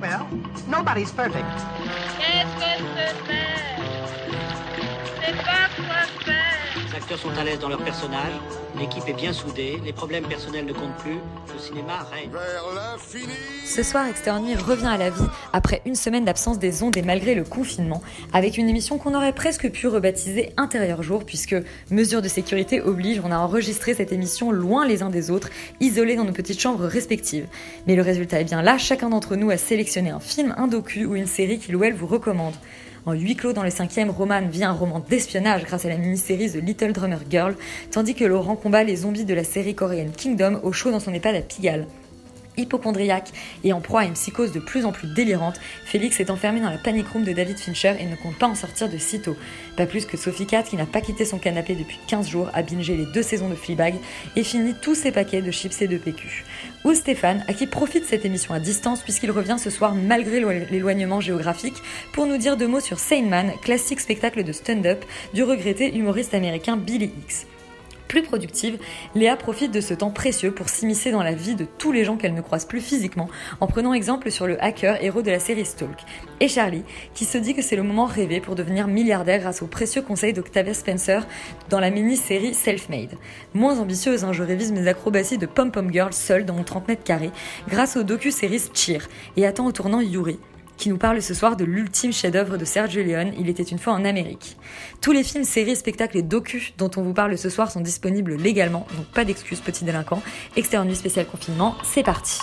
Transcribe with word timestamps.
Well, 0.00 0.28
nobody's 0.68 1.10
perfect. 1.10 1.46
Qu'est-ce 2.18 2.54
que 2.56 3.06
c'est 3.26 3.77
acteurs 6.98 7.18
sont 7.18 7.30
à 7.38 7.44
l'aise 7.44 7.60
dans 7.60 7.68
leur 7.68 7.82
personnage, 7.84 8.32
l'équipe 8.76 9.04
est 9.06 9.12
bien 9.12 9.32
soudée, 9.32 9.78
les 9.84 9.92
problèmes 9.92 10.24
personnels 10.24 10.64
ne 10.64 10.72
comptent 10.72 10.96
plus, 10.98 11.18
le 11.54 11.60
cinéma 11.60 12.04
règne. 12.10 12.28
Ce 13.64 13.82
soir, 13.84 14.04
Nuit 14.40 14.56
revient 14.56 14.86
à 14.86 14.96
la 14.96 15.10
vie 15.10 15.28
après 15.52 15.80
une 15.86 15.94
semaine 15.94 16.24
d'absence 16.24 16.58
des 16.58 16.82
ondes 16.82 16.96
et 16.96 17.02
malgré 17.02 17.36
le 17.36 17.44
confinement, 17.44 18.02
avec 18.32 18.58
une 18.58 18.68
émission 18.68 18.98
qu'on 18.98 19.14
aurait 19.14 19.32
presque 19.32 19.70
pu 19.70 19.86
rebaptiser 19.86 20.52
Intérieur 20.56 21.04
Jour, 21.04 21.24
puisque 21.24 21.54
mesure 21.92 22.20
de 22.20 22.26
sécurité 22.26 22.80
oblige, 22.80 23.20
on 23.24 23.30
a 23.30 23.38
enregistré 23.38 23.94
cette 23.94 24.10
émission 24.10 24.50
loin 24.50 24.84
les 24.84 25.04
uns 25.04 25.10
des 25.10 25.30
autres, 25.30 25.50
isolés 25.78 26.16
dans 26.16 26.24
nos 26.24 26.32
petites 26.32 26.60
chambres 26.60 26.84
respectives. 26.84 27.46
Mais 27.86 27.94
le 27.94 28.02
résultat 28.02 28.40
est 28.40 28.44
bien 28.44 28.60
là, 28.60 28.76
chacun 28.76 29.10
d'entre 29.10 29.36
nous 29.36 29.50
a 29.50 29.56
sélectionné 29.56 30.10
un 30.10 30.20
film, 30.20 30.52
un 30.58 30.66
docu 30.66 31.04
ou 31.04 31.14
une 31.14 31.28
série 31.28 31.60
qu'il 31.60 31.76
ou 31.76 31.84
elle 31.84 31.94
vous 31.94 32.08
recommande. 32.08 32.54
En 33.08 33.14
huis 33.14 33.36
clos 33.36 33.54
dans 33.54 33.62
le 33.62 33.70
cinquième, 33.70 34.10
Roman 34.10 34.42
vit 34.46 34.64
un 34.64 34.72
roman 34.72 34.98
d'espionnage 35.00 35.64
grâce 35.64 35.86
à 35.86 35.88
la 35.88 35.96
mini-série 35.96 36.50
The 36.50 36.56
Little 36.56 36.92
Drummer 36.92 37.20
Girl, 37.30 37.56
tandis 37.90 38.14
que 38.14 38.26
Laurent 38.26 38.54
combat 38.54 38.84
les 38.84 38.96
zombies 38.96 39.24
de 39.24 39.32
la 39.32 39.44
série 39.44 39.74
coréenne 39.74 40.12
Kingdom 40.12 40.60
au 40.62 40.72
chaud 40.72 40.90
dans 40.90 41.00
son 41.00 41.14
EHPAD 41.14 41.36
à 41.36 41.40
Pigalle. 41.40 41.86
Hypochondriaque 42.58 43.32
et 43.64 43.72
en 43.72 43.80
proie 43.80 44.00
à 44.00 44.04
une 44.04 44.14
psychose 44.14 44.52
de 44.52 44.60
plus 44.60 44.84
en 44.84 44.92
plus 44.92 45.08
délirante, 45.08 45.60
Félix 45.84 46.20
est 46.20 46.30
enfermé 46.30 46.60
dans 46.60 46.70
la 46.70 46.78
panic 46.78 47.08
room 47.08 47.24
de 47.24 47.32
David 47.32 47.58
Fincher 47.58 47.94
et 47.98 48.06
ne 48.06 48.16
compte 48.16 48.36
pas 48.36 48.46
en 48.46 48.54
sortir 48.54 48.88
de 48.88 48.98
sitôt. 48.98 49.36
Pas 49.76 49.86
plus 49.86 50.04
que 50.04 50.16
Sophie 50.16 50.46
Cat 50.46 50.64
qui 50.64 50.76
n'a 50.76 50.86
pas 50.86 51.00
quitté 51.00 51.24
son 51.24 51.38
canapé 51.38 51.74
depuis 51.74 51.98
15 52.08 52.28
jours, 52.28 52.50
a 52.52 52.62
bingé 52.62 52.96
les 52.96 53.06
deux 53.06 53.22
saisons 53.22 53.48
de 53.48 53.54
Fleabag 53.54 53.94
et 54.36 54.42
fini 54.42 54.74
tous 54.80 54.94
ses 54.94 55.12
paquets 55.12 55.42
de 55.42 55.50
chips 55.50 55.80
et 55.80 55.88
de 55.88 55.96
PQ. 55.96 56.44
Ou 56.84 56.94
Stéphane, 56.94 57.44
à 57.48 57.54
qui 57.54 57.66
profite 57.66 58.04
cette 58.04 58.24
émission 58.24 58.54
à 58.54 58.60
distance 58.60 59.02
puisqu'il 59.02 59.30
revient 59.30 59.56
ce 59.58 59.70
soir 59.70 59.94
malgré 59.94 60.40
l'éloignement 60.70 61.20
géographique 61.20 61.76
pour 62.12 62.26
nous 62.26 62.36
dire 62.36 62.56
deux 62.56 62.68
mots 62.68 62.80
sur 62.80 62.98
Sane 62.98 63.28
Man, 63.28 63.52
classique 63.62 64.00
spectacle 64.00 64.44
de 64.44 64.52
stand-up 64.52 65.04
du 65.34 65.42
regretté 65.42 65.94
humoriste 65.94 66.34
américain 66.34 66.76
Billy 66.76 67.06
Hicks. 67.06 67.57
Plus 68.08 68.22
productive, 68.22 68.78
Léa 69.14 69.36
profite 69.36 69.70
de 69.70 69.82
ce 69.82 69.92
temps 69.92 70.10
précieux 70.10 70.50
pour 70.50 70.70
s'immiscer 70.70 71.10
dans 71.10 71.22
la 71.22 71.34
vie 71.34 71.54
de 71.54 71.66
tous 71.66 71.92
les 71.92 72.04
gens 72.04 72.16
qu'elle 72.16 72.32
ne 72.32 72.40
croise 72.40 72.64
plus 72.64 72.80
physiquement, 72.80 73.28
en 73.60 73.66
prenant 73.66 73.92
exemple 73.92 74.30
sur 74.30 74.46
le 74.46 74.62
hacker 74.64 75.04
héros 75.04 75.20
de 75.20 75.30
la 75.30 75.38
série 75.38 75.66
Stalk. 75.66 76.00
Et 76.40 76.48
Charlie, 76.48 76.84
qui 77.12 77.26
se 77.26 77.36
dit 77.36 77.54
que 77.54 77.60
c'est 77.60 77.76
le 77.76 77.82
moment 77.82 78.06
rêvé 78.06 78.40
pour 78.40 78.54
devenir 78.54 78.88
milliardaire 78.88 79.40
grâce 79.40 79.60
aux 79.60 79.66
précieux 79.66 80.00
conseils 80.00 80.32
d'Octavia 80.32 80.72
Spencer 80.72 81.26
dans 81.68 81.80
la 81.80 81.90
mini-série 81.90 82.54
Self-Made. 82.54 83.14
Moins 83.52 83.78
ambitieuse, 83.78 84.24
hein, 84.24 84.32
je 84.32 84.42
révise 84.42 84.72
mes 84.72 84.88
acrobaties 84.88 85.36
de 85.36 85.46
pom-pom 85.46 85.92
girl 85.92 86.14
seule 86.14 86.46
dans 86.46 86.54
mon 86.54 86.64
30 86.64 86.88
mètres 86.88 87.04
carrés, 87.04 87.30
grâce 87.68 87.98
au 87.98 88.04
docu-série 88.04 88.62
Cheer, 88.72 89.06
et 89.36 89.46
attend 89.46 89.66
au 89.66 89.72
tournant 89.72 90.00
Yuri, 90.00 90.38
qui 90.78 90.88
nous 90.88 90.96
parle 90.96 91.20
ce 91.20 91.34
soir 91.34 91.56
de 91.56 91.64
l'ultime 91.64 92.12
chef-d'œuvre 92.12 92.56
de 92.56 92.64
Sergio 92.64 93.02
Leone, 93.02 93.32
Il 93.38 93.48
était 93.48 93.64
une 93.64 93.78
fois 93.78 93.92
en 93.92 94.04
Amérique. 94.04 94.56
Tous 95.02 95.12
les 95.12 95.24
films, 95.24 95.44
séries, 95.44 95.76
spectacles 95.76 96.16
et 96.16 96.22
docus 96.22 96.72
dont 96.78 96.90
on 96.96 97.02
vous 97.02 97.12
parle 97.12 97.36
ce 97.36 97.50
soir 97.50 97.70
sont 97.70 97.80
disponibles 97.80 98.36
légalement, 98.36 98.86
donc 98.96 99.06
pas 99.06 99.24
d'excuses 99.24 99.60
petits 99.60 99.84
délinquants. 99.84 100.22
Externe 100.56 100.88
nuit 100.88 100.96
spécial 100.96 101.26
confinement, 101.26 101.74
c'est 101.82 102.04
parti. 102.04 102.40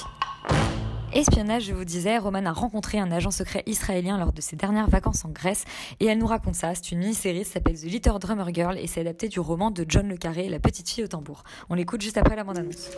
Espionnage, 1.14 1.64
je 1.64 1.74
vous 1.74 1.86
disais, 1.86 2.18
Roman 2.18 2.46
a 2.46 2.52
rencontré 2.52 3.00
un 3.00 3.10
agent 3.10 3.32
secret 3.32 3.64
israélien 3.68 4.18
lors 4.18 4.34
de 4.34 4.42
ses 4.42 4.58
dernières 4.58 4.90
vacances 4.90 5.24
en 5.24 5.30
Grèce 5.30 5.64
et 6.02 6.06
elle 6.08 6.18
nous 6.18 6.28
raconte 6.28 6.56
ça. 6.56 6.76
C'est 6.76 6.92
une 6.92 7.00
mini-série, 7.00 7.46
ça 7.46 7.54
s'appelle 7.54 7.80
The 7.80 7.86
Little 7.86 8.20
Drummer 8.20 8.54
Girl 8.54 8.78
et 8.78 8.88
c'est 8.88 9.00
adapté 9.00 9.30
du 9.30 9.40
roman 9.40 9.72
de 9.72 9.86
John 9.88 10.10
Le 10.10 10.18
Carré, 10.18 10.50
La 10.50 10.60
petite 10.60 10.90
fille 10.90 11.06
au 11.06 11.08
tambour. 11.08 11.44
On 11.70 11.76
l'écoute 11.76 12.02
juste 12.02 12.18
après 12.18 12.36
la 12.36 12.44
bande-annonce. 12.44 12.90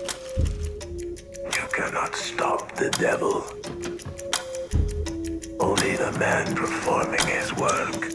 You 1.53 1.67
cannot 1.72 2.16
stop 2.16 2.73
the 2.73 2.90
devil. 3.00 4.26
Only 5.59 5.95
the 5.95 6.12
man 6.19 6.53
performing 6.53 7.19
his 7.22 7.51
work. 7.57 8.13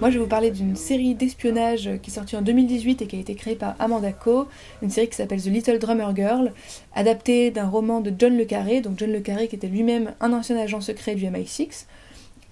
Moi, 0.00 0.10
je 0.10 0.18
vais 0.18 0.22
vous 0.22 0.28
parler 0.28 0.50
d'une 0.50 0.76
série 0.76 1.14
d'espionnage 1.14 1.90
qui 2.02 2.10
est 2.10 2.14
sortie 2.14 2.36
en 2.36 2.42
2018 2.42 3.02
et 3.02 3.06
qui 3.06 3.16
a 3.16 3.18
été 3.18 3.34
créée 3.34 3.54
par 3.56 3.76
Amanda 3.78 4.12
Coe, 4.12 4.46
une 4.82 4.90
série 4.90 5.08
qui 5.08 5.16
s'appelle 5.16 5.42
The 5.42 5.46
Little 5.46 5.78
Drummer 5.78 6.14
Girl, 6.14 6.52
adaptée 6.94 7.50
d'un 7.50 7.66
roman 7.66 8.00
de 8.00 8.12
John 8.16 8.36
Le 8.36 8.44
Carré, 8.44 8.80
donc 8.80 8.98
John 8.98 9.10
Le 9.10 9.20
Carré 9.20 9.48
qui 9.48 9.56
était 9.56 9.68
lui-même 9.68 10.12
un 10.20 10.32
ancien 10.34 10.56
agent 10.58 10.82
secret 10.82 11.14
du 11.14 11.24
MI6, 11.24 11.86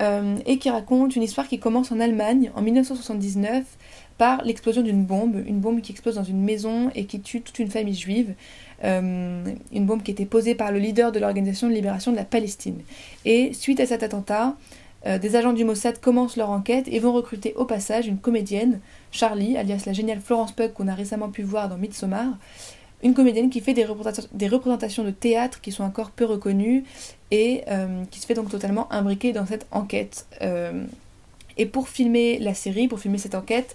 euh, 0.02 0.36
et 0.44 0.58
qui 0.58 0.68
raconte 0.68 1.16
une 1.16 1.22
histoire 1.22 1.48
qui 1.48 1.58
commence 1.58 1.90
en 1.90 2.00
Allemagne 2.00 2.50
en 2.54 2.62
1979 2.62 3.64
par 4.18 4.42
l'explosion 4.44 4.82
d'une 4.82 5.04
bombe, 5.04 5.42
une 5.46 5.60
bombe 5.60 5.80
qui 5.80 5.92
explose 5.92 6.16
dans 6.16 6.24
une 6.24 6.42
maison 6.42 6.90
et 6.94 7.06
qui 7.06 7.20
tue 7.20 7.40
toute 7.40 7.58
une 7.58 7.70
famille 7.70 7.94
juive. 7.94 8.34
Euh, 8.84 9.44
une 9.72 9.86
bombe 9.86 10.02
qui 10.02 10.10
était 10.10 10.26
posée 10.26 10.54
par 10.54 10.70
le 10.70 10.78
leader 10.78 11.12
de 11.12 11.18
l'organisation 11.18 11.68
de 11.68 11.72
libération 11.72 12.12
de 12.12 12.16
la 12.16 12.24
Palestine. 12.24 12.80
Et 13.24 13.52
suite 13.54 13.80
à 13.80 13.86
cet 13.86 14.02
attentat, 14.02 14.54
euh, 15.06 15.18
des 15.18 15.36
agents 15.36 15.54
du 15.54 15.64
Mossad 15.64 15.98
commencent 15.98 16.36
leur 16.36 16.50
enquête 16.50 16.86
et 16.88 16.98
vont 16.98 17.12
recruter 17.12 17.54
au 17.54 17.64
passage 17.64 18.06
une 18.06 18.18
comédienne, 18.18 18.80
Charlie, 19.12 19.56
alias 19.56 19.84
la 19.86 19.92
géniale 19.92 20.20
Florence 20.20 20.52
Pugh 20.52 20.72
qu'on 20.72 20.88
a 20.88 20.94
récemment 20.94 21.30
pu 21.30 21.42
voir 21.42 21.68
dans 21.68 21.78
Midsommar, 21.78 22.36
une 23.02 23.14
comédienne 23.14 23.50
qui 23.50 23.60
fait 23.60 23.74
des 23.74 23.84
représentations, 23.84 24.28
des 24.32 24.48
représentations 24.48 25.04
de 25.04 25.10
théâtre 25.10 25.60
qui 25.60 25.72
sont 25.72 25.84
encore 25.84 26.10
peu 26.10 26.24
reconnues 26.24 26.84
et 27.30 27.62
euh, 27.68 28.04
qui 28.10 28.20
se 28.20 28.26
fait 28.26 28.34
donc 28.34 28.50
totalement 28.50 28.92
imbriquer 28.92 29.32
dans 29.32 29.46
cette 29.46 29.66
enquête. 29.70 30.26
et 31.58 31.64
pour 31.64 31.88
filmer 31.88 32.38
la 32.38 32.52
série, 32.52 32.88
pour 32.88 33.00
filmer 33.00 33.16
cette 33.16 33.34
enquête, 33.34 33.74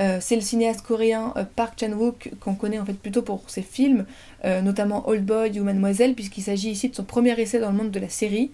euh, 0.00 0.18
c'est 0.20 0.34
le 0.34 0.40
cinéaste 0.40 0.82
coréen 0.82 1.34
euh, 1.36 1.44
Park 1.44 1.78
Chan-wook 1.78 2.30
qu'on 2.40 2.54
connaît 2.54 2.78
en 2.78 2.84
fait 2.84 2.94
plutôt 2.94 3.22
pour 3.22 3.42
ses 3.48 3.62
films, 3.62 4.06
euh, 4.44 4.62
notamment 4.62 5.06
Old 5.08 5.24
Boy 5.24 5.60
ou 5.60 5.64
Mademoiselle, 5.64 6.14
puisqu'il 6.14 6.42
s'agit 6.42 6.70
ici 6.70 6.88
de 6.88 6.94
son 6.94 7.04
premier 7.04 7.38
essai 7.38 7.60
dans 7.60 7.70
le 7.70 7.76
monde 7.76 7.90
de 7.90 8.00
la 8.00 8.08
série. 8.08 8.50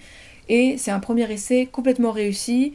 Et 0.48 0.78
c'est 0.78 0.90
un 0.90 1.00
premier 1.00 1.30
essai 1.30 1.68
complètement 1.70 2.10
réussi, 2.10 2.72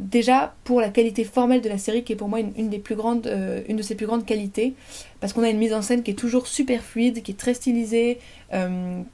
déjà 0.00 0.54
pour 0.64 0.80
la 0.80 0.90
qualité 0.90 1.24
formelle 1.24 1.60
de 1.60 1.68
la 1.68 1.78
série, 1.78 2.04
qui 2.04 2.12
est 2.12 2.16
pour 2.16 2.28
moi 2.28 2.40
grandes, 2.90 3.32
une 3.68 3.76
de 3.76 3.82
ses 3.82 3.94
plus 3.94 4.06
grandes 4.06 4.26
qualités, 4.26 4.74
parce 5.20 5.32
qu'on 5.32 5.42
a 5.42 5.48
une 5.48 5.58
mise 5.58 5.72
en 5.72 5.82
scène 5.82 6.02
qui 6.02 6.10
est 6.10 6.14
toujours 6.14 6.46
super 6.46 6.82
fluide, 6.82 7.22
qui 7.22 7.30
est 7.32 7.36
très 7.36 7.54
stylisée, 7.54 8.18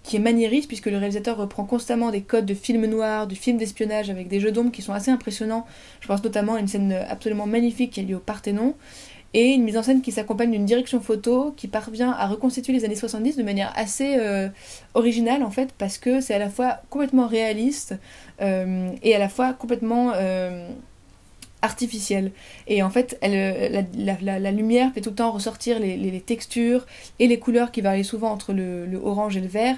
qui 0.03 0.17
est 0.17 0.21
maniériste, 0.21 0.67
puisque 0.67 0.87
le 0.87 0.99
réalisateur 0.99 1.37
reprend 1.37 1.65
constamment 1.65 2.11
des 2.11 2.23
codes 2.23 2.47
de 2.47 2.55
film 2.55 2.85
noir, 2.87 3.27
du 3.27 3.37
film 3.37 3.59
d'espionnage, 3.59 4.11
avec 4.11 4.29
des 4.29 4.41
jeux 4.41 4.51
d'ombre 4.51 4.73
qui 4.73 4.83
sont 4.83 4.93
assez 4.93 5.11
impressionnants. 5.11 5.65
Je 6.01 6.09
pense 6.09 6.25
notamment 6.25 6.55
à 6.55 6.61
une 6.61 6.69
scène 6.69 6.93
absolument 7.09 7.47
magnifique 7.47 7.93
qui 7.93 8.01
a 8.01 8.03
lieu 8.03 8.17
au 8.17 8.21
Parthénon, 8.21 8.75
et 9.35 9.51
une 9.51 9.63
mise 9.63 9.77
en 9.77 9.83
scène 9.83 10.01
qui 10.01 10.11
s'accompagne 10.11 10.51
d'une 10.51 10.65
direction 10.65 11.01
photo 11.01 11.53
qui 11.57 11.69
parvient 11.69 12.13
à 12.13 12.27
reconstituer 12.27 12.73
les 12.73 12.85
années 12.85 12.95
70 12.95 13.37
de 13.37 13.43
manière 13.43 13.73
assez 13.77 14.17
euh, 14.19 14.49
originale 14.95 15.43
en 15.43 15.51
fait 15.51 15.73
parce 15.77 15.99
que 15.99 16.21
c'est 16.21 16.35
à 16.35 16.39
la 16.39 16.49
fois 16.49 16.81
complètement 16.89 17.27
réaliste 17.27 17.95
euh, 18.41 18.91
et 19.03 19.15
à 19.15 19.19
la 19.19 19.29
fois 19.29 19.53
complètement 19.53 20.13
euh, 20.15 20.67
artificiel. 21.61 22.33
Et 22.69 22.83
en 22.83 22.89
fait 22.89 23.19
la, 23.23 24.51
lumière 24.51 24.93
fait 24.95 25.03
tout 25.03 25.11
le 25.11 25.17
temps 25.17 25.31
ressortir 25.31 25.79
les, 25.79 26.21
textures 26.21 26.87
et 27.19 27.27
les 27.27 27.39
couleurs 27.39 27.71
qui 27.71 27.83
varient 27.83 28.05
souvent 28.05 28.31
entre 28.31 28.55
le 28.55 28.99
orange 29.03 29.37
et 29.37 29.41
le 29.41 29.49
vert 29.49 29.77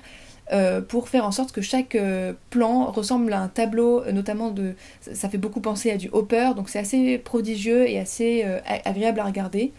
euh, 0.52 0.80
pour 0.80 1.08
faire 1.08 1.24
en 1.24 1.30
sorte 1.30 1.52
que 1.52 1.60
chaque 1.60 1.94
euh, 1.94 2.32
plan 2.50 2.86
ressemble 2.90 3.32
à 3.32 3.40
un 3.40 3.46
tableau, 3.48 4.02
euh, 4.02 4.10
notamment 4.10 4.50
de... 4.50 4.74
Ça 5.00 5.28
fait 5.28 5.38
beaucoup 5.38 5.60
penser 5.60 5.92
à 5.92 5.96
du 5.96 6.08
Hopper, 6.12 6.50
donc 6.56 6.68
c'est 6.68 6.80
assez 6.80 7.18
prodigieux 7.18 7.88
et 7.88 7.98
assez 7.98 8.44
agréable 8.84 9.20
à 9.20 9.24
regarder. 9.24 9.72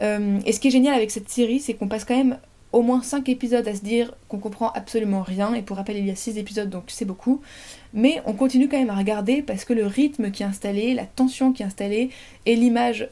et 0.00 0.52
ce 0.52 0.60
qui 0.60 0.68
est 0.68 0.70
génial 0.70 0.94
avec 0.94 1.10
cette 1.10 1.28
série, 1.28 1.60
c'est 1.60 1.74
qu'on 1.74 1.88
passe 1.88 2.04
quand 2.04 2.16
même 2.16 2.38
au 2.72 2.80
moins 2.80 3.02
5 3.02 3.28
épisodes 3.28 3.66
à 3.68 3.74
se 3.74 3.82
dire 3.82 4.14
qu'on 4.28 4.38
comprend 4.38 4.70
absolument 4.70 5.22
rien, 5.22 5.52
et 5.52 5.62
pour 5.62 5.76
rappel 5.76 5.96
il 5.98 6.06
y 6.06 6.10
a 6.10 6.16
6 6.16 6.38
épisodes 6.38 6.70
donc 6.70 6.84
c'est 6.86 7.04
beaucoup, 7.04 7.42
mais 7.92 8.22
on 8.24 8.32
continue 8.32 8.68
quand 8.68 8.78
même 8.78 8.90
à 8.90 8.96
regarder 8.96 9.42
parce 9.42 9.64
que 9.64 9.74
le 9.74 9.86
rythme 9.86 10.30
qui 10.30 10.42
est 10.42 10.46
installé, 10.46 10.94
la 10.94 11.04
tension 11.04 11.52
qui 11.52 11.62
est 11.62 11.66
installée 11.66 12.10
et 12.46 12.56
l'image 12.56 13.08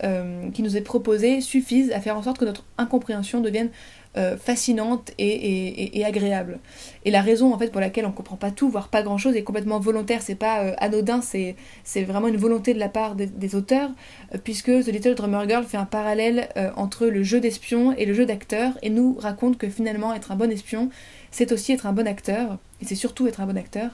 qui 0.55 0.63
nous 0.63 0.77
est 0.77 0.83
proposée 0.83 1.41
suffisent 1.41 1.93
à 1.93 2.01
faire 2.01 2.17
en 2.17 2.23
sorte 2.23 2.39
que 2.39 2.47
notre 2.47 2.65
incompréhension 2.79 3.41
devienne 3.41 3.71
euh, 4.17 4.37
fascinante 4.37 5.13
et, 5.19 6.03
agréable. 6.05 6.59
Et 7.05 7.13
la 7.13 7.23
raison 7.23 7.55
en 7.55 7.59
fait 7.59 7.69
pour 7.69 7.81
laquelle 7.81 8.07
on 8.07 8.11
comprend 8.11 8.35
pas 8.35 8.51
tout, 8.51 8.69
voire 8.69 8.89
pas 8.89 9.03
grand 9.03 9.19
chose, 9.19 9.37
est 9.37 9.45
complètement 9.45 9.79
volontaire. 9.79 10.21
C'est 10.21 10.35
pas 10.35 10.65
euh, 10.65 10.75
anodin, 10.79 11.21
c'est 11.21 11.55
c'est 11.85 12.03
vraiment 12.03 12.27
une 12.27 12.37
volonté 12.37 12.75
de 12.75 12.81
la 12.81 12.89
part 12.89 13.15
des, 13.15 13.55
auteurs, 13.55 13.91
euh, 14.35 14.39
puisque 14.43 14.67
The 14.67 14.89
Little 14.89 15.15
Drummer 15.15 15.49
Girl 15.49 15.65
fait 15.65 15.77
un 15.77 15.85
parallèle 15.85 16.49
entre 16.75 17.07
le 17.07 17.23
jeu 17.23 17.39
d'espion 17.39 17.93
et 17.93 18.05
le 18.05 18.13
jeu 18.13 18.27
d'acteur, 18.27 18.73
et 18.83 18.91
nous 18.91 19.17
raconte 19.17 19.59
que 19.59 19.69
finalement 19.69 20.13
être 20.13 20.33
un 20.33 20.37
bon 20.37 20.51
espion, 20.51 20.91
c'est 21.31 21.53
aussi 21.53 21.73
être 21.73 21.87
un 21.87 21.93
bon 21.93 22.07
acteur, 22.07 22.59
et 22.81 22.85
c'est 22.85 22.95
surtout 22.95 23.27
être 23.27 23.41
un 23.41 23.47
bon 23.47 23.57
acteur. 23.57 23.91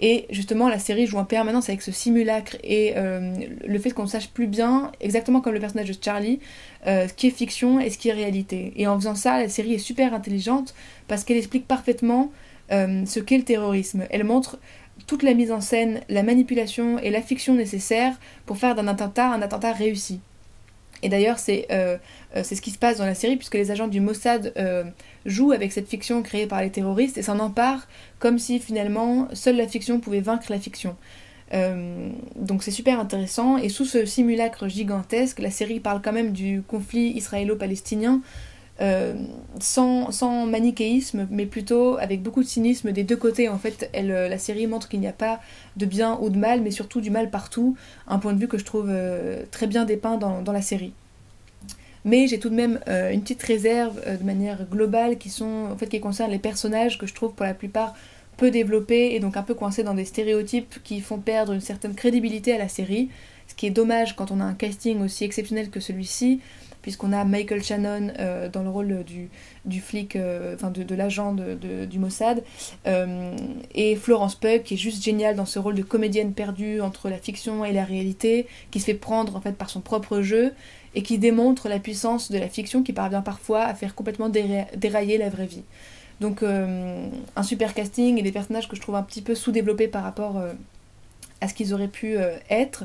Et 0.00 0.26
justement, 0.30 0.68
la 0.68 0.78
série 0.78 1.06
joue 1.06 1.18
en 1.18 1.24
permanence 1.24 1.68
avec 1.68 1.82
ce 1.82 1.92
simulacre 1.92 2.56
et 2.64 2.94
euh, 2.96 3.34
le 3.64 3.78
fait 3.78 3.90
qu'on 3.90 4.06
sache 4.06 4.30
plus 4.30 4.46
bien, 4.46 4.90
exactement 5.00 5.40
comme 5.40 5.54
le 5.54 5.60
personnage 5.60 5.88
de 5.88 5.96
Charlie, 6.02 6.40
euh, 6.86 7.06
ce 7.06 7.12
qui 7.12 7.26
est 7.26 7.30
fiction 7.30 7.80
et 7.80 7.90
ce 7.90 7.98
qui 7.98 8.08
est 8.08 8.12
réalité. 8.12 8.72
Et 8.76 8.86
en 8.86 8.98
faisant 8.98 9.14
ça, 9.14 9.38
la 9.38 9.48
série 9.48 9.74
est 9.74 9.78
super 9.78 10.14
intelligente 10.14 10.74
parce 11.06 11.24
qu'elle 11.24 11.36
explique 11.36 11.66
parfaitement 11.66 12.32
euh, 12.72 13.04
ce 13.06 13.20
qu'est 13.20 13.38
le 13.38 13.44
terrorisme. 13.44 14.06
Elle 14.10 14.24
montre 14.24 14.58
toute 15.06 15.22
la 15.22 15.34
mise 15.34 15.52
en 15.52 15.60
scène, 15.60 16.00
la 16.08 16.22
manipulation 16.22 16.98
et 16.98 17.10
la 17.10 17.22
fiction 17.22 17.54
nécessaires 17.54 18.18
pour 18.46 18.58
faire 18.58 18.74
d'un 18.74 18.88
attentat 18.88 19.28
un 19.28 19.42
attentat 19.42 19.72
réussi. 19.72 20.20
Et 21.02 21.08
d'ailleurs, 21.08 21.38
c'est 21.38 21.66
ce 21.70 22.60
qui 22.60 22.70
se 22.70 22.76
passe 22.76 22.98
dans 22.98 23.06
la 23.06 23.14
série, 23.14 23.36
puisque 23.36 23.54
les 23.54 23.70
agents 23.70 23.88
du 23.88 24.00
Mossad 24.00 24.52
jouent 25.26 25.52
avec 25.52 25.72
cette 25.72 25.88
fiction 25.88 26.22
créée 26.22 26.46
par 26.46 26.62
les 26.62 26.70
terroristes 26.70 27.18
et 27.18 27.22
s'en 27.22 27.38
emparent 27.38 27.86
comme 28.18 28.38
si 28.38 28.58
finalement 28.58 29.28
seule 29.32 29.56
la 29.56 29.68
fiction 29.68 30.00
pouvait 30.00 30.20
vaincre 30.20 30.46
la 30.50 30.58
fiction. 30.58 30.96
Euh, 31.52 32.10
donc 32.36 32.62
c'est 32.62 32.70
super 32.70 33.00
intéressant. 33.00 33.56
Et 33.56 33.68
sous 33.68 33.84
ce 33.84 34.04
simulacre 34.04 34.68
gigantesque, 34.68 35.40
la 35.40 35.50
série 35.50 35.80
parle 35.80 36.00
quand 36.02 36.12
même 36.12 36.32
du 36.32 36.62
conflit 36.62 37.10
israélo-palestinien. 37.10 38.20
euh, 38.80 39.14
sans, 39.60 40.10
sans 40.10 40.46
manichéisme, 40.46 41.26
mais 41.30 41.46
plutôt 41.46 41.98
avec 41.98 42.22
beaucoup 42.22 42.42
de 42.42 42.48
cynisme 42.48 42.92
des 42.92 43.04
deux 43.04 43.16
côtés. 43.16 43.48
En 43.48 43.58
fait, 43.58 43.90
elle, 43.92 44.10
euh, 44.10 44.28
la 44.28 44.38
série 44.38 44.66
montre 44.66 44.88
qu'il 44.88 45.00
n'y 45.00 45.08
a 45.08 45.12
pas 45.12 45.40
de 45.76 45.86
bien 45.86 46.18
ou 46.20 46.30
de 46.30 46.38
mal, 46.38 46.62
mais 46.62 46.70
surtout 46.70 47.00
du 47.00 47.10
mal 47.10 47.30
partout. 47.30 47.76
Un 48.06 48.18
point 48.18 48.32
de 48.32 48.38
vue 48.40 48.48
que 48.48 48.58
je 48.58 48.64
trouve 48.64 48.90
très 49.50 49.66
bien 49.66 49.84
dépeint 49.84 50.16
dans 50.16 50.52
la 50.52 50.62
série. 50.62 50.94
Mais 52.04 52.26
j'ai 52.26 52.38
tout 52.38 52.48
de 52.48 52.54
même 52.54 52.80
euh, 52.88 53.10
une 53.10 53.22
petite 53.22 53.42
réserve 53.42 54.00
euh, 54.06 54.16
de 54.16 54.24
manière 54.24 54.64
globale 54.64 55.18
qui, 55.18 55.28
sont, 55.28 55.68
en 55.70 55.76
fait, 55.76 55.86
qui 55.86 56.00
concerne 56.00 56.30
les 56.30 56.38
personnages 56.38 56.98
que 56.98 57.06
je 57.06 57.14
trouve 57.14 57.34
pour 57.34 57.44
la 57.44 57.54
plupart 57.54 57.94
peu 58.36 58.50
développés 58.50 59.14
et 59.14 59.20
donc 59.20 59.36
un 59.36 59.42
peu 59.42 59.54
coincés 59.54 59.82
dans 59.82 59.94
des 59.94 60.06
stéréotypes 60.06 60.82
qui 60.82 61.00
font 61.00 61.18
perdre 61.18 61.52
une 61.52 61.60
certaine 61.60 61.94
crédibilité 61.94 62.54
à 62.54 62.58
la 62.58 62.68
série. 62.68 63.10
Ce 63.48 63.54
qui 63.54 63.66
est 63.66 63.70
dommage 63.70 64.16
quand 64.16 64.30
on 64.30 64.40
a 64.40 64.44
un 64.44 64.54
casting 64.54 65.02
aussi 65.02 65.24
exceptionnel 65.24 65.68
que 65.68 65.80
celui-ci, 65.80 66.40
puisqu'on 66.80 67.12
a 67.12 67.22
Michael 67.24 67.62
Shannon 67.62 68.12
euh, 68.18 68.48
dans 68.48 68.62
le 68.62 68.70
rôle 68.70 69.04
du, 69.04 69.28
du 69.66 69.82
flic, 69.82 70.16
enfin 70.54 70.70
de, 70.70 70.82
de 70.82 70.94
l'agent 70.94 71.34
du 71.34 71.98
Mossad, 71.98 72.42
et 73.74 73.96
Florence 73.96 74.36
Pugh 74.36 74.62
qui 74.62 74.74
est 74.74 74.78
juste 74.78 75.02
géniale 75.02 75.36
dans 75.36 75.44
ce 75.44 75.58
rôle 75.58 75.74
de 75.74 75.82
comédienne 75.82 76.32
perdue 76.32 76.80
entre 76.80 77.10
la 77.10 77.18
fiction 77.18 77.66
et 77.66 77.72
la 77.72 77.84
réalité, 77.84 78.46
qui 78.70 78.80
se 78.80 78.86
fait 78.86 78.94
prendre 78.94 79.36
en 79.36 79.42
fait 79.42 79.52
par 79.52 79.68
son 79.68 79.80
propre 79.80 80.22
jeu 80.22 80.54
et 80.94 81.02
qui 81.02 81.18
démontre 81.18 81.68
la 81.68 81.78
puissance 81.78 82.30
de 82.30 82.38
la 82.38 82.48
fiction 82.48 82.82
qui 82.82 82.92
parvient 82.92 83.22
parfois 83.22 83.62
à 83.62 83.74
faire 83.74 83.94
complètement 83.94 84.28
déra- 84.28 84.66
dérailler 84.76 85.18
la 85.18 85.28
vraie 85.28 85.46
vie. 85.46 85.62
Donc 86.20 86.42
euh, 86.42 87.06
un 87.36 87.42
super 87.42 87.74
casting 87.74 88.18
et 88.18 88.22
des 88.22 88.32
personnages 88.32 88.68
que 88.68 88.76
je 88.76 88.80
trouve 88.80 88.96
un 88.96 89.02
petit 89.02 89.22
peu 89.22 89.34
sous-développés 89.34 89.88
par 89.88 90.02
rapport 90.02 90.36
euh, 90.36 90.52
à 91.40 91.48
ce 91.48 91.54
qu'ils 91.54 91.72
auraient 91.72 91.88
pu 91.88 92.18
euh, 92.18 92.36
être. 92.50 92.84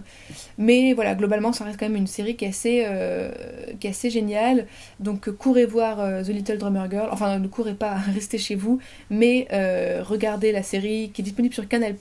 Mais 0.58 0.94
voilà, 0.94 1.16
globalement, 1.16 1.52
ça 1.52 1.66
reste 1.66 1.78
quand 1.78 1.88
même 1.90 1.98
une 1.98 2.08
série 2.08 2.38
qui 2.38 2.46
est 2.46 2.50
assez, 2.50 2.88
qui 3.82 3.88
est 3.88 3.90
assez 3.90 4.10
géniale. 4.10 4.68
Donc 5.02 5.30
courez 5.32 5.66
voir 5.66 5.98
The 6.24 6.30
Little 6.30 6.58
Drummer 6.60 6.90
Girl. 6.90 7.10
Enfin, 7.12 7.38
ne 7.40 7.48
courez 7.50 7.74
pas, 7.74 7.96
restez 8.14 8.38
chez 8.38 8.56
vous. 8.56 8.80
Mais 9.10 9.48
regardez 10.02 10.54
la 10.54 10.64
série 10.64 11.12
qui 11.14 11.22
est 11.22 11.26
disponible 11.26 11.54
sur 11.54 11.68
Canal+. 11.68 11.96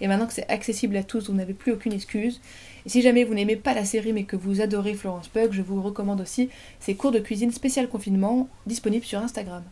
Et 0.00 0.08
maintenant 0.08 0.26
que 0.26 0.32
c'est 0.32 0.48
accessible 0.50 0.96
à 0.96 1.04
tous, 1.04 1.30
vous 1.30 1.36
n'avez 1.36 1.54
plus 1.54 1.70
aucune 1.70 1.92
excuse. 1.92 2.40
Et 2.86 2.88
si 2.88 3.02
jamais 3.02 3.24
vous 3.24 3.34
n'aimez 3.34 3.56
pas 3.56 3.74
la 3.74 3.84
série 3.84 4.12
mais 4.12 4.22
que 4.22 4.36
vous 4.36 4.60
adorez 4.60 4.94
Florence 4.94 5.26
Pugh, 5.26 5.50
je 5.50 5.60
vous 5.60 5.82
recommande 5.82 6.20
aussi 6.20 6.50
ses 6.78 6.94
cours 6.94 7.10
de 7.10 7.18
cuisine 7.18 7.50
spécial 7.50 7.88
confinement 7.88 8.48
disponibles 8.64 9.04
sur 9.04 9.18
Instagram. 9.18 9.64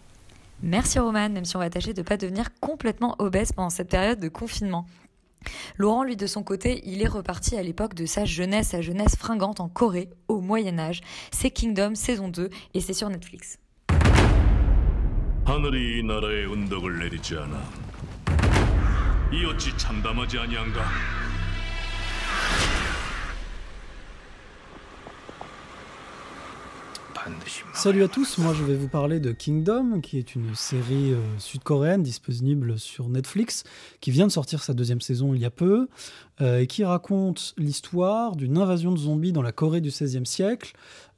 Merci 0.65 0.99
Roman, 0.99 1.29
même 1.29 1.45
si 1.45 1.55
on 1.55 1.61
va 1.61 1.71
tâcher 1.71 1.93
de 1.93 2.01
ne 2.01 2.05
pas 2.05 2.17
devenir 2.17 2.49
complètement 2.59 3.15
obèse 3.21 3.53
pendant 3.53 3.71
cette 3.71 3.89
période 3.89 4.19
de 4.19 4.29
confinement. 4.29 4.85
Laurent, 5.77 6.03
lui, 6.03 6.17
de 6.17 6.27
son 6.27 6.43
côté, 6.43 6.83
il 6.87 7.03
est 7.03 7.09
reparti 7.09 7.57
à 7.57 7.63
l'époque 7.63 7.95
de 7.95 8.05
sa 8.05 8.25
jeunesse, 8.25 8.71
sa 8.71 8.81
jeunesse 8.81 9.15
fringante 9.15 9.61
en 9.61 9.69
Corée, 9.69 10.11
au 10.27 10.41
Moyen-Âge. 10.41 11.01
C'est 11.31 11.51
Kingdom 11.51 11.95
saison 11.95 12.27
2 12.27 12.51
et 12.73 12.81
c'est 12.81 12.95
sur 12.95 13.11
Netflix. 13.11 13.59
Salut 27.75 28.03
à 28.03 28.09
tous, 28.09 28.39
moi 28.39 28.55
je 28.55 28.65
vais 28.65 28.75
vous 28.75 28.89
parler 28.89 29.21
de 29.21 29.33
Kingdom, 29.33 30.01
qui 30.01 30.19
est 30.19 30.35
une 30.35 30.55
série 30.55 31.13
euh, 31.13 31.21
sud-coréenne 31.39 32.03
disponible 32.03 32.79
sur 32.79 33.09
Netflix, 33.09 33.65
qui 34.01 34.11
vient 34.11 34.27
de 34.27 34.33
sortir 34.33 34.63
sa 34.63 34.73
deuxième 34.73 35.01
saison 35.01 35.35
il 35.35 35.41
y 35.41 35.45
a 35.45 35.51
peu, 35.51 35.89
euh, 36.41 36.61
et 36.61 36.67
qui 36.67 36.85
raconte 36.85 37.55
l'histoire 37.59 38.37
d'une 38.37 38.57
invasion 38.57 38.93
de 38.93 38.99
zombies 38.99 39.33
dans 39.33 39.43
la 39.43 39.53
Corée 39.53 39.81
du 39.81 39.91
XVIe 39.91 40.25
siècle, 40.25 40.73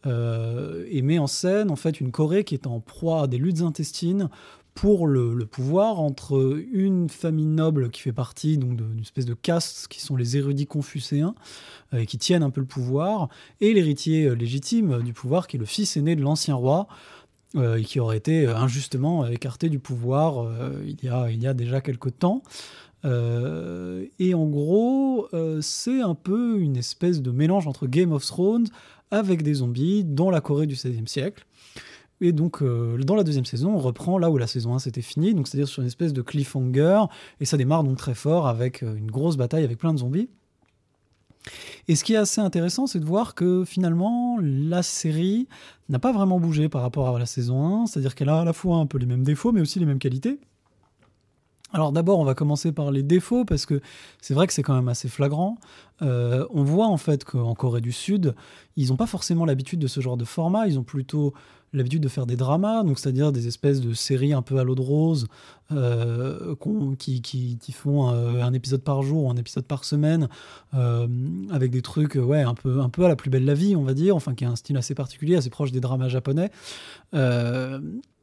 euh, 0.07 0.85
et 0.91 1.03
met 1.03 1.19
en 1.19 1.27
scène 1.27 1.71
en 1.71 1.77
fait 1.77 2.01
une 2.01 2.11
Corée 2.11 2.45
qui 2.45 2.55
est 2.55 2.67
en 2.67 2.81
proie 2.81 3.23
à 3.23 3.27
des 3.27 3.39
luttes 3.39 3.63
intestines 3.63 4.29
pour 4.77 5.07
le, 5.07 5.35
pouvoir 5.47 6.01
entre 6.01 6.61
une 6.71 7.09
famille 7.09 7.47
noble 7.47 7.91
qui 7.91 8.03
fait 8.03 8.13
partie 8.13 8.59
d'une 8.59 9.01
espèce 9.01 9.25
de 9.25 9.33
caste 9.33 9.89
qui 9.89 10.01
sont 10.03 10.17
les 10.17 10.37
érudits 10.37 10.67
confucéens 10.67 11.35
euh, 11.95 12.05
qui 12.05 12.19
tiennent 12.19 12.43
un 12.43 12.51
peu 12.51 12.61
le 12.61 12.67
pouvoir 12.67 13.31
et 13.63 13.73
l'héritier 13.73 14.27
euh, 14.27 14.35
légitime 14.35 14.93
euh, 14.93 15.01
du 15.01 15.15
pouvoir 15.15 15.47
qui 15.47 15.57
est 15.57 15.59
le 15.59 15.65
fils 15.65 15.97
aîné 15.97 16.15
de 16.15 16.21
l'ancien 16.21 16.55
roi 16.55 16.87
et 17.55 17.85
qui 17.85 18.01
aurait 18.01 18.19
été 18.19 18.47
injustement 18.47 19.27
écarté 19.29 19.71
du 19.71 19.79
pouvoir 19.79 20.47
il, 20.85 20.99
y 21.03 21.47
a, 21.47 21.55
déjà 21.55 21.81
quelque 21.81 22.11
temps. 22.11 22.43
Et 23.03 24.35
en 24.35 24.45
gros, 24.45 25.29
c'est 25.63 26.03
un 26.03 26.15
peu 26.15 26.59
une 26.59 26.77
espèce 26.77 27.23
de 27.23 27.31
mélange 27.31 27.67
entre 27.67 27.87
Game 27.87 28.13
of 28.13 28.27
Thrones 28.27 28.67
avec 29.11 29.43
des 29.43 29.55
zombies 29.55 30.05
dans 30.05 30.31
la 30.31 30.43
Corée 30.43 30.67
du 30.67 30.75
XVIe 30.75 31.07
siècle. 31.07 31.47
Et 32.21 32.33
donc, 32.33 32.63
euh, 32.63 32.97
dans 32.99 33.15
la 33.15 33.25
deuxième 33.25 33.45
saison, 33.45 33.75
on 33.75 33.79
reprend 33.79 34.19
là 34.19 34.31
où 34.31 34.39
la 34.39 34.47
saison 34.47 34.75
1 34.75 34.79
s'était 34.79 35.03
finie, 35.03 35.35
donc 35.35 35.49
c'est-à-dire 35.49 35.69
sur 35.69 35.83
une 35.83 35.87
espèce 35.87 36.13
de 36.13 36.23
cliffhanger, 36.23 37.05
et 37.41 37.45
ça 37.45 37.57
démarre 37.57 37.85
donc 37.85 37.99
très 37.99 38.15
fort 38.15 38.47
avec 38.47 38.83
euh, 38.83 38.97
une 38.97 39.11
grosse 39.11 39.37
bataille 39.37 39.65
avec 39.65 39.79
plein 39.79 39.93
de 39.93 39.99
zombies. 39.99 40.31
Et 41.89 41.95
ce 41.95 42.03
qui 42.03 42.15
est 42.15 42.17
assez 42.17 42.41
intéressant, 42.41 42.87
c'est 42.87 42.99
de 42.99 43.05
voir 43.05 43.35
que 43.35 43.65
finalement, 43.65 44.39
la 44.41 44.83
série 44.83 45.47
n'a 45.89 45.99
pas 45.99 46.13
vraiment 46.13 46.41
bougé 46.41 46.69
par 46.69 46.83
rapport 46.83 47.15
à 47.15 47.19
la 47.19 47.27
saison 47.27 47.83
1, 47.83 47.87
c'est-à-dire 47.87 48.15
qu'elle 48.15 48.31
a 48.31 48.41
à 48.41 48.45
la 48.45 48.53
fois 48.53 48.79
un 48.79 48.87
peu 48.87 48.99
les 48.99 49.07
mêmes 49.07 49.23
défauts, 49.23 49.53
mais 49.53 49.61
aussi 49.61 49.79
les 49.79 49.87
mêmes 49.87 50.01
qualités. 50.01 50.41
Alors 51.73 51.91
d'abord, 51.91 52.21
on 52.21 52.25
va 52.25 52.35
commencer 52.35 52.71
par 52.71 52.91
les 52.91 53.03
défauts, 53.03 53.45
parce 53.45 53.67
que 53.67 53.81
c'est 54.21 54.35
vrai 54.35 54.47
que 54.47 54.53
c'est 54.53 54.63
quand 54.63 54.75
même 54.75 54.89
assez 54.89 55.09
flagrant. 55.09 55.59
Euh, 56.01 56.47
on 56.51 56.63
voit 56.63 56.87
en 56.87 56.97
fait 56.97 57.25
qu'en 57.25 57.55
Corée 57.55 57.81
du 57.81 57.93
Sud, 57.93 58.35
ils 58.77 58.89
n'ont 58.89 58.97
pas 58.97 59.07
forcément 59.07 59.45
l'habitude 59.45 59.81
de 59.81 59.89
ce 59.89 60.01
genre 60.01 60.17
de 60.17 60.25
format, 60.25 60.69
ils 60.69 60.79
ont 60.79 60.85
plutôt 60.85 61.35
l'habitude 61.73 62.03
de 62.03 62.09
faire 62.09 62.25
des 62.25 62.37
dramas, 62.37 62.85
donc 62.85 62.99
c'est-à-dire 62.99 63.33
des 63.33 63.49
espèces 63.49 63.81
de 63.81 63.93
séries 63.93 64.33
un 64.33 64.43
peu 64.43 64.59
à 64.59 64.65
l'eau 64.65 64.77
de 64.77 64.81
rose, 64.81 65.27
euh, 65.73 66.55
qui, 66.99 67.61
font 67.73 68.11
euh, 68.11 68.43
un 68.43 68.53
épisode 68.53 68.83
par 68.83 69.03
jour 69.03 69.25
ou 69.25 69.31
un 69.31 69.37
épisode 69.37 69.67
par 69.67 69.85
semaine, 69.85 70.29
avec 70.73 71.73
des 71.73 71.83
trucs 71.83 72.15
ouais, 72.15 72.43
un, 72.43 72.55
peu, 72.55 72.81
un 72.81 72.89
peu 72.89 73.05
à 73.05 73.09
la 73.09 73.17
plus 73.17 73.29
belle 73.29 73.45
la 73.45 73.55
vie, 73.55 73.75
on 73.75 73.83
va 73.83 73.93
dire, 73.93 74.15
enfin 74.15 74.35
qui 74.35 74.45
a 74.45 74.51
un 74.51 74.57
style 74.57 74.77
assez 74.77 74.95
particulier, 74.95 75.35
assez 75.35 75.51
proche 75.51 75.73
des 75.73 75.81
dramas 75.81 76.09
japonais. 76.09 76.51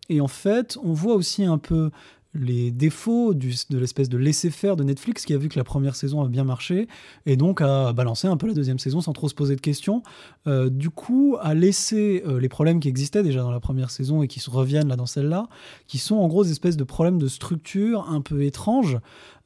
Et 0.10 0.22
en 0.22 0.28
fait, 0.28 0.78
on 0.84 0.94
voit 0.94 1.16
aussi 1.16 1.44
un 1.44 1.58
peu 1.58 1.90
les 2.34 2.72
défauts 2.72 3.34
de 3.34 3.78
l'espèce 3.78 4.10
de 4.10 4.18
laisser-faire 4.18 4.76
de 4.76 4.84
Netflix 4.84 5.26
qui 5.26 5.34
a 5.34 5.38
vu 5.38 5.50
que 5.50 5.58
la 5.58 5.64
première 5.64 5.96
saison 5.96 6.22
a 6.22 6.28
bien 6.28 6.44
marché 6.44 6.88
et 7.26 7.36
donc 7.36 7.62
a 7.62 7.94
balancé 7.94 8.28
un 8.28 8.38
peu 8.38 8.48
la 8.48 8.54
deuxième 8.54 8.80
saison 8.80 9.02
sans 9.02 9.14
trop 9.14 9.30
se 9.30 9.36
poser 9.36 9.56
de 9.56 9.62
questions. 9.62 10.02
Euh, 10.48 10.70
du 10.70 10.90
coup, 10.90 11.38
a 11.42 11.54
laissé 11.54 12.24
euh, 12.26 12.40
les 12.40 12.50
problèmes 12.50 12.80
qui 12.80 12.90
existaient 12.90 13.24
déjà 13.24 13.42
dans 13.42 13.52
la 13.52 13.60
première 13.60 13.92
saison 13.92 14.24
et 14.24 14.28
qui 14.28 14.42
reviennent 14.50 14.88
là 14.88 14.96
dans 14.96 15.06
celle-là, 15.06 15.48
qui 15.88 15.98
sont 15.98 16.16
en 16.16 16.28
gros 16.28 16.44
des 16.44 16.52
espèces 16.52 16.78
de 16.78 16.84
problèmes 16.84 17.20
de 17.20 17.28
structure 17.28 18.10
un 18.10 18.22
peu 18.22 18.44
étranges, 18.44 18.98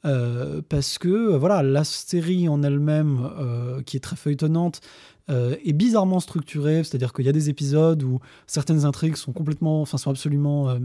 parce 0.04 0.98
que 0.98 1.36
voilà, 1.36 1.64
la 1.64 1.84
série 1.84 2.48
en 2.48 2.64
elle-même, 2.64 3.30
qui 3.86 3.98
est 3.98 4.02
très 4.02 4.16
feuilletonnante, 4.16 4.82
euh, 5.30 5.58
est 5.66 5.74
bizarrement 5.74 6.22
structuré, 6.22 6.86
c'est-à-dire 6.86 7.12
qu'il 7.12 7.26
y 7.26 7.30
a 7.30 7.34
des 7.34 7.50
épisodes 7.50 8.02
où 8.02 8.22
certaines 8.46 8.86
intrigues 8.86 9.18
sont 9.18 9.34
complètement, 9.34 9.82
enfin 9.82 9.98
sont 9.98 10.10
absolument 10.10 10.70
euh, 10.70 10.78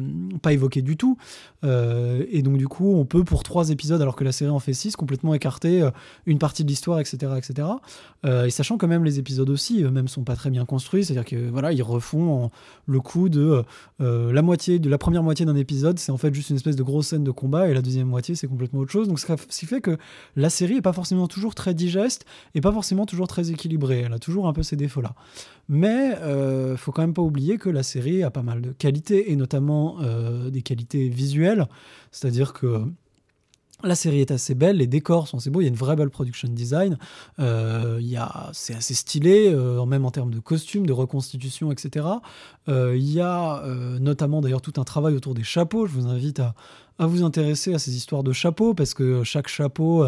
pas 0.42 0.52
évoquées 0.52 0.83
du 0.83 0.97
tout, 0.97 1.16
euh, 1.62 2.25
et 2.28 2.42
donc 2.42 2.57
du 2.57 2.66
coup 2.66 2.92
on 2.92 3.04
peut 3.04 3.23
pour 3.23 3.45
trois 3.45 3.71
épisodes, 3.71 4.02
alors 4.02 4.16
que 4.16 4.25
la 4.25 4.33
série 4.33 4.50
en 4.50 4.59
fait 4.59 4.73
six, 4.73 4.97
complètement 4.97 5.33
écarter 5.33 5.88
une 6.26 6.40
partie 6.40 6.64
de 6.64 6.69
l'histoire, 6.69 6.99
etc., 6.99 7.35
etc. 7.37 7.69
et 8.25 8.50
sachant 8.50 8.78
quand 8.78 8.88
même 8.88 9.04
les 9.04 9.21
épisodes 9.21 9.49
aussi 9.49 9.85
eux-mêmes 9.85 10.09
sont 10.09 10.25
pas 10.25 10.35
très 10.35 10.50
bien 10.50 10.64
construits, 10.64 11.04
c'est-à-dire 11.04 11.25
que 11.25 11.49
voilà 11.49 11.73
ils 11.73 11.83
refont 11.83 12.50
le 12.87 13.00
coup 13.00 13.28
de 13.28 13.62
la 14.00 14.42
moitié 14.42 14.81
de 14.81 14.90
la 14.90 14.99
première 14.99 15.23
moitié 15.23 15.47
d'un 15.47 15.54
épisode, 15.54 16.00
c'est 16.00 16.11
en 16.11 16.16
fait 16.16 16.35
juste 16.35 16.50
une 16.50 16.57
espèce 16.57 16.75
de 16.75 16.83
grosse 16.83 17.07
scène 17.07 17.23
de 17.23 17.31
combat, 17.31 17.69
et 17.69 17.75
la 17.75 17.83
deuxième 17.83 18.09
moitié 18.09 18.35
c'est 18.35 18.49
complètement 18.49 18.81
autre 18.81 18.90
chose. 18.90 19.01
Donc 19.09 19.21
ce 19.21 19.26
qui 19.49 19.66
fait 19.66 19.80
que 19.80 19.99
la 20.37 20.50
série 20.50 20.76
est 20.76 20.82
pas 20.82 20.92
forcément 20.92 21.28
toujours 21.28 21.54
très 21.54 21.75
digeste 21.75 22.25
et 22.54 22.61
pas 22.61 22.73
forcément 22.73 23.06
toujours 23.06 23.28
très 23.28 23.50
équilibrée. 23.50 24.02
Elle 24.06 24.12
a 24.12 24.18
toujours 24.18 24.49
un 24.49 24.52
peu 24.52 24.62
ces 24.62 24.76
défauts-là. 24.76 25.14
Mais 25.68 26.16
euh, 26.21 26.76
faut 26.76 26.92
quand 26.92 27.02
même 27.02 27.14
pas 27.14 27.23
oublier 27.23 27.59
que 27.59 27.71
la 27.71 27.82
série 27.82 28.23
a 28.23 28.30
pas 28.30 28.42
mal 28.42 28.61
de 28.61 28.73
qualités, 28.73 29.32
et 29.32 29.37
notamment 29.37 29.97
euh, 30.00 30.50
des 30.50 30.62
qualités 30.62 31.09
visuelles. 31.09 31.66
C'est-à-dire 32.11 32.52
que 32.52 32.82
la 33.85 33.97
série 33.97 34.21
est 34.21 34.30
assez 34.30 34.54
belle, 34.54 34.76
les 34.76 34.87
décors 34.87 35.26
sont 35.26 35.38
assez 35.38 35.50
beaux, 35.50 35.61
il 35.61 35.64
y 35.64 35.66
a 35.66 35.71
une 35.71 35.75
vraie 35.75 35.97
belle 35.97 36.11
production 36.11 36.47
design, 36.49 36.99
euh, 37.40 38.00
c'est 38.52 38.76
assez 38.76 38.94
stylé, 38.94 39.52
euh, 39.52 39.85
même 39.87 40.04
en 40.04 40.12
termes 40.12 40.30
de 40.30 40.38
costumes, 40.38 40.87
de 40.87 40.92
reconstitution, 40.92 41.73
etc. 41.73 42.06
Il 42.68 43.11
y 43.11 43.21
a 43.21 43.64
notamment 43.99 44.40
d'ailleurs 44.40 44.62
tout 44.62 44.80
un 44.80 44.85
travail 44.85 45.16
autour 45.16 45.35
des 45.35 45.42
chapeaux, 45.42 45.87
je 45.87 45.92
vous 45.92 46.06
invite 46.06 46.38
à, 46.38 46.54
à 47.02 47.06
vous 47.06 47.25
intéresser 47.25 47.75
à 47.75 47.78
ces 47.80 47.97
histoires 47.97 48.23
de 48.23 48.32
chapeaux 48.32 48.75
parce 48.75 48.94
que 48.94 49.25
chaque 49.25 49.49
chapeau 49.49 50.04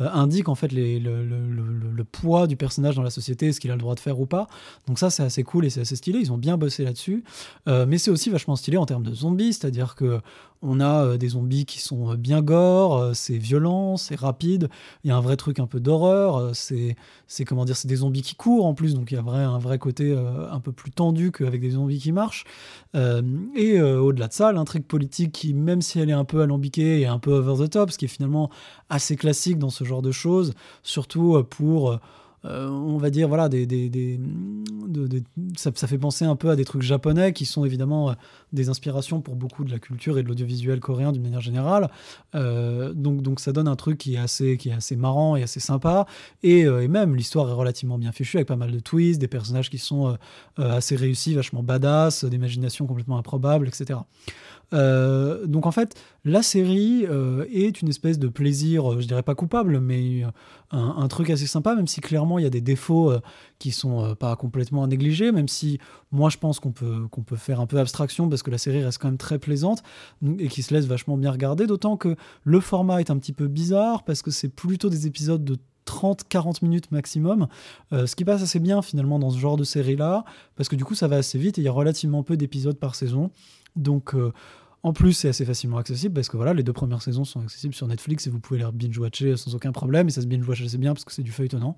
euh, 0.00 0.08
indique 0.12 0.48
en 0.48 0.54
fait 0.54 0.72
les, 0.72 1.00
le, 1.00 2.04
poids 2.04 2.46
du 2.46 2.56
personnage 2.56 2.96
dans 2.96 3.02
la 3.02 3.10
société, 3.10 3.52
ce 3.52 3.60
qu'il 3.60 3.70
a 3.70 3.74
le 3.74 3.80
droit 3.80 3.94
de 3.94 4.00
faire 4.00 4.20
ou 4.20 4.26
pas. 4.26 4.46
Donc 4.86 4.98
ça 4.98 5.10
c'est 5.10 5.22
assez 5.22 5.42
cool 5.42 5.64
et 5.64 5.70
c'est 5.70 5.80
assez 5.80 5.96
stylé. 5.96 6.18
Ils 6.20 6.32
ont 6.32 6.38
bien 6.38 6.56
bossé 6.56 6.84
là-dessus, 6.84 7.24
euh, 7.68 7.84
mais 7.86 7.98
c'est 7.98 8.10
aussi 8.10 8.30
vachement 8.30 8.56
stylé 8.56 8.76
en 8.76 8.86
termes 8.86 9.02
de 9.02 9.14
zombies, 9.14 9.52
c'est-à-dire 9.54 9.94
que 9.94 10.20
on 10.62 10.80
a 10.80 11.04
euh, 11.04 11.16
des 11.18 11.28
zombies 11.30 11.66
qui 11.66 11.80
sont 11.80 12.14
bien 12.14 12.42
gore, 12.42 13.10
c'est 13.14 13.36
violent, 13.36 13.96
c'est 13.96 14.18
rapide. 14.18 14.68
Il 15.04 15.08
y 15.08 15.10
a 15.10 15.16
un 15.16 15.20
vrai 15.20 15.36
truc 15.36 15.58
un 15.58 15.66
peu 15.66 15.80
d'horreur. 15.80 16.52
c'est 16.54 16.96
comment 17.44 17.64
dire, 17.64 17.76
c'est 17.76 17.88
des 17.88 17.96
zombies 17.96 18.22
qui 18.22 18.34
courent 18.36 18.66
en 18.66 18.74
plus, 18.74 18.94
donc 18.94 19.10
il 19.10 19.14
y 19.14 19.18
a 19.18 19.22
un 19.22 19.58
vrai 19.58 19.78
côté 19.78 20.16
un 20.50 20.60
peu 20.60 20.72
plus 20.72 20.90
tendu 20.90 21.32
qu'avec 21.32 21.60
des 21.60 21.70
zombies 21.70 21.98
qui 21.98 22.12
marchent. 22.12 22.44
et 22.94 23.80
au-delà 23.80 24.28
de 24.28 24.32
ça, 24.32 24.52
l'intrigue 24.52 24.84
politique 24.84 25.32
qui, 25.32 25.54
même 25.54 25.82
si 25.82 26.00
elle 26.00 26.10
est 26.10 26.14
un 26.14 26.24
peu 26.24 26.35
alambiqué 26.42 27.00
et 27.00 27.06
un 27.06 27.18
peu 27.18 27.32
over 27.32 27.64
the 27.64 27.70
top, 27.70 27.90
ce 27.90 27.98
qui 27.98 28.04
est 28.04 28.08
finalement 28.08 28.50
assez 28.88 29.16
classique 29.16 29.58
dans 29.58 29.70
ce 29.70 29.84
genre 29.84 30.02
de 30.02 30.12
choses, 30.12 30.54
surtout 30.82 31.36
euh, 31.36 31.42
pour, 31.42 31.98
euh, 32.44 32.68
on 32.68 32.96
va 32.98 33.10
dire, 33.10 33.28
voilà, 33.28 33.48
des, 33.48 33.66
des, 33.66 33.88
des 33.88 34.20
de, 34.86 35.22
ça, 35.56 35.72
fait 35.72 35.98
penser 35.98 36.24
un 36.24 36.36
peu 36.36 36.50
à 36.50 36.56
des 36.56 36.64
trucs 36.64 36.82
japonais 36.82 37.32
qui 37.32 37.44
sont 37.44 37.64
évidemment 37.64 38.10
euh, 38.10 38.12
des 38.52 38.68
inspirations 38.68 39.20
pour 39.20 39.34
beaucoup 39.34 39.64
de 39.64 39.70
la 39.70 39.78
culture 39.78 40.18
et 40.18 40.22
de 40.22 40.28
l'audiovisuel 40.28 40.78
coréen 40.78 41.12
d'une 41.12 41.22
manière 41.22 41.40
générale. 41.40 41.88
donc, 42.34 43.22
donc 43.22 43.40
ça 43.40 43.52
donne 43.52 43.68
un 43.68 43.76
truc 43.76 43.98
qui 43.98 44.14
est 44.14 44.18
assez, 44.18 44.56
qui 44.56 44.68
est 44.68 44.74
assez 44.74 44.96
marrant 44.96 45.36
et 45.36 45.42
assez 45.42 45.60
sympa. 45.60 46.06
Et, 46.42 46.60
et 46.60 46.88
même 46.88 47.16
l'histoire 47.16 47.48
est 47.48 47.54
relativement 47.54 47.98
bien 47.98 48.12
fichue 48.12 48.36
avec 48.36 48.48
pas 48.48 48.56
mal 48.56 48.70
de 48.70 48.78
twists, 48.78 49.20
des 49.20 49.28
personnages 49.28 49.70
qui 49.70 49.78
sont 49.78 50.16
assez 50.56 50.96
réussis, 50.96 51.34
vachement 51.34 51.62
badass, 51.62 52.24
d'imagination 52.24 52.86
complètement 52.86 53.18
improbable, 53.18 53.68
etc. 53.68 54.00
Donc 54.72 55.66
en 55.66 55.72
fait, 55.72 55.96
la 56.26 56.42
série 56.42 57.06
euh, 57.08 57.46
est 57.52 57.80
une 57.80 57.88
espèce 57.88 58.18
de 58.18 58.26
plaisir, 58.26 58.92
euh, 58.92 59.00
je 59.00 59.06
dirais 59.06 59.22
pas 59.22 59.36
coupable, 59.36 59.78
mais 59.78 60.24
un, 60.72 61.06
truc 61.06 61.30
assez 61.30 61.46
sympa, 61.46 61.76
même 61.76 61.86
si 61.86 62.00
clairement 62.00 62.38
il 62.38 62.42
y 62.42 62.46
a 62.46 62.50
des 62.50 62.60
défauts 62.60 63.12
qui 63.60 63.70
sont 63.70 64.16
pas 64.16 64.34
complètement 64.34 64.82
à 64.82 64.88
négliger, 64.88 65.30
même 65.30 65.46
si 65.46 65.78
moi 66.10 66.28
je 66.28 66.36
pense 66.36 66.58
qu'on 66.58 66.72
peut, 66.72 67.06
peut 67.24 67.36
faire 67.36 67.60
un 67.60 67.66
peu 67.66 67.78
abstraction 67.78 68.28
parce 68.28 68.42
que 68.42 68.50
la 68.50 68.58
série 68.58 68.82
reste 68.82 68.98
quand 69.00 69.06
même 69.06 69.16
très 69.16 69.38
plaisante 69.38 69.84
et 70.38 70.48
qui 70.48 70.62
se 70.62 70.74
laisse 70.74 70.86
vachement 70.86 71.16
bien 71.16 71.30
regarder, 71.30 71.68
d'autant 71.68 71.96
que 71.96 72.16
le 72.42 72.58
format 72.58 72.98
est 73.00 73.10
un 73.10 73.18
petit 73.18 73.32
peu 73.32 73.46
bizarre 73.46 74.02
parce 74.02 74.22
que 74.22 74.32
c'est 74.32 74.48
plutôt 74.48 74.90
des 74.90 75.06
épisodes 75.06 75.44
de 75.44 75.56
30-40 75.86 76.58
minutes 76.62 76.90
maximum, 76.90 77.46
ce 77.92 78.16
qui 78.16 78.24
passe 78.24 78.42
assez 78.42 78.58
bien 78.58 78.82
finalement 78.82 79.20
dans 79.20 79.30
ce 79.30 79.38
genre 79.38 79.56
de 79.56 79.62
série-là, 79.64 80.24
parce 80.56 80.68
que 80.68 80.74
du 80.74 80.84
coup 80.84 80.96
ça 80.96 81.06
va 81.06 81.16
assez 81.16 81.38
vite 81.38 81.58
et 81.58 81.60
il 81.60 81.64
y 81.64 81.68
a 81.68 81.72
relativement 81.72 82.24
peu 82.24 82.36
d'épisodes 82.36 82.76
par 82.76 82.96
saison. 82.96 83.30
Donc, 83.76 84.14
euh, 84.14 84.32
en 84.86 84.92
plus, 84.92 85.14
c'est 85.14 85.28
assez 85.28 85.44
facilement 85.44 85.78
accessible 85.78 86.14
parce 86.14 86.28
que 86.28 86.36
voilà, 86.36 86.54
les 86.54 86.62
deux 86.62 86.72
premières 86.72 87.02
saisons 87.02 87.24
sont 87.24 87.40
accessibles 87.40 87.74
sur 87.74 87.88
Netflix 87.88 88.28
et 88.28 88.30
vous 88.30 88.38
pouvez 88.38 88.60
les 88.60 88.66
binge-watcher 88.72 89.36
sans 89.36 89.52
aucun 89.52 89.72
problème. 89.72 90.06
Et 90.06 90.12
ça 90.12 90.22
se 90.22 90.28
binge-watch 90.28 90.62
assez 90.62 90.78
bien 90.78 90.94
parce 90.94 91.04
que 91.04 91.12
c'est 91.12 91.24
du 91.24 91.32
feuilletonnant. 91.32 91.76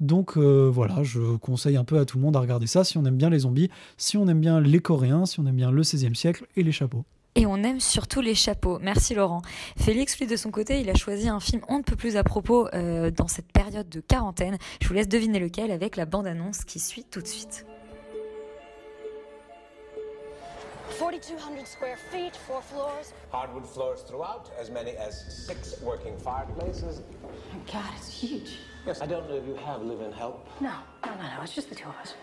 Donc 0.00 0.36
euh, 0.36 0.68
voilà, 0.68 1.04
je 1.04 1.36
conseille 1.36 1.76
un 1.76 1.84
peu 1.84 2.00
à 2.00 2.04
tout 2.04 2.18
le 2.18 2.24
monde 2.24 2.34
à 2.34 2.40
regarder 2.40 2.66
ça 2.66 2.82
si 2.82 2.98
on 2.98 3.04
aime 3.04 3.16
bien 3.16 3.30
les 3.30 3.38
zombies, 3.40 3.70
si 3.96 4.16
on 4.16 4.26
aime 4.26 4.40
bien 4.40 4.60
les 4.60 4.80
Coréens, 4.80 5.24
si 5.24 5.38
on 5.38 5.46
aime 5.46 5.54
bien 5.54 5.70
le 5.70 5.82
16e 5.82 6.16
siècle 6.16 6.46
et 6.56 6.64
les 6.64 6.72
chapeaux. 6.72 7.04
Et 7.36 7.46
on 7.46 7.62
aime 7.62 7.78
surtout 7.78 8.22
les 8.22 8.34
chapeaux. 8.34 8.80
Merci 8.82 9.14
Laurent. 9.14 9.42
Félix, 9.76 10.18
lui, 10.18 10.26
de 10.26 10.34
son 10.34 10.50
côté, 10.50 10.80
il 10.80 10.90
a 10.90 10.94
choisi 10.94 11.28
un 11.28 11.38
film 11.38 11.62
on 11.68 11.78
ne 11.78 11.84
peut 11.84 11.94
plus 11.94 12.16
à 12.16 12.24
propos 12.24 12.66
euh, 12.74 13.12
dans 13.12 13.28
cette 13.28 13.52
période 13.52 13.88
de 13.88 14.00
quarantaine. 14.00 14.58
Je 14.82 14.88
vous 14.88 14.94
laisse 14.94 15.08
deviner 15.08 15.38
lequel 15.38 15.70
avec 15.70 15.94
la 15.94 16.06
bande-annonce 16.06 16.64
qui 16.64 16.80
suit 16.80 17.04
tout 17.08 17.20
de 17.20 17.28
suite. 17.28 17.66
4,200 20.98 21.64
square 21.68 21.96
feet, 21.96 22.34
four 22.34 22.60
floors. 22.60 23.12
Hardwood 23.30 23.64
floors 23.64 24.02
throughout, 24.02 24.50
as 24.58 24.68
many 24.68 24.96
as 24.96 25.46
six 25.46 25.80
working 25.80 26.18
fireplaces. 26.18 27.02
Oh 27.24 27.72
God, 27.72 27.90
it's 27.96 28.08
huge. 28.08 28.58
Yes, 28.84 29.00
I 29.00 29.06
don't 29.06 29.28
know 29.30 29.36
if 29.36 29.46
you 29.46 29.54
have 29.54 29.80
live-in 29.82 30.10
help. 30.10 30.48
No, 30.60 30.72
no, 31.06 31.14
no, 31.14 31.22
no, 31.22 31.42
it's 31.42 31.54
just 31.54 31.68
the 31.68 31.76
two 31.76 31.88
of 31.88 31.94
us. 31.94 32.14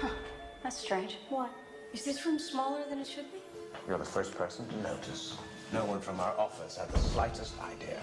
Huh, 0.00 0.08
that's 0.62 0.78
strange. 0.78 1.18
What? 1.28 1.50
Is 1.92 2.02
this 2.02 2.24
room 2.24 2.38
smaller 2.38 2.80
than 2.88 2.98
it 2.98 3.06
should 3.06 3.30
be? 3.30 3.40
You're 3.86 3.98
the 3.98 4.04
first 4.06 4.34
person 4.34 4.66
to 4.66 4.76
notice. 4.80 5.36
No 5.70 5.84
one 5.84 6.00
from 6.00 6.20
our 6.20 6.32
office 6.38 6.78
had 6.78 6.88
the 6.88 6.98
slightest 6.98 7.52
idea. 7.60 8.00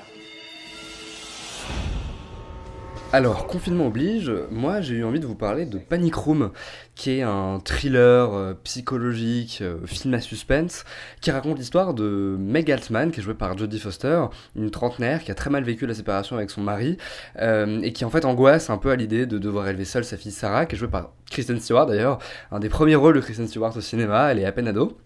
Alors, 3.14 3.48
confinement 3.48 3.88
oblige, 3.88 4.30
moi 4.52 4.82
j'ai 4.82 4.96
eu 4.96 5.04
envie 5.06 5.22
de 5.22 5.26
vous 5.26 5.36
parler 5.36 5.66
de 5.66 5.78
Panic 5.78 6.16
Room, 6.16 6.52
qui 6.96 7.12
est 7.12 7.22
un 7.22 7.62
thriller 7.64 8.34
euh, 8.34 8.54
psychologique, 8.66 9.60
euh, 9.62 9.78
film 9.86 10.14
à 10.14 10.20
suspense, 10.20 10.84
qui 11.22 11.32
raconte 11.32 11.58
l'histoire 11.58 11.94
de 11.94 12.36
Meg 12.38 12.70
Altman, 12.70 13.12
qui 13.12 13.22
est 13.22 13.24
jouée 13.24 13.34
par 13.34 13.58
Jodie 13.58 13.80
Foster, 13.80 14.26
une 14.58 14.70
trentenaire 14.70 15.24
qui 15.24 15.32
a 15.32 15.34
très 15.34 15.50
mal 15.50 15.64
vécu 15.64 15.88
la 15.88 15.94
séparation 15.94 16.36
avec 16.36 16.50
son 16.50 16.60
mari, 16.60 16.98
euh, 17.40 17.80
et 17.84 17.94
qui 17.94 18.04
en 18.04 18.10
fait 18.10 18.26
angoisse 18.26 18.70
un 18.70 18.78
peu 18.78 18.92
à 18.92 18.98
l'idée 18.98 19.26
de 19.26 19.38
devoir 19.38 19.70
élever 19.70 19.86
seule 19.86 20.04
sa 20.04 20.18
fille 20.18 20.34
Sarah, 20.34 20.66
qui 20.66 20.76
est 20.76 20.78
jouée 20.78 20.90
par 20.90 21.12
Kristen 21.32 21.60
Stewart 21.60 21.86
d'ailleurs, 21.86 22.20
un 22.52 22.60
des 22.60 22.70
premiers 22.70 22.96
rôles 22.96 23.16
de 23.16 23.22
Kristen 23.22 23.48
Stewart 23.48 23.78
au 23.78 23.82
cinéma, 23.82 24.32
elle 24.32 24.40
est 24.40 24.46
à 24.46 24.52
peine 24.52 24.68
ado. 24.68 24.98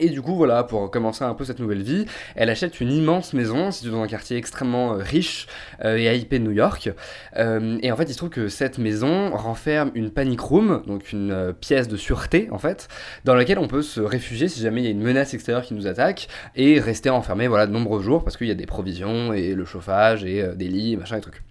Et 0.00 0.08
du 0.08 0.20
coup, 0.22 0.34
voilà, 0.34 0.64
pour 0.64 0.90
commencer 0.90 1.22
un 1.22 1.34
peu 1.34 1.44
cette 1.44 1.60
nouvelle 1.60 1.82
vie, 1.82 2.04
elle 2.34 2.50
achète 2.50 2.80
une 2.80 2.90
immense 2.90 3.32
maison 3.32 3.70
située 3.70 3.92
dans 3.92 4.02
un 4.02 4.08
quartier 4.08 4.36
extrêmement 4.36 4.94
euh, 4.94 4.96
riche 4.96 5.46
euh, 5.84 5.96
et 5.96 6.16
hypé 6.16 6.40
de 6.40 6.44
New 6.44 6.50
York. 6.50 6.90
Euh, 7.36 7.78
et 7.80 7.92
en 7.92 7.96
fait, 7.96 8.04
il 8.04 8.12
se 8.12 8.16
trouve 8.16 8.30
que 8.30 8.48
cette 8.48 8.78
maison 8.78 9.30
renferme 9.36 9.92
une 9.94 10.10
panic 10.10 10.40
room, 10.40 10.82
donc 10.88 11.12
une 11.12 11.54
pièce 11.60 11.86
de 11.86 11.96
sûreté 11.96 12.48
en 12.50 12.58
fait, 12.58 12.88
dans 13.24 13.36
laquelle 13.36 13.60
on 13.60 13.68
peut 13.68 13.82
se 13.82 14.00
réfugier 14.00 14.48
si 14.48 14.60
jamais 14.60 14.80
il 14.80 14.84
y 14.84 14.88
a 14.88 14.90
une 14.90 15.02
menace 15.02 15.32
extérieure 15.32 15.62
qui 15.62 15.74
nous 15.74 15.86
attaque 15.86 16.26
et 16.56 16.80
rester 16.80 17.10
enfermé 17.10 17.46
voilà 17.46 17.68
de 17.68 17.72
nombreux 17.72 18.02
jours 18.02 18.24
parce 18.24 18.36
qu'il 18.36 18.48
y 18.48 18.52
a 18.52 18.56
des 18.56 18.66
provisions 18.66 19.32
et 19.32 19.54
le 19.54 19.64
chauffage 19.64 20.24
et 20.24 20.44
des 20.56 20.68
lits, 20.68 20.96
machin 20.96 21.18
et 21.18 21.20
trucs. 21.20 21.42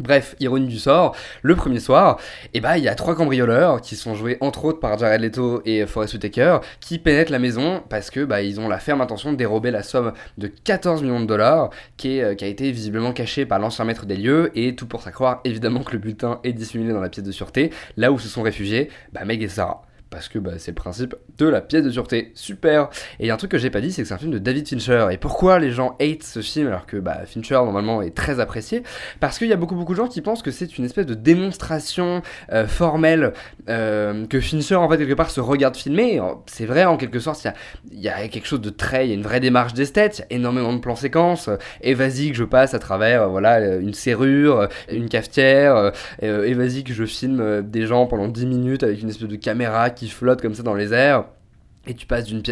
Bref, 0.00 0.34
ironie 0.40 0.66
du 0.66 0.80
sort, 0.80 1.14
le 1.42 1.54
premier 1.54 1.78
soir, 1.78 2.18
eh 2.52 2.60
bah, 2.60 2.78
il 2.78 2.82
y 2.82 2.88
a 2.88 2.96
trois 2.96 3.14
cambrioleurs 3.14 3.80
qui 3.80 3.94
sont 3.94 4.16
joués 4.16 4.38
entre 4.40 4.64
autres 4.64 4.80
par 4.80 4.98
Jared 4.98 5.20
Leto 5.20 5.62
et 5.64 5.86
Forest 5.86 6.14
Whitaker 6.14 6.58
qui 6.80 6.98
pénètrent 6.98 7.30
la 7.30 7.38
maison 7.38 7.80
parce 7.88 8.10
que 8.10 8.24
bah, 8.24 8.42
ils 8.42 8.58
ont 8.58 8.66
la 8.66 8.80
ferme 8.80 9.02
intention 9.02 9.30
de 9.30 9.36
dérober 9.36 9.70
la 9.70 9.84
somme 9.84 10.12
de 10.36 10.48
14 10.48 11.02
millions 11.02 11.20
de 11.20 11.26
dollars 11.26 11.70
euh, 12.06 12.34
qui 12.34 12.44
a 12.44 12.48
été 12.48 12.72
visiblement 12.72 13.12
cachée 13.12 13.46
par 13.46 13.60
l'ancien 13.60 13.84
maître 13.84 14.04
des 14.04 14.16
lieux 14.16 14.50
et 14.58 14.74
tout 14.74 14.86
pour 14.86 15.00
ça 15.00 15.12
croire 15.12 15.40
évidemment 15.44 15.84
que 15.84 15.92
le 15.92 15.98
bulletin 15.98 16.40
est 16.42 16.52
dissimulé 16.52 16.92
dans 16.92 17.00
la 17.00 17.08
pièce 17.08 17.24
de 17.24 17.30
sûreté 17.30 17.70
là 17.96 18.10
où 18.10 18.18
se 18.18 18.26
sont 18.26 18.42
réfugiés 18.42 18.90
bah, 19.12 19.24
Meg 19.24 19.44
et 19.44 19.48
Sarah 19.48 19.84
parce 20.14 20.28
que 20.28 20.38
bah, 20.38 20.52
c'est 20.58 20.70
le 20.70 20.76
principe 20.76 21.16
de 21.38 21.48
la 21.48 21.60
pièce 21.60 21.82
de 21.82 21.90
sûreté. 21.90 22.30
Super 22.36 22.88
Et 23.18 23.24
il 23.24 23.26
y 23.26 23.30
a 23.30 23.34
un 23.34 23.36
truc 23.36 23.50
que 23.50 23.58
j'ai 23.58 23.68
pas 23.68 23.80
dit, 23.80 23.90
c'est 23.90 24.02
que 24.02 24.08
c'est 24.08 24.14
un 24.14 24.18
film 24.18 24.30
de 24.30 24.38
David 24.38 24.68
Fincher. 24.68 25.08
Et 25.10 25.18
pourquoi 25.18 25.58
les 25.58 25.72
gens 25.72 25.96
hate 26.00 26.22
ce 26.22 26.40
film 26.40 26.68
alors 26.68 26.86
que 26.86 26.96
bah, 26.98 27.22
Fincher 27.26 27.54
normalement 27.54 28.00
est 28.00 28.14
très 28.14 28.38
apprécié? 28.38 28.84
Parce 29.18 29.38
qu'il 29.38 29.48
y 29.48 29.52
a 29.52 29.56
beaucoup 29.56 29.74
beaucoup 29.74 29.92
de 29.92 29.98
gens 29.98 30.06
qui 30.06 30.22
pensent 30.22 30.42
que 30.42 30.52
c'est 30.52 30.78
une 30.78 30.84
espèce 30.84 31.06
de 31.06 31.14
démonstration 31.14 32.22
euh, 32.52 32.68
formelle 32.68 33.32
euh, 33.68 34.24
que 34.26 34.40
Fincher 34.40 34.76
en 34.76 34.88
fait 34.88 34.98
quelque 34.98 35.14
part 35.14 35.30
se 35.30 35.40
regarde 35.40 35.76
filmer. 35.76 36.22
C'est 36.46 36.66
vrai 36.66 36.84
en 36.84 36.96
quelque 36.96 37.18
sorte, 37.18 37.44
il 37.90 38.00
y, 38.00 38.08
a, 38.08 38.28
quelque 38.28 38.46
chose 38.46 38.60
de 38.60 38.70
très, 38.70 39.06
il 39.06 39.08
y 39.08 39.12
a 39.12 39.16
une 39.16 39.22
vraie 39.22 39.40
démarche 39.40 39.74
d'esthète, 39.74 40.18
il 40.18 40.20
y 40.20 40.34
a 40.34 40.38
énormément 40.38 40.72
de 40.72 40.78
plans 40.78 40.94
séquences. 40.94 41.50
Et 41.80 41.94
vas-y 41.94 42.30
que 42.30 42.36
je 42.36 42.44
passe 42.44 42.72
à 42.72 42.78
travers 42.78 43.22
euh, 43.22 43.26
voilà 43.26 43.76
une 43.78 43.94
serrure, 43.94 44.68
une 44.88 45.08
cafetière. 45.08 45.92
et 46.22 46.54
vas-y 46.54 46.84
que 46.84 46.92
je 46.92 47.04
filme 47.04 47.62
des 47.62 47.86
gens 47.86 48.06
pendant 48.06 48.28
10 48.28 48.46
minutes 48.46 48.82
avec 48.84 49.02
une 49.02 49.08
espèce 49.08 49.28
de 49.28 49.36
caméra 49.36 49.90
qui 49.90 50.03
flotte 50.12 50.42
comme 50.42 50.54
ça 50.54 50.62
dans 50.62 50.74
les 50.74 50.92
airs. 50.92 51.24
Et 51.86 51.94
tu 51.94 52.06
passes 52.06 52.24
d'une 52.24 52.42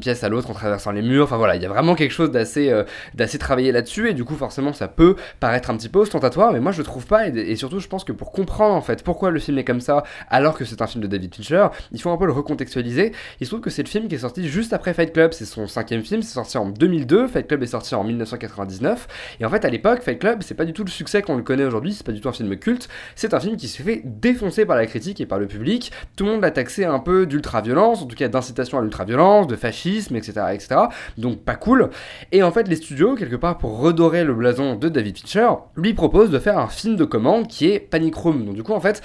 pièce, 0.00 0.24
à 0.24 0.28
l'autre 0.28 0.50
en 0.50 0.54
traversant 0.54 0.92
les 0.92 1.02
murs. 1.02 1.24
Enfin 1.24 1.36
voilà, 1.36 1.56
il 1.56 1.62
y 1.62 1.66
a 1.66 1.68
vraiment 1.68 1.94
quelque 1.94 2.12
chose 2.12 2.30
d'assez, 2.30 2.70
euh, 2.70 2.84
d'assez 3.14 3.38
travaillé 3.38 3.72
là-dessus, 3.72 4.10
et 4.10 4.14
du 4.14 4.24
coup, 4.24 4.36
forcément, 4.36 4.72
ça 4.72 4.88
peut 4.88 5.16
paraître 5.40 5.70
un 5.70 5.76
petit 5.76 5.88
peu 5.88 6.00
ostentatoire, 6.00 6.52
mais 6.52 6.60
moi 6.60 6.72
je 6.72 6.82
trouve 6.82 7.06
pas, 7.06 7.28
et, 7.28 7.56
surtout, 7.56 7.80
je 7.80 7.88
pense 7.88 8.04
que 8.04 8.12
pour 8.12 8.32
comprendre 8.32 8.74
en 8.74 8.80
fait 8.80 9.02
pourquoi 9.02 9.30
le 9.30 9.40
film 9.40 9.58
est 9.58 9.64
comme 9.64 9.80
ça, 9.80 10.02
alors 10.28 10.56
que 10.56 10.64
c'est 10.64 10.82
un 10.82 10.86
film 10.86 11.02
de 11.02 11.08
David 11.08 11.34
Fincher, 11.34 11.68
il 11.92 12.00
faut 12.00 12.10
un 12.10 12.16
peu 12.16 12.26
le 12.26 12.32
recontextualiser. 12.32 13.12
Il 13.40 13.46
se 13.46 13.50
trouve 13.50 13.60
que 13.60 13.70
c'est 13.70 13.82
le 13.82 13.88
film 13.88 14.08
qui 14.08 14.14
est 14.14 14.18
sorti 14.18 14.48
juste 14.48 14.72
après 14.72 14.94
Fight 14.94 15.12
Club, 15.12 15.32
c'est 15.32 15.44
son 15.44 15.66
cinquième 15.66 16.02
film, 16.02 16.22
c'est 16.22 16.34
sorti 16.34 16.58
en 16.58 16.68
2002, 16.68 17.28
Fight 17.28 17.46
Club 17.46 17.62
est 17.62 17.66
sorti 17.66 17.94
en 17.94 18.04
1999, 18.04 19.08
et 19.40 19.44
en 19.44 19.50
fait, 19.50 19.64
à 19.64 19.68
l'époque, 19.68 20.02
Fight 20.02 20.18
Club, 20.18 20.42
c'est 20.42 20.54
pas 20.54 20.64
du 20.64 20.72
tout 20.72 20.84
le 20.84 20.90
succès 20.90 21.22
qu'on 21.22 21.36
le 21.36 21.42
connaît 21.42 21.64
aujourd'hui, 21.64 21.92
c'est 21.92 22.06
pas 22.06 22.12
du 22.12 22.20
tout 22.20 22.28
un 22.28 22.32
film 22.32 22.56
culte, 22.56 22.88
c'est 23.14 23.34
un 23.34 23.40
film 23.40 23.56
qui 23.56 23.68
s'est 23.68 23.82
fait 23.82 24.02
défoncer 24.04 24.64
par 24.64 24.76
la 24.76 24.86
critique 24.86 25.20
et 25.20 25.26
par 25.26 25.38
le 25.38 25.46
public. 25.46 25.92
Tout 26.16 26.24
le 26.24 26.32
monde 26.32 26.42
l'a 26.42 26.50
taxé 26.50 26.84
un 26.84 26.98
peu 26.98 27.26
d'ultra-violence, 27.26 28.02
en 28.02 28.06
tout 28.12 28.18
cas 28.18 28.28
d'incitation 28.28 28.78
à 28.78 28.82
l'ultra-violence, 28.82 29.46
de 29.46 29.56
fascisme, 29.56 30.14
etc., 30.16 30.32
etc. 30.52 30.80
Donc 31.18 31.40
pas 31.40 31.56
cool. 31.56 31.90
Et 32.30 32.42
en 32.42 32.52
fait, 32.52 32.68
les 32.68 32.76
studios, 32.76 33.14
quelque 33.14 33.36
part 33.36 33.58
pour 33.58 33.78
redorer 33.78 34.24
le 34.24 34.34
blason 34.34 34.76
de 34.76 34.88
David 34.88 35.18
Fincher, 35.18 35.48
lui 35.76 35.94
proposent 35.94 36.30
de 36.30 36.38
faire 36.38 36.58
un 36.58 36.68
film 36.68 36.96
de 36.96 37.04
commande 37.04 37.48
qui 37.48 37.68
est 37.68 37.80
Panic. 37.80 38.12
Donc 38.12 38.54
du 38.54 38.62
coup, 38.62 38.72
en 38.72 38.80
fait, 38.80 39.02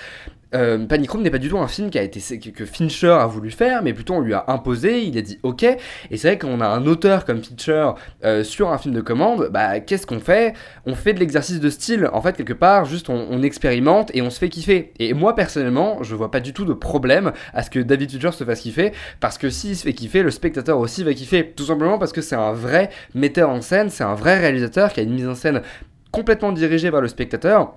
euh, 0.58 0.86
Panic 0.86 1.12
Room 1.12 1.22
n'est 1.22 1.30
pas 1.30 1.38
du 1.38 1.50
tout 1.50 1.58
un 1.58 1.68
film 1.68 1.90
qui 1.90 1.98
été 1.98 2.20
que 2.52 2.66
Fincher 2.66 3.12
a 3.12 3.26
voulu 3.26 3.52
faire, 3.52 3.82
mais 3.84 3.94
plutôt 3.94 4.16
on 4.16 4.22
lui 4.22 4.34
a 4.34 4.46
imposé, 4.48 5.04
il 5.04 5.18
a 5.18 5.22
dit 5.22 5.40
ok. 5.44 5.64
Et 5.64 5.78
c'est 6.18 6.28
vrai 6.28 6.38
qu'on 6.38 6.62
a 6.62 6.68
un 6.68 6.86
auteur 6.86 7.26
comme 7.26 7.44
Fincher 7.44 7.92
euh, 8.24 8.44
sur 8.44 8.72
un 8.72 8.78
film 8.78 8.94
de 8.94 9.02
commande, 9.02 9.50
bah 9.52 9.80
qu'est-ce 9.80 10.08
qu'on 10.08 10.20
fait? 10.20 10.54
On 10.86 10.96
fait 10.96 11.14
de 11.14 11.20
l'exercice 11.20 11.60
de 11.60 11.70
style. 11.70 12.10
En 12.14 12.22
fait, 12.22 12.36
quelque 12.36 12.54
part, 12.54 12.86
juste 12.86 13.10
on, 13.10 13.28
on, 13.30 13.44
expérimente 13.44 14.12
et 14.14 14.22
on 14.22 14.30
se 14.30 14.40
fait 14.40 14.50
kiffer. 14.50 14.94
Et 15.00 15.14
moi 15.14 15.36
personnellement, 15.36 16.04
je 16.04 16.16
vois 16.16 16.32
pas 16.32 16.40
du 16.40 16.54
tout 16.54 16.66
de 16.66 16.74
problème 16.74 17.32
à 17.54 17.64
ce 17.64 17.70
que 17.70 17.80
David 17.80 18.12
Fincher 18.12 18.32
se 18.32 18.44
fasse 18.44 18.62
kiffer, 18.62 18.92
parce 19.20 19.38
que 19.38 19.50
s'il 19.50 19.76
se 19.76 19.84
fait 19.84 19.94
kiffer, 19.94 20.24
le 20.24 20.32
spectateur 20.32 20.80
aussi 20.80 21.04
va 21.04 21.14
kiffer. 21.14 21.54
Tout 21.56 21.66
simplement 21.66 21.98
parce 21.98 22.14
que 22.14 22.22
c'est 22.22 22.36
un 22.36 22.54
vrai 22.54 22.90
metteur 23.14 23.50
en 23.50 23.62
scène, 23.62 23.90
c'est 23.90 24.04
un 24.04 24.16
vrai 24.16 24.40
réalisateur 24.40 24.92
qui 24.92 25.00
a 25.00 25.04
une 25.04 25.14
mise 25.14 25.28
en 25.28 25.36
scène 25.36 25.62
complètement 26.12 26.52
dirigée 26.52 26.90
vers 26.90 27.02
le 27.02 27.08
spectateur 27.08 27.76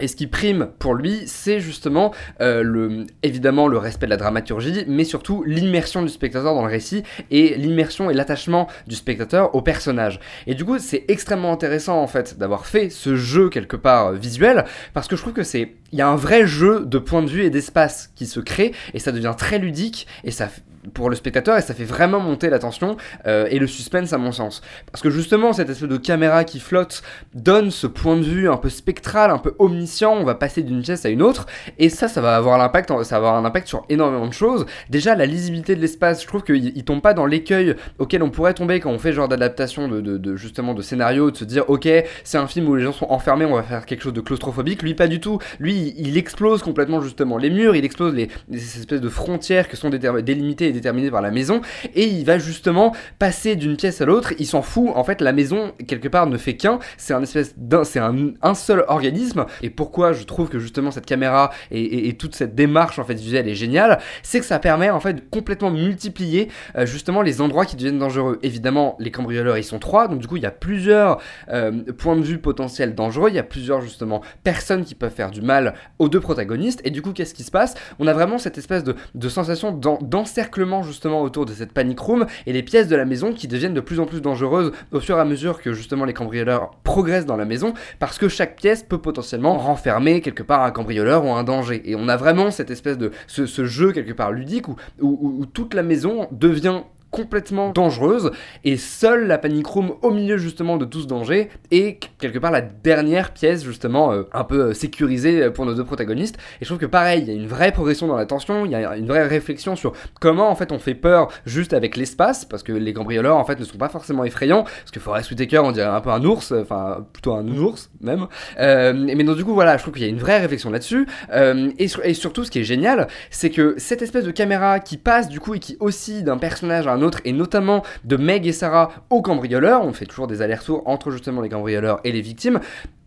et 0.00 0.08
ce 0.08 0.16
qui 0.16 0.26
prime 0.26 0.68
pour 0.78 0.94
lui, 0.94 1.22
c'est 1.26 1.60
justement 1.60 2.12
euh, 2.40 2.62
le, 2.62 3.06
évidemment 3.22 3.68
le 3.68 3.78
respect 3.78 4.06
de 4.06 4.10
la 4.10 4.16
dramaturgie, 4.16 4.84
mais 4.86 5.04
surtout 5.04 5.42
l'immersion 5.44 6.02
du 6.02 6.08
spectateur 6.08 6.54
dans 6.54 6.64
le 6.64 6.70
récit 6.70 7.02
et 7.30 7.56
l'immersion 7.56 8.10
et 8.10 8.14
l'attachement 8.14 8.68
du 8.86 8.94
spectateur 8.94 9.54
au 9.54 9.62
personnage. 9.62 10.20
Et 10.46 10.54
du 10.54 10.64
coup, 10.64 10.78
c'est 10.78 11.04
extrêmement 11.08 11.52
intéressant 11.52 12.00
en 12.00 12.06
fait 12.06 12.38
d'avoir 12.38 12.66
fait 12.66 12.90
ce 12.90 13.16
jeu 13.16 13.48
quelque 13.48 13.76
part 13.76 14.08
euh, 14.08 14.14
visuel, 14.14 14.64
parce 14.94 15.08
que 15.08 15.16
je 15.16 15.22
trouve 15.22 15.34
que 15.34 15.42
c'est, 15.42 15.74
il 15.92 15.98
y 15.98 16.02
a 16.02 16.08
un 16.08 16.16
vrai 16.16 16.46
jeu 16.46 16.84
de 16.84 16.98
point 16.98 17.22
de 17.22 17.28
vue 17.28 17.44
et 17.44 17.50
d'espace 17.50 18.10
qui 18.14 18.26
se 18.26 18.40
crée, 18.40 18.72
et 18.94 18.98
ça 18.98 19.12
devient 19.12 19.34
très 19.36 19.58
ludique, 19.58 20.06
et 20.24 20.30
ça 20.30 20.48
pour 20.94 21.10
le 21.10 21.16
spectateur 21.16 21.56
et 21.56 21.62
ça 21.62 21.74
fait 21.74 21.84
vraiment 21.84 22.20
monter 22.20 22.50
la 22.50 22.58
tension 22.58 22.96
euh, 23.26 23.46
et 23.50 23.58
le 23.58 23.66
suspense 23.66 24.12
à 24.12 24.18
mon 24.18 24.32
sens. 24.32 24.62
Parce 24.90 25.02
que 25.02 25.10
justement 25.10 25.52
cette 25.52 25.70
espèce 25.70 25.88
de 25.88 25.96
caméra 25.96 26.44
qui 26.44 26.60
flotte 26.60 27.02
donne 27.34 27.70
ce 27.70 27.86
point 27.86 28.16
de 28.16 28.22
vue 28.22 28.48
un 28.48 28.56
peu 28.56 28.68
spectral, 28.68 29.30
un 29.30 29.38
peu 29.38 29.54
omniscient, 29.58 30.12
on 30.12 30.24
va 30.24 30.34
passer 30.34 30.62
d'une 30.62 30.82
pièce 30.82 31.04
à 31.04 31.08
une 31.08 31.22
autre 31.22 31.46
et 31.78 31.88
ça 31.88 32.08
ça 32.08 32.20
va 32.20 32.36
avoir 32.36 32.58
l'impact 32.58 32.88
ça 33.02 33.20
va 33.20 33.28
avoir 33.28 33.34
un 33.36 33.44
impact 33.44 33.68
sur 33.68 33.84
énormément 33.88 34.26
de 34.26 34.32
choses. 34.32 34.66
Déjà 34.90 35.14
la 35.14 35.26
lisibilité 35.26 35.76
de 35.76 35.80
l'espace, 35.80 36.22
je 36.22 36.26
trouve 36.26 36.42
qu'il 36.42 36.76
il 36.76 36.84
tombe 36.84 37.02
pas 37.02 37.14
dans 37.14 37.26
l'écueil 37.26 37.74
auquel 37.98 38.22
on 38.22 38.30
pourrait 38.30 38.54
tomber 38.54 38.80
quand 38.80 38.90
on 38.90 38.98
fait 38.98 39.12
genre 39.12 39.28
d'adaptation 39.28 39.88
de, 39.88 40.00
de, 40.00 40.36
justement 40.36 40.74
de 40.74 40.82
scénario, 40.82 41.30
de 41.30 41.36
se 41.36 41.44
dire 41.44 41.64
ok 41.68 41.88
c'est 42.24 42.38
un 42.38 42.46
film 42.46 42.68
où 42.68 42.74
les 42.74 42.84
gens 42.84 42.92
sont 42.92 43.06
enfermés, 43.10 43.44
on 43.44 43.54
va 43.54 43.62
faire 43.62 43.86
quelque 43.86 44.02
chose 44.02 44.12
de 44.12 44.20
claustrophobique. 44.20 44.82
Lui 44.82 44.94
pas 44.94 45.08
du 45.08 45.20
tout. 45.20 45.38
Lui 45.58 45.94
il, 45.96 46.16
explose 46.18 46.62
complètement 46.62 47.00
justement 47.00 47.38
les 47.38 47.50
murs, 47.50 47.76
il 47.76 47.84
explose 47.84 48.14
les, 48.14 48.28
espèces 48.50 49.00
de 49.00 49.08
frontières 49.08 49.68
qui 49.68 49.76
sont 49.76 49.90
délimitées 49.90 50.68
et 50.68 50.72
déterminé 50.78 51.10
par 51.10 51.22
la 51.22 51.30
maison 51.30 51.60
et 51.94 52.06
il 52.06 52.24
va 52.24 52.38
justement 52.38 52.94
passer 53.18 53.56
d'une 53.56 53.76
pièce 53.76 54.00
à 54.00 54.04
l'autre. 54.04 54.32
Il 54.38 54.46
s'en 54.46 54.62
fout. 54.62 54.90
En 54.94 55.04
fait 55.04 55.20
la 55.20 55.32
maison 55.32 55.72
quelque 55.86 56.08
part 56.08 56.26
ne 56.26 56.36
fait 56.36 56.56
qu'un. 56.56 56.78
C'est 56.96 57.14
un 57.14 57.22
espèce 57.22 57.54
d'un 57.56 57.84
c'est 57.84 57.98
un, 57.98 58.32
un, 58.42 58.54
seul 58.54 58.84
organisme. 58.88 59.46
Et 59.62 59.70
pourquoi 59.70 60.12
je 60.12 60.24
trouve 60.24 60.48
que 60.48 60.58
justement 60.58 60.90
cette 60.90 61.06
caméra 61.06 61.50
et, 61.70 62.16
toute 62.18 62.34
cette 62.34 62.54
démarche 62.54 62.98
en 62.98 63.04
fait 63.04 63.14
visuelle 63.14 63.48
est 63.48 63.54
géniale 63.54 64.00
c'est 64.22 64.40
que 64.40 64.46
ça 64.46 64.58
permet 64.58 64.90
en 64.90 65.00
fait 65.00 65.14
de 65.14 65.20
complètement 65.20 65.70
multiplier 65.70 66.48
euh, 66.76 66.86
justement 66.86 67.22
les 67.22 67.40
endroits 67.40 67.64
qui 67.66 67.76
deviennent 67.76 67.98
dangereux. 67.98 68.38
Évidemment 68.42 68.96
les 68.98 69.10
cambrioleurs 69.10 69.58
ils 69.58 69.64
sont 69.64 69.78
trois. 69.78 70.08
Donc 70.08 70.20
du 70.20 70.26
coup 70.26 70.36
il 70.36 70.42
y 70.42 70.46
a 70.46 70.50
plusieurs 70.50 71.20
euh, 71.50 71.82
points 71.96 72.16
de 72.16 72.22
vue 72.22 72.38
potentiels 72.38 72.94
dangereux. 72.94 73.28
Il 73.30 73.34
y 73.34 73.40
a 73.40 73.44
plusieurs 73.44 73.80
justement 73.80 74.22
personnes 74.44 74.84
qui 74.84 74.94
peuvent 74.94 75.14
faire 75.14 75.30
du 75.30 75.42
mal 75.42 75.74
aux 75.98 76.08
deux 76.08 76.20
protagonistes. 76.20 76.80
Et 76.84 76.90
du 76.90 77.02
coup 77.02 77.12
qu'est-ce 77.12 77.34
qui 77.34 77.42
se 77.42 77.50
passe? 77.50 77.74
On 77.98 78.06
a 78.06 78.12
vraiment 78.12 78.38
cette 78.38 78.58
espèce 78.58 78.84
de, 78.84 78.94
de 79.14 79.28
sensation 79.28 79.72
d'encerclement 79.72 80.57
justement 80.82 81.22
autour 81.22 81.46
de 81.46 81.52
cette 81.52 81.72
panic 81.72 81.98
room 81.98 82.26
et 82.46 82.52
les 82.52 82.62
pièces 82.62 82.88
de 82.88 82.96
la 82.96 83.04
maison 83.04 83.32
qui 83.32 83.48
deviennent 83.48 83.74
de 83.74 83.80
plus 83.80 84.00
en 84.00 84.06
plus 84.06 84.20
dangereuses 84.20 84.72
au 84.92 85.00
fur 85.00 85.16
et 85.16 85.20
à 85.20 85.24
mesure 85.24 85.60
que 85.60 85.72
justement 85.72 86.04
les 86.04 86.12
cambrioleurs 86.14 86.70
progressent 86.84 87.26
dans 87.26 87.36
la 87.36 87.44
maison 87.44 87.74
parce 87.98 88.18
que 88.18 88.28
chaque 88.28 88.56
pièce 88.56 88.82
peut 88.82 88.98
potentiellement 88.98 89.56
renfermer 89.58 90.20
quelque 90.20 90.42
part 90.42 90.62
un 90.62 90.70
cambrioleur 90.70 91.24
ou 91.24 91.32
un 91.32 91.44
danger. 91.44 91.82
Et 91.84 91.94
on 91.96 92.08
a 92.08 92.16
vraiment 92.16 92.50
cette 92.50 92.70
espèce 92.70 92.98
de 92.98 93.12
ce, 93.26 93.64
jeu 93.64 93.92
quelque 93.92 94.12
part 94.12 94.32
ludique 94.32 94.68
où, 94.68 94.76
où 95.00 95.46
toute 95.46 95.74
la 95.74 95.82
maison 95.82 96.28
devient 96.30 96.82
complètement 97.10 97.70
dangereuse. 97.70 98.30
Et 98.64 98.76
seule 98.76 99.26
la 99.26 99.38
panic 99.38 99.66
room 99.66 99.94
au 100.02 100.10
milieu 100.10 100.38
justement 100.38 100.76
de 100.76 100.84
tout 100.84 101.00
ce 101.00 101.06
danger 101.06 101.48
est 101.70 101.98
quelque 102.18 102.38
part 102.38 102.50
la 102.50 102.60
dernière 102.60 103.32
pièce 103.32 103.64
justement 103.64 104.12
euh, 104.12 104.24
un 104.32 104.44
peu 104.44 104.60
euh, 104.60 104.74
sécurisée 104.74 105.50
pour 105.50 105.66
nos 105.66 105.74
deux 105.74 105.84
protagonistes. 105.84 106.36
Et 106.60 106.64
je 106.64 106.66
trouve 106.66 106.78
que 106.78 106.86
pareil 106.86 107.22
il 107.22 107.28
y 107.28 107.30
a 107.30 107.34
une 107.34 107.46
vraie 107.46 107.72
progression 107.72 108.06
dans 108.06 108.16
la 108.16 108.26
tension 108.26 108.64
il 108.64 108.72
y 108.72 108.74
a 108.74 108.96
une 108.96 109.06
vraie 109.06 109.26
réflexion 109.26 109.76
sur 109.76 109.92
comment 110.20 110.50
en 110.50 110.54
fait 110.54 110.72
on 110.72 110.78
fait 110.78 110.94
peur 110.94 111.28
juste 111.46 111.72
avec 111.72 111.96
l'espace 111.96 112.44
parce 112.44 112.62
que 112.62 112.72
les 112.72 112.92
cambrioleurs 112.92 113.36
en 113.36 113.44
fait 113.44 113.58
ne 113.58 113.64
sont 113.64 113.78
pas 113.78 113.88
forcément 113.88 114.24
effrayants 114.24 114.64
parce 114.64 114.90
que 114.90 115.00
Forest 115.00 115.30
Whitaker 115.30 115.58
on 115.58 115.72
dirait 115.72 115.86
un 115.86 116.00
peu 116.00 116.10
un 116.10 116.24
ours 116.24 116.52
enfin 116.52 117.06
plutôt 117.12 117.34
un 117.34 117.46
ours 117.48 117.90
même. 118.00 118.26
Euh, 118.58 118.92
mais 118.94 119.24
donc 119.24 119.36
du 119.36 119.44
coup 119.44 119.54
voilà 119.54 119.76
je 119.76 119.82
trouve 119.82 119.94
qu'il 119.94 120.02
y 120.02 120.06
a 120.06 120.10
une 120.10 120.18
vraie 120.18 120.38
réflexion 120.38 120.70
là-dessus. 120.70 121.06
Euh, 121.32 121.70
et, 121.78 121.88
et, 122.04 122.14
surtout 122.14 122.44
ce 122.44 122.50
qui 122.50 122.60
est 122.60 122.64
génial 122.64 123.08
c'est 123.30 123.50
que 123.50 123.74
cette 123.78 124.02
espèce 124.02 124.24
de 124.24 124.30
caméra 124.30 124.80
qui 124.80 124.96
passe 124.96 125.28
du 125.28 125.40
coup 125.40 125.54
et 125.54 125.58
qui 125.58 125.76
oscille 125.80 126.22
d'un 126.22 126.38
personnage 126.38 126.86
à 126.86 126.92
un 126.92 126.97
et 127.24 127.32
notamment 127.32 127.82
de 128.04 128.16
Meg 128.16 128.46
et 128.46 128.52
Sarah 128.52 128.90
aux 129.10 129.22
cambrioleurs. 129.22 129.84
On 129.84 129.92
fait 129.92 130.06
toujours 130.06 130.26
des 130.26 130.42
allers-retours 130.42 130.82
entre 130.86 131.10
justement 131.10 131.40
les 131.40 131.48
cambrioleurs 131.48 132.00
et 132.04 132.12
les 132.12 132.20
victimes 132.20 132.60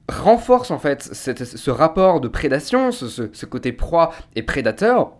renforce 0.10 0.72
en 0.72 0.80
fait 0.80 1.04
ce 1.04 1.72
rapport 1.72 2.20
de 2.20 2.28
prédation, 2.28 2.92
ce 2.92 3.46
côté 3.46 3.72
proie 3.72 4.12
et 4.36 4.44
prédateur 4.44 5.14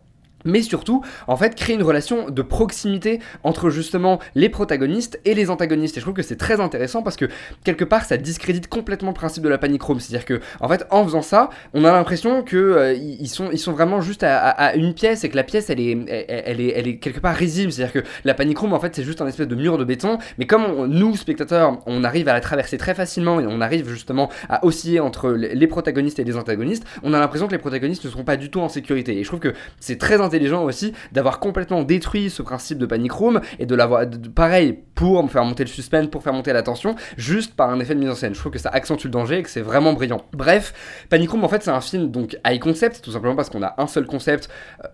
mais 0.46 0.62
surtout, 0.62 1.04
en 1.28 1.38
fait, 1.38 1.56
créer 1.56 1.76
une 1.76 1.84
relation 1.84 2.30
de 2.30 2.42
proximité 2.42 3.20
entre 3.44 3.70
justement 3.70 4.20
les 4.36 4.50
protagonistes 4.50 5.20
et 5.26 5.34
les 5.34 5.50
antagonistes. 5.50 5.98
Et 5.98 6.00
je 6.00 6.06
trouve 6.06 6.16
que 6.16 6.22
c'est 6.22 6.36
très 6.36 6.60
intéressant 6.60 7.04
parce 7.04 7.16
que 7.16 7.26
quelque 7.64 7.86
part, 7.86 8.06
ça 8.06 8.18
discrédite 8.18 8.68
complètement 8.68 9.10
le 9.10 9.16
principe 9.16 9.44
de 9.44 9.50
la 9.50 9.58
panic 9.58 9.82
room. 9.82 10.00
C'est-à-dire 10.00 10.26
que, 10.26 10.42
en 10.60 10.68
fait, 10.68 10.86
en 10.90 11.04
faisant 11.04 11.22
ça, 11.22 11.50
on 11.74 11.86
a 11.86 11.92
l'impression 11.92 12.44
que 12.44 12.58
euh, 12.58 12.94
ils 12.94 13.28
sont, 13.28 13.50
ils 13.52 13.60
sont 13.60 13.74
vraiment 13.74 14.02
juste 14.02 14.24
à, 14.24 14.76
une 14.76 14.94
pièce 14.94 15.24
et 15.24 15.30
que 15.30 15.36
la 15.36 15.44
pièce, 15.44 15.70
elle 15.70 15.80
est, 15.80 15.98
elle, 16.28 16.62
est, 16.62 16.74
elle 16.76 16.88
est 16.88 16.98
quelque 16.98 17.20
part 17.20 17.36
risible. 17.36 17.72
C'est-à-dire 17.72 18.02
que 18.02 18.08
la 18.26 18.34
panic 18.34 18.58
room, 18.58 18.74
en 18.74 18.80
fait, 18.80 18.96
c'est 18.96 19.04
juste 19.04 19.22
un 19.22 19.28
espèce 19.28 19.48
de 19.48 19.56
mur 19.56 19.78
de 19.78 19.84
béton. 19.84 20.18
Mais 20.38 20.46
comme 20.46 20.88
nous, 20.88 21.16
spectateurs, 21.16 21.80
on 21.86 22.04
arrive 22.04 22.28
à 22.28 22.34
la 22.34 22.42
traverser 22.42 22.78
très 22.78 22.94
facilement 22.94 23.40
et 23.40 23.46
on 23.48 23.62
arrive 23.62 23.90
justement 23.90 24.30
à 24.50 24.66
osciller 24.66 25.00
entre 25.00 25.32
les 25.32 25.68
protagonistes 25.68 26.20
et 26.20 26.24
les 26.24 26.38
antagonistes, 26.38 26.86
on 27.04 27.14
a 27.14 27.20
l'impression 27.20 27.48
que 27.48 27.54
les 27.54 27.58
protagonistes 27.58 28.06
ne 28.06 28.10
sont 28.10 28.24
pas 28.24 28.38
du 28.38 28.50
tout 28.50 28.60
en 28.60 28.70
sécurité. 28.70 29.18
Et 29.18 29.24
je 29.24 29.28
trouve 29.28 29.40
que 29.40 29.54
c'est 29.80 29.98
très 29.98 30.22
intelligent 30.32 30.64
aussi 30.64 30.94
d'avoir 31.12 31.40
complètement 31.40 31.84
détruit 31.84 32.30
ce 32.30 32.42
principe 32.42 32.78
de 32.78 32.86
panic 32.86 33.12
room 33.12 33.42
et 33.60 33.66
de 33.66 33.76
l'avoir 33.76 34.06
pareil 34.34 34.80
pour 34.96 35.30
faire 35.30 35.44
monter 35.44 35.64
le 35.64 35.70
suspense, 35.70 36.08
pour 36.08 36.24
faire 36.24 36.34
monter 36.34 36.54
la 36.54 36.64
tension, 36.64 36.96
juste 37.18 37.56
par 37.56 37.70
un 37.70 37.80
effet 37.80 37.96
de 37.96 38.00
mise 38.00 38.10
en 38.10 38.16
scène. 38.16 38.34
Je 38.36 38.40
trouve 38.40 38.52
que 38.52 38.60
ça 38.60 38.70
accentue 38.70 39.06
le 39.06 39.12
danger 39.12 39.40
et 39.40 39.44
que 39.44 39.50
c'est 39.50 39.62
vraiment 39.62 39.94
brillant. 39.94 40.26
Bref, 40.34 40.74
Panic 41.10 41.30
Room 41.32 41.44
en 41.44 41.50
fait 41.50 41.64
c'est 41.64 41.72
un 41.72 41.82
film 41.82 42.12
donc 42.12 42.38
high 42.46 42.60
concept, 42.60 43.02
tout 43.02 43.12
simplement 43.12 43.36
parce 43.36 43.50
qu'on 43.50 43.64
a 43.64 43.74
un 43.78 43.88
seul 43.88 44.06
concept 44.06 44.50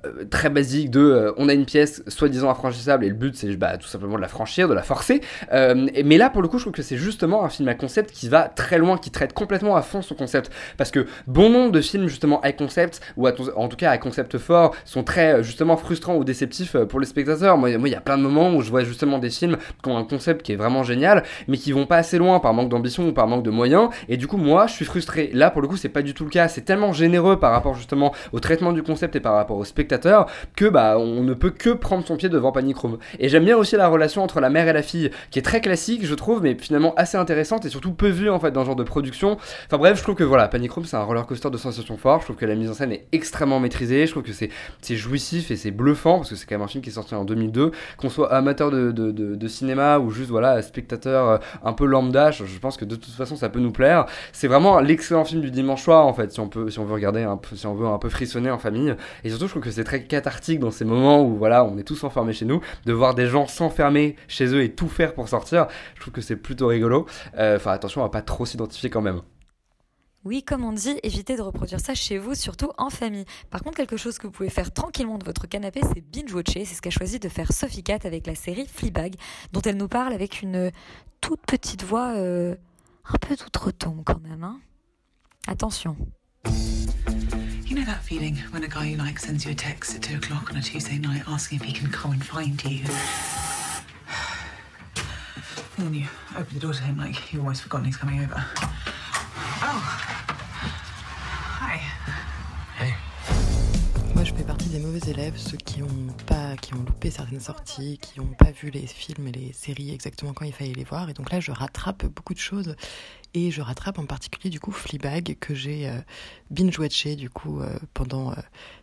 euh, 0.05 0.25
très 0.25 0.49
basique 0.49 0.91
de 0.91 0.99
euh, 0.99 1.33
on 1.37 1.49
a 1.49 1.53
une 1.53 1.65
pièce 1.65 2.03
soi-disant 2.07 2.49
infranchissable 2.49 3.05
et 3.05 3.09
le 3.09 3.15
but 3.15 3.35
c'est 3.35 3.55
bah, 3.57 3.77
tout 3.77 3.87
simplement 3.87 4.15
de 4.15 4.21
la 4.21 4.27
franchir, 4.27 4.67
de 4.67 4.73
la 4.73 4.83
forcer. 4.83 5.21
Euh, 5.51 5.87
mais 6.05 6.17
là 6.17 6.29
pour 6.29 6.41
le 6.41 6.47
coup 6.47 6.57
je 6.57 6.63
trouve 6.63 6.73
que 6.73 6.83
c'est 6.83 6.97
justement 6.97 7.43
un 7.43 7.49
film 7.49 7.67
à 7.67 7.75
concept 7.75 8.11
qui 8.11 8.29
va 8.29 8.47
très 8.47 8.77
loin, 8.77 8.97
qui 8.97 9.11
traite 9.11 9.33
complètement 9.33 9.75
à 9.75 9.81
fond 9.81 10.01
son 10.01 10.15
concept. 10.15 10.51
Parce 10.77 10.91
que 10.91 11.05
bon 11.27 11.49
nombre 11.49 11.71
de 11.71 11.81
films 11.81 12.07
justement 12.07 12.41
high 12.43 12.55
concept, 12.55 13.01
ou 13.17 13.27
en 13.27 13.67
tout 13.67 13.77
cas 13.77 13.91
à 13.91 13.97
concept 13.97 14.37
fort, 14.37 14.75
sont 14.85 15.03
très 15.03 15.26
justement 15.41 15.77
frustrants 15.77 16.15
ou 16.15 16.23
déceptifs 16.23 16.75
pour 16.89 16.99
les 16.99 17.05
spectateurs. 17.05 17.57
Moi 17.57 17.69
il 17.69 17.87
y 17.87 17.95
a 17.95 18.01
plein 18.01 18.17
de 18.17 18.23
moments 18.23 18.53
où 18.55 18.61
je 18.61 18.69
vois 18.69 18.83
justement 18.83 19.19
des 19.19 19.29
films 19.29 19.57
qui 19.83 19.89
ont 19.89 19.97
un 19.97 20.03
concept 20.03 20.43
qui 20.43 20.53
est 20.53 20.55
vraiment 20.55 20.83
génial, 20.83 21.23
mais 21.47 21.57
qui 21.57 21.71
vont 21.71 21.85
pas 21.85 21.97
assez 21.97 22.17
loin 22.17 22.39
par 22.39 22.53
manque 22.53 22.69
d'ambition 22.69 23.07
ou 23.07 23.11
par 23.13 23.27
manque 23.27 23.43
de 23.43 23.49
moyens. 23.49 23.89
Et 24.09 24.17
du 24.17 24.27
coup, 24.27 24.37
moi, 24.37 24.67
je 24.67 24.73
suis 24.73 24.85
frustré. 24.85 25.29
Là, 25.33 25.49
pour 25.49 25.61
le 25.61 25.67
coup, 25.67 25.77
c'est 25.77 25.89
pas 25.89 26.01
du 26.01 26.13
tout 26.13 26.23
le 26.23 26.29
cas. 26.29 26.47
C'est 26.47 26.61
tellement 26.61 26.93
généreux 26.93 27.39
par 27.39 27.51
rapport 27.51 27.75
justement 27.75 28.13
au 28.31 28.39
traitement 28.39 28.73
du 28.73 28.83
concept 28.83 29.15
et 29.15 29.19
par 29.19 29.33
rapport 29.33 29.57
au 29.57 29.65
spectateur 29.65 30.27
que 30.55 30.65
bah 30.65 30.97
on 30.97 31.23
ne 31.23 31.33
peut 31.33 31.51
que 31.51 31.69
prendre 31.71 32.05
son 32.05 32.17
pied 32.17 32.29
devant 32.29 32.51
Panic. 32.51 32.77
Et 33.19 33.29
j'aime 33.29 33.45
bien 33.45 33.57
aussi 33.57 33.75
la 33.75 33.87
relation 33.87 34.23
entre 34.23 34.39
la 34.39 34.49
mère 34.49 34.67
et 34.67 34.73
la 34.73 34.83
fille, 34.83 35.09
qui 35.31 35.39
est 35.39 35.41
très 35.41 35.61
classique, 35.61 36.05
je 36.05 36.13
trouve, 36.13 36.41
mais 36.43 36.55
finalement 36.59 36.93
assez 36.95 37.17
intéressante 37.17 37.65
et 37.65 37.69
surtout 37.69 37.91
peu 37.91 38.09
vue 38.09 38.29
en 38.29 38.39
fait 38.39 38.51
dans 38.51 38.61
ce 38.61 38.67
genre 38.67 38.75
de 38.75 38.83
production. 38.83 39.37
Enfin 39.65 39.77
bref, 39.77 39.97
je 39.97 40.03
trouve 40.03 40.15
que 40.15 40.23
voilà, 40.23 40.47
Panic 40.47 40.71
c'est 40.83 40.95
un 40.95 41.03
roller 41.03 41.25
coaster 41.25 41.49
de 41.49 41.57
sensations 41.57 41.97
fortes. 41.97 42.21
Je 42.21 42.25
trouve 42.27 42.35
que 42.35 42.45
la 42.45 42.55
mise 42.55 42.69
en 42.69 42.73
scène 42.73 42.91
est 42.91 43.07
extrêmement 43.11 43.59
maîtrisée. 43.59 44.05
Je 44.05 44.11
trouve 44.11 44.23
que 44.23 44.33
c'est 44.33 44.49
c'est 44.81 44.95
et 45.17 45.55
c'est 45.55 45.71
bluffant 45.71 46.17
parce 46.17 46.29
que 46.29 46.35
c'est 46.35 46.45
quand 46.45 46.55
même 46.55 46.63
un 46.63 46.67
film 46.67 46.83
qui 46.83 46.89
est 46.89 46.93
sorti 46.93 47.15
en 47.15 47.25
2002. 47.25 47.71
Qu'on 47.97 48.09
soit 48.09 48.31
amateur 48.33 48.71
de, 48.71 49.47
cinéma 49.47 49.99
ou 49.99 50.09
juste 50.09 50.29
voilà 50.29 50.61
spectateur 50.61 51.29
euh, 51.29 51.37
un 51.63 51.73
peu 51.73 51.85
lambda, 51.85 52.31
je, 52.31 52.43
pense 52.59 52.77
que 52.77 52.85
de 52.85 52.95
toute 52.95 53.13
façon 53.13 53.35
ça 53.35 53.49
peut 53.49 53.59
nous 53.59 53.71
plaire. 53.71 54.05
C'est 54.33 54.47
vraiment 54.47 54.79
l'excellent 54.79 55.25
film 55.25 55.41
du 55.41 55.51
dimanche 55.51 55.83
soir 55.83 56.05
en 56.05 56.13
fait 56.13 56.31
si 56.31 56.39
on 56.39 56.49
peut 56.49 56.69
si 56.69 56.79
on 56.79 56.85
veut 56.85 56.93
regarder 56.93 57.23
un 57.23 57.37
peu 57.37 57.55
si 57.55 57.65
on 57.65 57.73
veut 57.73 57.87
un 57.87 57.97
peu 57.97 58.09
frissonner 58.09 58.51
en 58.51 58.57
famille. 58.57 58.95
Et 59.23 59.29
surtout 59.29 59.45
je 59.45 59.51
trouve 59.51 59.63
que 59.63 59.71
c'est 59.71 59.83
très 59.83 60.03
cathartique 60.03 60.59
dans 60.59 60.71
ces 60.71 60.85
moments 60.85 61.23
où 61.23 61.37
voilà 61.37 61.63
on 61.63 61.77
est 61.77 61.83
tous 61.83 62.03
enfermés 62.03 62.33
chez 62.33 62.45
nous, 62.45 62.61
de 62.85 62.93
voir 62.93 63.15
des 63.15 63.27
gens 63.27 63.47
s'enfermer 63.47 64.15
chez 64.27 64.47
eux 64.53 64.61
et 64.61 64.71
tout 64.71 64.89
faire 64.89 65.13
pour 65.13 65.27
sortir. 65.27 65.67
Je 65.95 66.01
trouve 66.01 66.13
que 66.13 66.21
c'est 66.21 66.35
plutôt 66.35 66.67
rigolo. 66.67 67.05
Euh, 67.37 67.55
enfin 67.55 67.71
attention 67.71 68.03
à 68.03 68.09
pas 68.09 68.21
trop 68.21 68.45
s'identifier 68.45 68.89
quand 68.89 69.01
même. 69.01 69.21
Oui, 70.27 70.43
comme 70.43 70.65
on 70.65 70.73
dit, 70.73 70.99
évitez 71.03 71.37
de 71.37 71.41
reproduire 71.41 71.79
ça 71.79 71.95
chez 71.95 72.17
vous, 72.17 72.35
surtout 72.35 72.71
en 72.77 72.89
famille. 72.89 73.23
Par 73.49 73.63
contre, 73.63 73.77
quelque 73.77 73.95
chose 73.95 74.17
que 74.17 74.27
vous 74.27 74.33
pouvez 74.33 74.49
faire 74.49 74.73
tranquillement 74.73 75.17
de 75.17 75.23
votre 75.23 75.47
canapé, 75.47 75.79
c'est 75.93 76.01
binge-watcher. 76.01 76.65
C'est 76.65 76.75
ce 76.75 76.81
qu'a 76.81 76.89
choisi 76.89 77.17
de 77.17 77.29
faire 77.29 77.53
Sophie 77.53 77.81
Cat 77.81 77.99
avec 78.03 78.27
la 78.27 78.35
série 78.35 78.67
Fleabag, 78.67 79.15
dont 79.53 79.61
elle 79.61 79.77
nous 79.77 79.87
parle 79.87 80.11
avec 80.11 80.41
une 80.41 80.69
toute 81.21 81.39
petite 81.47 81.85
voix 81.85 82.09
euh, 82.17 82.55
un 83.05 83.17
peu 83.19 83.37
d'outre-tombe 83.37 84.03
quand 84.03 84.19
même. 84.19 84.43
Hein 84.43 84.59
Attention. 85.47 85.95
You 87.65 87.77
know 87.77 87.85
that 87.85 88.03
feeling 88.03 88.35
when 88.51 88.65
a 88.65 88.67
guy 88.67 88.89
you 88.89 88.97
like 88.97 89.19
sends 89.19 89.45
you 89.45 89.51
a 89.51 89.55
text 89.55 89.95
at 89.95 90.01
2 90.01 90.17
o'clock 90.17 90.51
on 90.51 90.57
a 90.57 90.61
Tuesday 90.61 90.99
night 90.99 91.23
asking 91.25 91.61
if 91.61 91.65
he 91.65 91.71
can 91.71 91.89
come 91.89 92.11
and 92.11 92.21
find 92.21 92.61
you? 92.65 92.83
And 95.77 95.87
then 95.87 95.93
you 95.93 96.07
open 96.37 96.53
the 96.53 96.59
door 96.59 96.73
to 96.73 96.83
him 96.83 96.97
like 96.97 97.31
you've 97.31 97.43
almost 97.43 97.61
forgotten 97.61 97.85
he's 97.85 97.95
coming 97.95 98.19
over. 98.25 98.43
Oh. 99.63 99.65
Moi, 104.15 104.23
je 104.23 104.33
fais 104.33 104.43
partie 104.43 104.69
des 104.69 104.79
mauvais 104.79 105.11
élèves, 105.11 105.37
ceux 105.37 105.57
qui 105.57 105.83
ont 105.83 106.07
pas, 106.25 106.55
qui 106.59 106.73
ont 106.73 106.79
loupé 106.79 107.11
certaines 107.11 107.39
sorties, 107.39 107.99
qui 108.01 108.19
n'ont 108.19 108.33
pas 108.33 108.49
vu 108.49 108.71
les 108.71 108.87
films 108.87 109.27
et 109.27 109.31
les 109.31 109.53
séries 109.53 109.93
exactement 109.93 110.33
quand 110.33 110.43
il 110.45 110.53
fallait 110.53 110.73
les 110.73 110.83
voir. 110.83 111.07
Et 111.09 111.13
donc 111.13 111.31
là, 111.31 111.39
je 111.39 111.51
rattrape 111.51 112.07
beaucoup 112.07 112.33
de 112.33 112.39
choses. 112.39 112.75
Et 113.35 113.51
je 113.51 113.61
rattrape 113.61 113.99
en 113.99 114.07
particulier 114.07 114.49
du 114.49 114.59
coup 114.59 114.71
Fleabag 114.71 115.37
que 115.39 115.53
j'ai 115.53 115.87
euh, 115.87 115.99
binge-watché 116.49 117.15
du 117.15 117.29
coup 117.29 117.61
euh, 117.61 117.77
pendant 117.93 118.31
euh, 118.31 118.35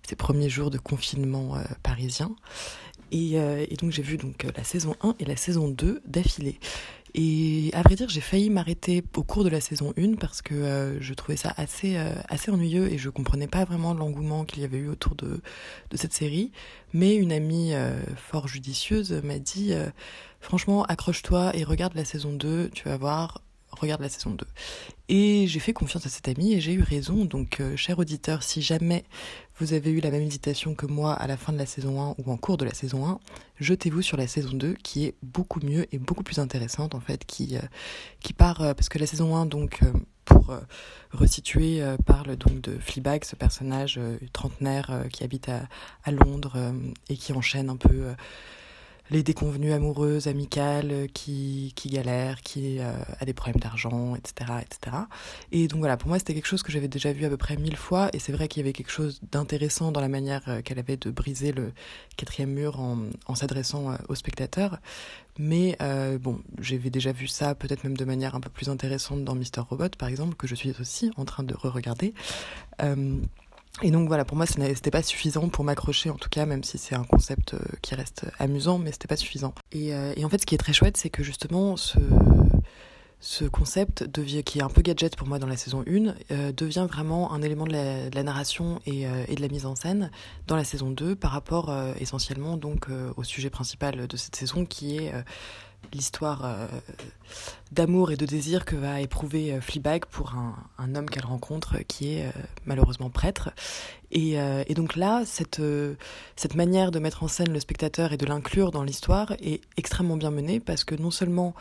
ces 0.08 0.14
premiers 0.14 0.48
jours 0.48 0.70
de 0.70 0.78
confinement 0.78 1.56
parisien. 1.82 2.30
Et, 3.10 3.34
et 3.34 3.76
donc 3.76 3.90
j'ai 3.90 4.02
vu 4.02 4.16
donc 4.16 4.46
la 4.56 4.64
saison 4.64 4.94
1 5.02 5.16
et 5.18 5.24
la 5.24 5.36
saison 5.36 5.68
2 5.68 6.02
d'affilée. 6.06 6.58
Et 7.16 7.70
à 7.74 7.82
vrai 7.82 7.94
dire, 7.94 8.08
j'ai 8.08 8.20
failli 8.20 8.50
m'arrêter 8.50 9.04
au 9.16 9.22
cours 9.22 9.44
de 9.44 9.48
la 9.48 9.60
saison 9.60 9.94
1 9.96 10.14
parce 10.14 10.42
que 10.42 10.54
euh, 10.54 11.00
je 11.00 11.14
trouvais 11.14 11.36
ça 11.36 11.54
assez, 11.56 11.96
euh, 11.96 12.12
assez 12.28 12.50
ennuyeux 12.50 12.92
et 12.92 12.98
je 12.98 13.08
comprenais 13.08 13.46
pas 13.46 13.64
vraiment 13.64 13.94
l'engouement 13.94 14.44
qu'il 14.44 14.62
y 14.62 14.64
avait 14.64 14.78
eu 14.78 14.88
autour 14.88 15.14
de, 15.14 15.40
de 15.90 15.96
cette 15.96 16.12
série. 16.12 16.50
Mais 16.92 17.14
une 17.14 17.30
amie 17.30 17.72
euh, 17.72 18.00
fort 18.16 18.48
judicieuse 18.48 19.12
m'a 19.22 19.38
dit 19.38 19.72
franchement, 20.40 20.82
accroche-toi 20.84 21.56
et 21.56 21.62
regarde 21.62 21.94
la 21.94 22.04
saison 22.04 22.32
2, 22.32 22.70
tu 22.70 22.88
vas 22.88 22.96
voir, 22.96 23.42
regarde 23.70 24.00
la 24.00 24.08
saison 24.08 24.30
2. 24.30 24.44
Et 25.08 25.46
j'ai 25.46 25.60
fait 25.60 25.72
confiance 25.72 26.06
à 26.06 26.08
cette 26.08 26.26
amie 26.26 26.54
et 26.54 26.60
j'ai 26.60 26.72
eu 26.72 26.82
raison. 26.82 27.24
Donc, 27.24 27.62
cher 27.76 27.98
auditeur, 28.00 28.42
si 28.42 28.60
jamais 28.60 29.04
vous 29.58 29.72
avez 29.72 29.90
eu 29.90 30.00
la 30.00 30.10
même 30.10 30.22
hésitation 30.22 30.74
que 30.74 30.86
moi 30.86 31.12
à 31.12 31.26
la 31.26 31.36
fin 31.36 31.52
de 31.52 31.58
la 31.58 31.66
saison 31.66 32.00
1 32.00 32.14
ou 32.18 32.32
en 32.32 32.36
cours 32.36 32.56
de 32.56 32.64
la 32.64 32.74
saison 32.74 33.06
1, 33.06 33.20
jetez-vous 33.60 34.02
sur 34.02 34.16
la 34.16 34.26
saison 34.26 34.52
2 34.52 34.74
qui 34.82 35.06
est 35.06 35.14
beaucoup 35.22 35.60
mieux 35.64 35.86
et 35.94 35.98
beaucoup 35.98 36.24
plus 36.24 36.38
intéressante 36.38 36.94
en 36.94 37.00
fait, 37.00 37.24
qui, 37.24 37.56
euh, 37.56 37.60
qui 38.20 38.32
part, 38.32 38.62
euh, 38.62 38.74
parce 38.74 38.88
que 38.88 38.98
la 38.98 39.06
saison 39.06 39.36
1 39.36 39.46
donc 39.46 39.80
euh, 39.82 39.92
pour 40.24 40.56
resituer 41.12 41.82
parle 42.06 42.36
donc 42.36 42.62
de 42.62 42.78
Fleabag, 42.78 43.24
ce 43.24 43.36
personnage 43.36 44.00
trentenaire 44.32 45.04
qui 45.12 45.22
habite 45.22 45.50
à, 45.50 45.68
à 46.02 46.12
Londres 46.12 46.72
et 47.10 47.16
qui 47.18 47.34
enchaîne 47.34 47.68
un 47.68 47.76
peu 47.76 48.14
les 49.10 49.22
déconvenues 49.22 49.72
amoureuses, 49.72 50.28
amicales, 50.28 50.90
euh, 50.90 51.06
qui, 51.12 51.72
qui 51.76 51.90
galèrent, 51.90 52.40
qui 52.42 52.78
euh, 52.80 52.92
a 53.20 53.24
des 53.24 53.34
problèmes 53.34 53.60
d'argent, 53.60 54.16
etc., 54.16 54.52
etc. 54.62 54.96
Et 55.52 55.68
donc 55.68 55.80
voilà, 55.80 55.96
pour 55.96 56.08
moi, 56.08 56.18
c'était 56.18 56.34
quelque 56.34 56.46
chose 56.46 56.62
que 56.62 56.72
j'avais 56.72 56.88
déjà 56.88 57.12
vu 57.12 57.24
à 57.24 57.28
peu 57.28 57.36
près 57.36 57.56
mille 57.56 57.76
fois, 57.76 58.08
et 58.12 58.18
c'est 58.18 58.32
vrai 58.32 58.48
qu'il 58.48 58.62
y 58.62 58.64
avait 58.64 58.72
quelque 58.72 58.90
chose 58.90 59.20
d'intéressant 59.30 59.92
dans 59.92 60.00
la 60.00 60.08
manière 60.08 60.42
euh, 60.48 60.62
qu'elle 60.62 60.78
avait 60.78 60.96
de 60.96 61.10
briser 61.10 61.52
le 61.52 61.72
quatrième 62.16 62.50
mur 62.50 62.80
en, 62.80 63.34
s'adressant 63.34 63.96
aux 64.08 64.14
spectateurs. 64.14 64.78
Mais 65.38 65.76
bon, 66.20 66.40
j'avais 66.60 66.90
déjà 66.90 67.10
vu 67.10 67.26
ça 67.26 67.56
peut-être 67.56 67.82
même 67.82 67.96
de 67.96 68.04
manière 68.04 68.36
un 68.36 68.40
peu 68.40 68.50
plus 68.50 68.68
intéressante 68.68 69.24
dans 69.24 69.34
Mister 69.34 69.60
Robot, 69.60 69.88
par 69.98 70.08
exemple, 70.08 70.36
que 70.36 70.46
je 70.46 70.54
suis 70.54 70.72
aussi 70.80 71.10
en 71.16 71.24
train 71.24 71.42
de 71.42 71.54
re-regarder. 71.54 72.14
Et 73.82 73.90
donc 73.90 74.06
voilà, 74.06 74.24
pour 74.24 74.36
moi, 74.36 74.46
ce 74.46 74.58
n'était 74.60 74.90
pas 74.90 75.02
suffisant 75.02 75.48
pour 75.48 75.64
m'accrocher, 75.64 76.08
en 76.08 76.14
tout 76.14 76.28
cas, 76.28 76.46
même 76.46 76.62
si 76.62 76.78
c'est 76.78 76.94
un 76.94 77.02
concept 77.02 77.54
euh, 77.54 77.58
qui 77.82 77.94
reste 77.94 78.24
amusant, 78.38 78.78
mais 78.78 78.92
c'était 78.92 79.08
pas 79.08 79.16
suffisant. 79.16 79.52
Et, 79.72 79.92
euh, 79.92 80.12
et, 80.16 80.24
en 80.24 80.28
fait, 80.28 80.40
ce 80.40 80.46
qui 80.46 80.54
est 80.54 80.58
très 80.58 80.72
chouette, 80.72 80.96
c'est 80.96 81.10
que 81.10 81.24
justement, 81.24 81.76
ce, 81.76 81.98
ce 83.18 83.44
concept, 83.44 84.08
qui 84.44 84.60
est 84.60 84.62
un 84.62 84.68
peu 84.68 84.80
gadget 84.80 85.16
pour 85.16 85.26
moi 85.26 85.40
dans 85.40 85.48
la 85.48 85.56
saison 85.56 85.82
1, 85.88 86.14
euh, 86.30 86.52
devient 86.52 86.86
vraiment 86.88 87.32
un 87.32 87.42
élément 87.42 87.66
de 87.66 87.72
la, 88.14 88.22
narration 88.22 88.80
et, 88.86 89.06
et, 89.28 89.34
de 89.34 89.40
la 89.40 89.48
mise 89.48 89.66
en 89.66 89.74
scène 89.74 90.12
dans 90.46 90.56
la 90.56 90.64
saison 90.64 90.90
2 90.90 91.16
par 91.16 91.32
rapport 91.32 91.74
essentiellement 91.98 92.56
donc 92.56 92.86
au 93.16 93.24
sujet 93.24 93.50
principal 93.50 94.06
de 94.06 94.16
cette 94.16 94.36
saison 94.36 94.64
qui 94.64 94.98
est 94.98 95.12
l'histoire 95.92 96.44
euh, 96.44 96.66
d'amour 97.72 98.12
et 98.12 98.16
de 98.16 98.26
désir 98.26 98.64
que 98.64 98.76
va 98.76 99.00
éprouver 99.00 99.52
euh, 99.52 99.60
Fleabag 99.60 100.06
pour 100.06 100.34
un, 100.34 100.56
un 100.78 100.94
homme 100.94 101.08
qu'elle 101.08 101.24
rencontre 101.24 101.78
qui 101.86 102.14
est 102.14 102.26
euh, 102.26 102.30
malheureusement 102.64 103.10
prêtre. 103.10 103.50
Et, 104.10 104.34
et, 104.68 104.74
donc 104.74 104.94
là, 104.94 105.24
cette, 105.26 105.60
cette 106.36 106.54
manière 106.54 106.92
de 106.92 107.00
mettre 107.00 107.24
en 107.24 107.28
scène 107.28 107.52
le 107.52 107.58
spectateur 107.58 108.12
et 108.12 108.16
de 108.16 108.24
l'inclure 108.26 108.70
dans 108.70 108.84
l'histoire 108.84 109.32
est 109.40 109.60
extrêmement 109.76 110.16
bien 110.16 110.30
menée 110.30 110.60
parce 110.60 110.84
que 110.84 110.94
non 110.94 111.10
seulement 111.10 111.52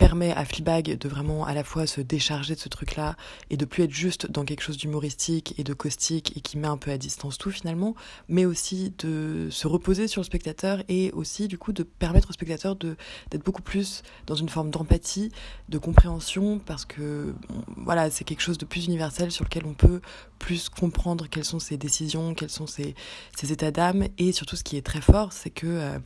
permet 0.00 0.32
à 0.32 0.46
Fleabag 0.46 0.96
de 0.96 1.08
vraiment 1.10 1.44
à 1.44 1.52
la 1.52 1.62
fois 1.62 1.86
se 1.86 2.00
décharger 2.00 2.54
de 2.54 2.58
ce 2.58 2.70
truc-là 2.70 3.16
et 3.50 3.58
de 3.58 3.66
plus 3.66 3.84
être 3.84 3.92
juste 3.92 4.30
dans 4.30 4.46
quelque 4.46 4.62
chose 4.62 4.78
d'humoristique 4.78 5.54
et 5.58 5.62
de 5.62 5.74
caustique 5.74 6.34
et 6.38 6.40
qui 6.40 6.56
met 6.56 6.68
un 6.68 6.78
peu 6.78 6.90
à 6.90 6.96
distance 6.96 7.36
tout 7.36 7.50
finalement, 7.50 7.94
mais 8.26 8.46
aussi 8.46 8.94
de 8.98 9.48
se 9.50 9.66
reposer 9.68 10.08
sur 10.08 10.22
le 10.22 10.24
spectateur 10.24 10.82
et 10.88 11.12
aussi 11.12 11.48
du 11.48 11.58
coup 11.58 11.74
de 11.74 11.82
permettre 11.82 12.30
au 12.30 12.32
spectateur 12.32 12.76
d'être 12.76 13.44
beaucoup 13.44 13.60
plus 13.60 14.02
dans 14.26 14.34
une 14.34 14.48
forme 14.48 14.70
d'empathie, 14.70 15.32
de 15.68 15.76
compréhension 15.76 16.60
parce 16.60 16.86
que 16.86 17.34
voilà, 17.76 18.08
c'est 18.08 18.24
quelque 18.24 18.40
chose 18.40 18.56
de 18.56 18.64
plus 18.64 18.86
universel 18.86 19.30
sur 19.30 19.44
lequel 19.44 19.66
on 19.66 19.74
peut 19.74 20.00
plus 20.38 20.70
comprendre 20.70 21.28
quelles 21.28 21.44
sont 21.44 21.58
ses 21.58 21.76
décisions, 21.76 22.32
quels 22.32 22.48
sont 22.48 22.66
ses, 22.66 22.94
états 23.42 23.70
d'âme. 23.70 24.06
Et 24.16 24.32
surtout 24.32 24.56
ce 24.56 24.64
qui 24.64 24.78
est 24.78 24.86
très 24.86 25.02
fort, 25.02 25.34
c'est 25.34 25.50
que 25.50 25.66
euh, 25.66 25.98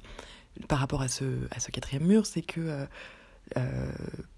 par 0.66 0.80
rapport 0.80 1.00
à 1.00 1.07
ce, 1.07 1.24
à 1.52 1.61
ce 1.61 1.70
quatrième 1.70 2.04
mur, 2.04 2.26
c'est 2.26 2.42
que 2.42 2.61
euh, 2.61 2.87
euh, 3.57 3.92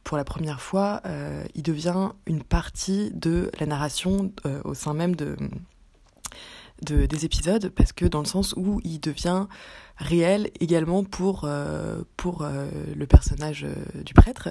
pour 0.05 0.17
la 0.17 0.25
première 0.25 0.61
fois, 0.61 1.01
euh, 1.07 1.45
il 1.55 1.63
devient 1.63 2.11
une 2.27 2.43
partie 2.43 3.11
de 3.13 3.51
la 3.59 3.67
narration 3.67 4.33
euh, 4.45 4.61
au 4.65 4.75
sein 4.75 4.95
même 4.95 5.17
de, 5.17 5.37
de, 6.83 7.07
des 7.07 7.25
épisodes, 7.25 7.71
parce 7.71 7.93
que 7.93 8.05
dans 8.05 8.21
le 8.21 8.27
sens 8.27 8.55
où 8.57 8.81
il 8.85 9.01
devient 9.01 9.47
réel 9.97 10.51
également 10.61 11.05
pour, 11.05 11.49
pour 12.17 12.47
le 12.47 13.07
personnage 13.07 13.67
du 14.05 14.13
prêtre, 14.13 14.51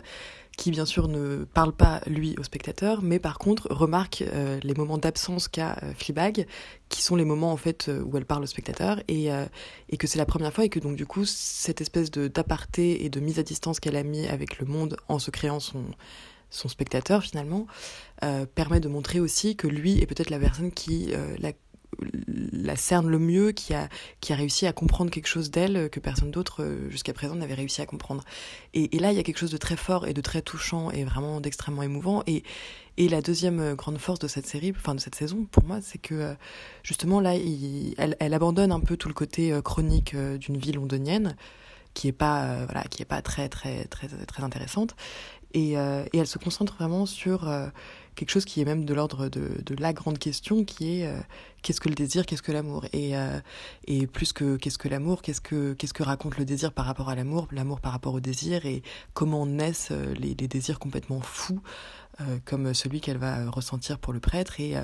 qui 0.56 0.72
bien 0.72 0.86
sûr 0.86 1.08
ne 1.08 1.44
parle 1.44 1.74
pas 1.74 2.02
lui 2.08 2.36
au 2.40 2.44
spectateur, 2.44 3.02
mais 3.02 3.20
par 3.20 3.38
contre 3.38 3.68
remarque 3.72 4.22
euh, 4.22 4.60
les 4.64 4.74
moments 4.74 4.98
d'absence 4.98 5.48
qu'a 5.48 5.78
euh, 5.84 5.94
Fleabag, 5.96 6.48
qui 6.90 7.02
sont 7.02 7.16
les 7.16 7.26
moments 7.26 7.52
en 7.52 7.58
fait 7.58 7.90
euh, 7.90 8.02
où 8.04 8.16
elle 8.18 8.26
parle 8.26 8.44
au 8.44 8.48
spectateur, 8.48 9.02
et, 9.08 9.30
et 9.90 9.98
que 9.98 10.08
c'est 10.08 10.18
la 10.18 10.26
première 10.26 10.54
fois 10.54 10.66
et 10.66 10.70
que 10.70 10.80
donc 10.80 10.96
du 10.96 11.06
coup 11.06 11.26
cette 11.26 11.82
espèce 11.82 12.12
de 12.12 12.28
d'aparté 12.28 13.06
et 13.06 13.10
de 13.10 13.20
mise 13.20 13.40
à 13.40 13.44
distance 13.44 13.80
qu'elle 13.80 13.96
a 13.96 14.04
mis 14.04 14.28
avec 14.28 14.60
le 14.60 14.66
monde 14.66 14.98
en 15.08 15.20
se 15.20 15.32
créant 15.32 15.60
son 15.60 15.84
son 16.50 16.68
spectateur 16.70 17.24
finalement 17.24 17.66
permet 18.54 18.80
de 18.80 18.88
montrer 18.88 19.20
aussi 19.20 19.56
que 19.56 19.68
lui 19.68 20.00
est 20.00 20.06
peut-être 20.06 20.30
la 20.30 20.40
personne 20.40 20.72
qui 20.72 21.12
la 21.40 21.52
la 22.28 22.76
cerne 22.76 23.08
le 23.08 23.20
mieux, 23.20 23.52
qui 23.52 23.74
a, 23.74 23.90
qui 24.22 24.34
a 24.34 24.36
réussi 24.36 24.66
à 24.68 24.74
comprendre 24.74 25.12
quelque 25.12 25.28
chose 25.28 25.52
d'elle 25.52 25.90
que 25.90 26.00
personne 26.00 26.32
d'autre 26.32 26.64
euh, 26.64 26.90
jusqu'à 26.90 27.14
présent 27.14 27.36
n'avait 27.36 27.54
réussi 27.54 27.82
à 27.82 27.86
comprendre. 27.86 28.24
Et, 28.74 28.88
là, 29.00 29.12
il 29.12 29.16
y 29.16 29.20
a 29.20 29.24
quelque 29.24 29.38
chose 29.38 29.52
de 29.52 29.58
très 29.58 29.76
fort 29.76 30.08
et 30.08 30.14
de 30.14 30.22
très 30.22 30.42
touchant 30.42 30.92
et 30.92 31.04
vraiment 31.04 31.42
d'extrêmement 31.42 31.84
émouvant. 31.84 32.24
Et, 32.28 32.44
et 32.98 33.08
la 33.10 33.22
deuxième 33.22 33.60
euh, 33.60 33.76
grande 33.76 33.98
force 33.98 34.20
de 34.20 34.28
cette 34.28 34.48
série, 34.48 34.74
enfin 34.76 34.96
de 34.96 35.00
cette 35.00 35.16
saison, 35.16 35.46
pour 35.52 35.64
moi, 35.64 35.80
c'est 35.82 35.98
que 35.98 36.16
euh, 36.16 36.34
justement 36.84 37.20
là, 37.20 37.36
elle, 37.36 38.16
elle, 38.20 38.34
abandonne 38.34 38.72
un 38.72 38.80
peu 38.80 38.98
tout 38.98 39.08
le 39.08 39.14
côté 39.14 39.58
chronique 39.64 40.16
d'une 40.16 40.58
vie 40.58 40.72
londonienne, 40.72 41.36
qui 41.94 42.08
est 42.08 42.14
pas 42.14 42.66
voilà, 42.66 42.84
qui 42.84 43.02
est 43.02 43.06
pas 43.06 43.22
très 43.22 43.50
très 43.50 43.86
très 43.86 44.08
très 44.08 44.44
intéressante. 44.44 44.96
Et, 45.54 45.72
et 45.72 46.18
elle 46.18 46.28
se 46.28 46.38
concentre 46.38 46.76
vraiment 46.76 47.06
sur 47.06 47.50
quelque 48.16 48.30
chose 48.30 48.46
qui 48.46 48.62
est 48.62 48.66
même 48.66 48.86
de 48.86 48.94
l'ordre 48.94 49.30
de, 49.30 49.76
la 49.78 49.94
grande 49.94 50.18
question 50.18 50.64
qui 50.64 51.02
est 51.02 51.08
euh, 51.08 51.20
qu'est-ce 51.62 51.82
que 51.82 51.90
le 51.90 51.96
désir, 51.96 52.26
qu'est-ce 52.26 52.42
que 52.42 52.52
l'amour? 52.52 52.86
Et, 52.94 53.18
euh, 53.18 53.40
et 53.86 54.08
plus 54.08 54.34
que 54.34 54.56
qu'est-ce 54.56 54.78
que 54.78 54.88
l'amour, 54.88 55.22
qu'est-ce 55.22 55.42
que, 55.42 55.74
qu'est-ce 55.74 55.94
que 55.94 56.04
raconte 56.04 56.38
le 56.38 56.46
désir 56.46 56.72
par 56.72 56.86
rapport 56.86 57.10
à 57.10 57.16
l'amour, 57.16 57.48
l'amour 57.52 57.82
par 57.82 57.92
rapport 57.92 58.14
au 58.14 58.20
désir 58.20 58.66
et 58.66 58.84
comment 59.14 59.46
naissent 59.46 59.90
euh, 59.92 60.14
les, 60.16 60.36
les 60.40 60.48
désirs 60.48 60.80
complètement 60.80 61.22
fous 61.22 61.62
comme 62.46 62.74
celui 62.74 63.02
qu'elle 63.02 63.18
va 63.18 63.50
ressentir 63.50 64.00
pour 64.00 64.14
le 64.14 64.22
prêtre. 64.22 64.62
Et, 64.62 64.76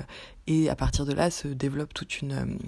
et 0.46 0.68
à 0.68 0.76
partir 0.76 1.06
de 1.06 1.14
là 1.14 1.30
se 1.30 1.48
développe 1.48 1.94
toute 1.94 2.20
une 2.20 2.58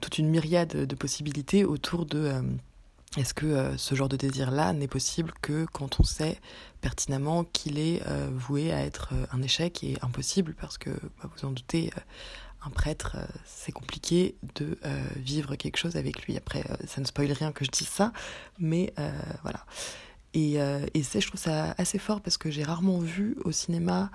toute 0.00 0.16
une 0.16 0.30
myriade 0.30 0.86
de 0.86 0.94
possibilités 0.94 1.66
autour 1.66 2.06
de 2.06 2.42
est-ce 3.16 3.34
que 3.34 3.76
ce 3.76 3.94
genre 3.94 4.08
de 4.08 4.16
désir-là 4.16 4.72
n'est 4.72 4.88
possible 4.88 5.32
que 5.42 5.66
quand 5.72 5.98
on 5.98 6.04
sait 6.04 6.38
pertinemment 6.80 7.44
qu'il 7.44 7.78
est 7.78 8.02
voué 8.32 8.72
à 8.72 8.84
être 8.84 9.12
un 9.32 9.42
échec 9.42 9.82
et 9.82 9.96
impossible? 10.02 10.54
Parce 10.60 10.78
que 10.78 10.90
bah, 10.90 11.28
vous 11.34 11.44
en 11.44 11.50
doutez 11.50 11.90
un 12.62 12.70
prêtre, 12.70 13.16
c'est 13.44 13.72
compliqué 13.72 14.36
de 14.54 14.78
vivre 15.16 15.56
quelque 15.56 15.76
chose 15.76 15.96
avec 15.96 16.24
lui. 16.24 16.36
Après, 16.36 16.62
ça 16.86 17.00
ne 17.00 17.06
spoil 17.06 17.32
rien 17.32 17.50
que 17.50 17.64
je 17.64 17.70
dise 17.70 17.88
ça, 17.88 18.12
mais 18.60 18.94
voilà. 19.42 19.66
Et, 20.32 20.60
euh, 20.60 20.86
et 20.94 21.02
je 21.02 21.26
trouve 21.26 21.40
ça 21.40 21.74
assez 21.76 21.98
fort 21.98 22.20
parce 22.20 22.38
que 22.38 22.50
j'ai 22.50 22.62
rarement 22.62 22.98
vu 23.00 23.36
au 23.44 23.50
cinéma, 23.50 24.10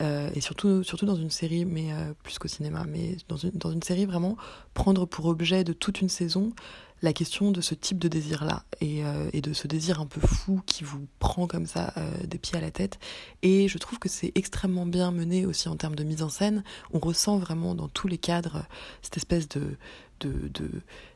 euh, 0.00 0.30
et 0.34 0.40
surtout, 0.40 0.84
dans 1.02 1.16
une 1.16 1.30
série, 1.30 1.64
mais 1.64 1.92
euh, 1.92 2.12
plus 2.22 2.38
qu'au 2.38 2.48
cinéma, 2.48 2.84
mais 2.88 3.16
dans 3.28 3.72
une 3.72 3.82
série 3.82 4.06
vraiment, 4.06 4.36
prendre 4.74 5.06
pour 5.06 5.26
objet 5.26 5.64
de 5.64 5.72
toute 5.72 6.00
une 6.00 6.08
saison 6.08 6.52
la 7.02 7.12
question 7.12 7.52
de 7.52 7.60
ce 7.60 7.74
type 7.74 7.98
de 7.98 8.08
désir-là 8.08 8.64
euh, 8.82 9.30
et, 9.32 9.40
de 9.40 9.52
ce 9.52 9.66
désir 9.66 10.00
un 10.00 10.06
peu 10.06 10.20
fou 10.20 10.62
qui 10.66 10.82
vous 10.84 11.06
prend 11.18 11.46
comme 11.46 11.66
ça 11.66 11.92
euh, 11.96 12.10
des 12.26 12.38
pieds 12.38 12.56
à 12.56 12.60
la 12.60 12.70
tête. 12.70 12.98
Et 13.42 13.68
je 13.68 13.78
trouve 13.78 13.98
que 13.98 14.08
c'est 14.08 14.32
extrêmement 14.34 14.86
bien 14.86 15.10
mené 15.10 15.46
aussi 15.46 15.68
en 15.68 15.76
termes 15.76 15.94
de 15.94 16.04
mise 16.04 16.22
en 16.22 16.28
scène. 16.28 16.64
On 16.92 16.98
ressent 16.98 17.38
vraiment 17.38 17.74
dans 17.74 17.88
tous 17.88 18.08
les 18.08 18.18
cadres 18.18 18.66
cette 19.02 19.16
espèce 19.16 19.48
de, 19.48 19.76
de, 20.20 20.50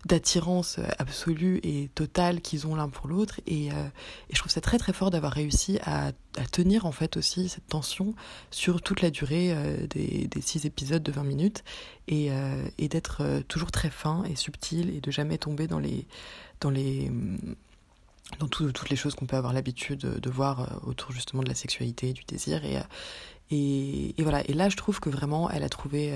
d'attirance 0.06 0.78
absolue 0.98 1.60
et 1.62 1.88
totale 1.94 2.40
qu'ils 2.40 2.66
ont 2.66 2.74
l'un 2.74 2.88
pour 2.88 3.08
l'autre. 3.08 3.40
Et, 3.46 3.70
euh, 3.72 3.86
et, 4.28 4.34
je 4.34 4.38
trouve 4.38 4.52
ça 4.52 4.60
très 4.60 4.78
très 4.78 4.92
fort 4.92 5.10
d'avoir 5.10 5.32
réussi 5.32 5.78
à, 5.82 6.08
à, 6.38 6.44
tenir 6.50 6.86
en 6.86 6.92
fait 6.92 7.16
aussi 7.16 7.48
cette 7.48 7.66
tension 7.66 8.14
sur 8.50 8.82
toute 8.82 9.02
la 9.02 9.10
durée 9.10 9.52
euh, 9.52 9.86
des, 9.88 10.26
des, 10.28 10.40
six 10.40 10.64
épisodes 10.66 11.02
de 11.02 11.12
20 11.12 11.24
minutes 11.24 11.64
et, 12.08 12.30
euh, 12.30 12.64
et 12.78 12.88
d'être 12.88 13.42
toujours 13.48 13.70
très 13.70 13.90
fin 13.90 14.24
et 14.24 14.36
subtil 14.36 14.90
et 14.94 15.00
de 15.00 15.10
jamais 15.10 15.38
tomber 15.38 15.66
dans 15.66 15.78
les 15.78 16.06
dans 16.60 16.70
les 16.70 17.10
dans 18.38 18.46
toutes 18.46 18.90
les 18.90 18.96
choses 18.96 19.16
qu'on 19.16 19.26
peut 19.26 19.36
avoir 19.36 19.52
l'habitude 19.52 19.98
de, 20.00 20.20
de, 20.20 20.30
voir 20.30 20.80
autour 20.86 21.10
justement 21.10 21.42
de 21.42 21.48
la 21.48 21.54
sexualité, 21.56 22.12
du 22.12 22.22
désir. 22.22 22.64
Et, 22.64 22.78
et, 23.50 24.14
voilà. 24.18 24.48
Et 24.48 24.52
là, 24.52 24.68
je 24.68 24.76
trouve 24.76 25.00
que 25.00 25.10
vraiment, 25.10 25.50
elle 25.50 25.62
a 25.62 25.68
trouvé 25.68 26.14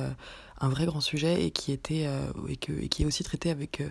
un 0.60 0.68
vrai 0.68 0.86
grand 0.86 1.00
sujet 1.00 1.44
et 1.44 1.50
qui 1.50 1.72
était 1.72 2.06
euh, 2.06 2.30
et, 2.48 2.56
qui 2.56 3.02
est 3.02 3.06
aussi 3.06 3.24
traité 3.24 3.50
avec 3.50 3.80
euh, 3.80 3.88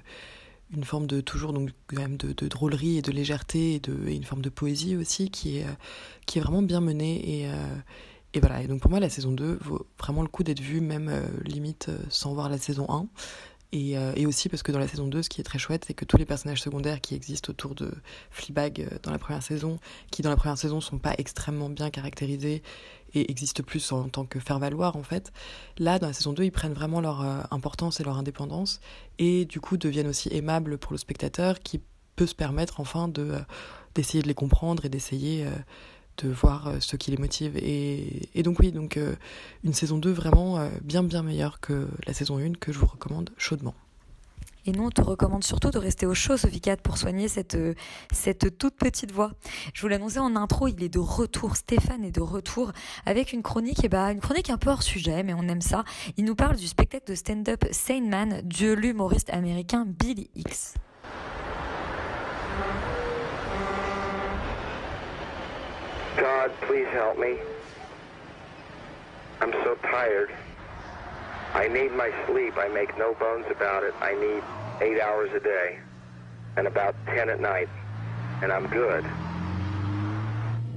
une 0.74 0.84
forme 0.84 1.08
de 1.08 1.22
toujours 1.22 1.54
donc 1.54 1.70
quand 1.88 2.02
même 2.02 2.18
de, 2.18 2.48
drôlerie 2.48 2.98
et 2.98 3.02
de 3.02 3.12
légèreté 3.12 3.76
et, 3.76 4.16
une 4.16 4.24
forme 4.24 4.42
de 4.42 4.50
poésie 4.50 4.96
aussi 4.96 5.30
qui 5.30 5.60
est, 5.60 5.66
euh, 5.66 5.74
qui 6.26 6.40
est 6.40 6.42
vraiment 6.42 6.62
bien 6.62 6.82
menée. 6.82 7.48
Et 8.36 8.40
voilà. 8.40 8.64
Et 8.64 8.68
donc 8.68 8.82
pour 8.82 8.90
moi 8.90 9.00
la 9.00 9.10
saison 9.10 9.32
2 9.32 9.60
vaut 9.62 9.86
vraiment 10.00 10.24
le 10.24 10.28
coup 10.28 10.44
d'être 10.44 10.60
vue 10.60 10.82
même 10.82 11.12
limite 11.44 11.92
sans 12.10 12.34
voir 12.34 12.50
la 12.50 12.58
saison 12.58 12.88
1 12.90 13.08
et, 13.74 13.96
et, 14.16 14.26
aussi 14.26 14.50
parce 14.50 14.64
que 14.64 14.72
dans 14.72 14.80
la 14.80 14.88
saison 14.88 15.08
2, 15.08 15.24
ce 15.24 15.30
qui 15.30 15.42
est 15.42 15.44
très 15.44 15.60
chouette, 15.60 15.86
c'est 15.88 15.94
que 15.94 16.06
tous 16.06 16.18
les 16.18 16.26
personnages 16.26 16.62
secondaires 16.62 17.02
qui 17.02 17.16
existent 17.16 17.52
autour 17.52 17.76
de 17.76 17.92
Fleabag 18.32 19.00
dans 19.04 19.12
la 19.12 19.18
première 19.18 19.44
saison, 19.44 19.80
qui 20.12 20.22
dans 20.22 20.30
la 20.30 20.36
première 20.36 20.58
saison 20.58 20.80
sont 20.80 21.00
pas 21.00 21.14
extrêmement 21.18 21.70
bien 21.70 21.90
caractérisés 21.90 22.62
et 23.14 23.30
existent 23.30 23.64
plus 23.64 23.92
en 23.92 24.10
tant 24.10 24.26
que 24.26 24.40
faire 24.40 24.60
valoir 24.60 24.96
en 24.96 25.04
fait. 25.04 25.32
Là, 25.78 26.00
dans 26.00 26.08
la 26.08 26.14
saison 26.14 26.34
2, 26.34 26.44
ils 26.44 26.52
prennent 26.52 26.74
vraiment 26.74 27.02
leur 27.02 27.22
euh, 27.22 27.42
importance 27.52 28.00
et 28.00 28.04
leur 28.04 28.18
indépendance 28.18 28.80
et 29.20 29.46
du 29.46 29.60
coup 29.60 29.78
deviennent 29.78 30.08
aussi 30.08 30.30
aimables 30.32 30.78
pour 30.78 30.94
le 30.94 30.98
spectateur 30.98 31.60
qui 31.60 31.82
peut 32.16 32.26
se 32.26 32.36
permettre 32.36 32.80
enfin 32.80 33.08
de 33.08 33.24
euh, 33.24 33.40
d'essayer 33.96 34.24
de 34.24 34.28
les 34.28 34.34
comprendre 34.34 34.86
et 34.86 34.90
d'essayer 34.90 35.46
euh, 35.46 35.52
de 36.18 36.30
voir 36.30 36.74
ce 36.80 36.96
qui 36.96 37.12
les 37.12 37.18
motive. 37.18 37.58
Et, 37.58 38.30
et 38.36 38.44
donc 38.44 38.60
oui, 38.60 38.72
donc 38.72 39.00
une 39.64 39.74
saison 39.74 39.98
2 39.98 40.12
vraiment 40.12 40.70
bien 40.82 41.04
bien 41.04 41.24
meilleure 41.24 41.60
que 41.60 41.88
la 42.06 42.14
saison 42.14 42.38
1 42.38 42.54
que 42.54 42.72
je 42.72 42.80
vous 42.80 42.86
recommande 42.88 43.32
chaudement. 43.38 43.76
Et 44.66 44.72
nous, 44.72 44.86
on 44.86 44.90
te 44.90 45.02
recommande 45.02 45.44
surtout 45.44 45.72
de 45.72 45.78
rester 45.78 46.06
au 46.06 46.14
chaud, 46.14 46.38
Sophie 46.38 46.62
4, 46.62 46.82
pour 46.82 46.98
soigner 46.98 47.28
cette, 47.28 47.58
cette 48.14 48.58
toute 48.58 48.76
petite 48.76 49.12
voix. 49.12 49.32
Je 49.74 49.82
vous 49.82 49.90
l'annonçais 49.90 50.20
en 50.20 50.38
intro, 50.38 50.70
il 50.70 50.82
est 50.82 50.90
de 50.90 51.00
retour. 51.00 51.58
Stéphane 51.58 52.06
est 52.06 52.12
de 52.12 52.22
retour 52.22 52.72
avec 53.06 53.34
une 53.34 53.44
chronique, 53.44 53.84
et 53.84 53.90
bah, 53.90 54.12
une 54.12 54.22
chronique 54.22 54.50
un 54.50 54.58
peu 54.58 54.70
hors 54.70 54.84
sujet, 54.84 55.24
mais 55.24 55.34
on 55.34 55.44
aime 55.44 55.62
ça. 55.62 55.84
Il 56.16 56.24
nous 56.24 56.36
parle 56.36 56.56
du 56.56 56.68
spectacle 56.68 57.12
de 57.12 57.16
stand-up 57.16 57.66
Sane 57.72 58.08
Man 58.08 58.42
de 58.46 58.72
l'humoriste 58.72 59.30
américain 59.32 59.86
Billy 59.86 60.30
X. 60.36 60.76
God, 66.44 66.52
please 66.64 66.88
help 66.88 67.18
me. 67.18 67.38
I'm 69.40 69.54
so 69.64 69.76
tired. 69.76 70.30
I 71.54 71.70
need 71.70 71.94
my 71.94 72.12
sleep. 72.28 72.58
I 72.58 72.68
make 72.68 72.98
no 72.98 73.14
bones 73.14 73.46
about 73.50 73.84
it. 73.84 73.94
I 74.02 74.14
need 74.16 74.44
eight 74.82 75.00
hours 75.00 75.30
a 75.34 75.40
day 75.40 75.80
and 76.58 76.68
about 76.68 76.96
10 77.06 77.30
at 77.30 77.40
night, 77.40 77.70
and 78.42 78.52
I'm 78.52 78.68
good. 78.68 79.06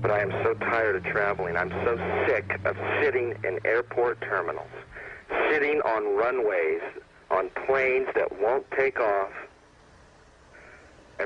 But 0.00 0.12
I 0.12 0.20
am 0.20 0.30
so 0.44 0.54
tired 0.54 0.94
of 0.94 1.02
traveling. 1.02 1.56
I'm 1.56 1.70
so 1.84 1.96
sick 2.28 2.60
of 2.64 2.76
sitting 3.02 3.34
in 3.42 3.58
airport 3.64 4.20
terminals, 4.20 4.70
sitting 5.50 5.80
on 5.80 6.16
runways, 6.16 6.82
on 7.28 7.50
planes 7.66 8.06
that 8.14 8.40
won't 8.40 8.70
take 8.70 9.00
off. 9.00 9.32
I 11.18 11.24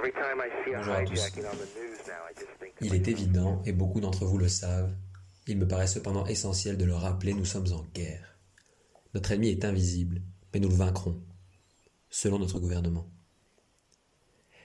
just 2.39 2.51
think. 2.61 2.75
Il 2.81 2.95
est 2.95 3.09
évident, 3.09 3.63
et 3.65 3.73
beaucoup 3.73 4.01
d'entre 4.01 4.25
vous 4.25 4.39
le 4.39 4.49
savent, 4.49 4.95
il 5.47 5.59
me 5.59 5.67
paraît 5.67 5.87
cependant 5.87 6.27
essentiel 6.27 6.77
de 6.77 6.85
le 6.85 6.95
rappeler, 6.95 7.35
nous 7.35 7.45
sommes 7.45 7.73
en 7.73 7.85
guerre. 7.93 8.39
Notre 9.15 9.33
ennemi 9.33 9.49
est 9.49 9.65
invisible, 9.65 10.23
mais 10.55 10.61
nous 10.61 10.69
le 10.69 10.75
vaincrons, 10.75 11.21
selon 12.09 12.39
notre 12.39 12.61
gouvernement. 12.61 13.11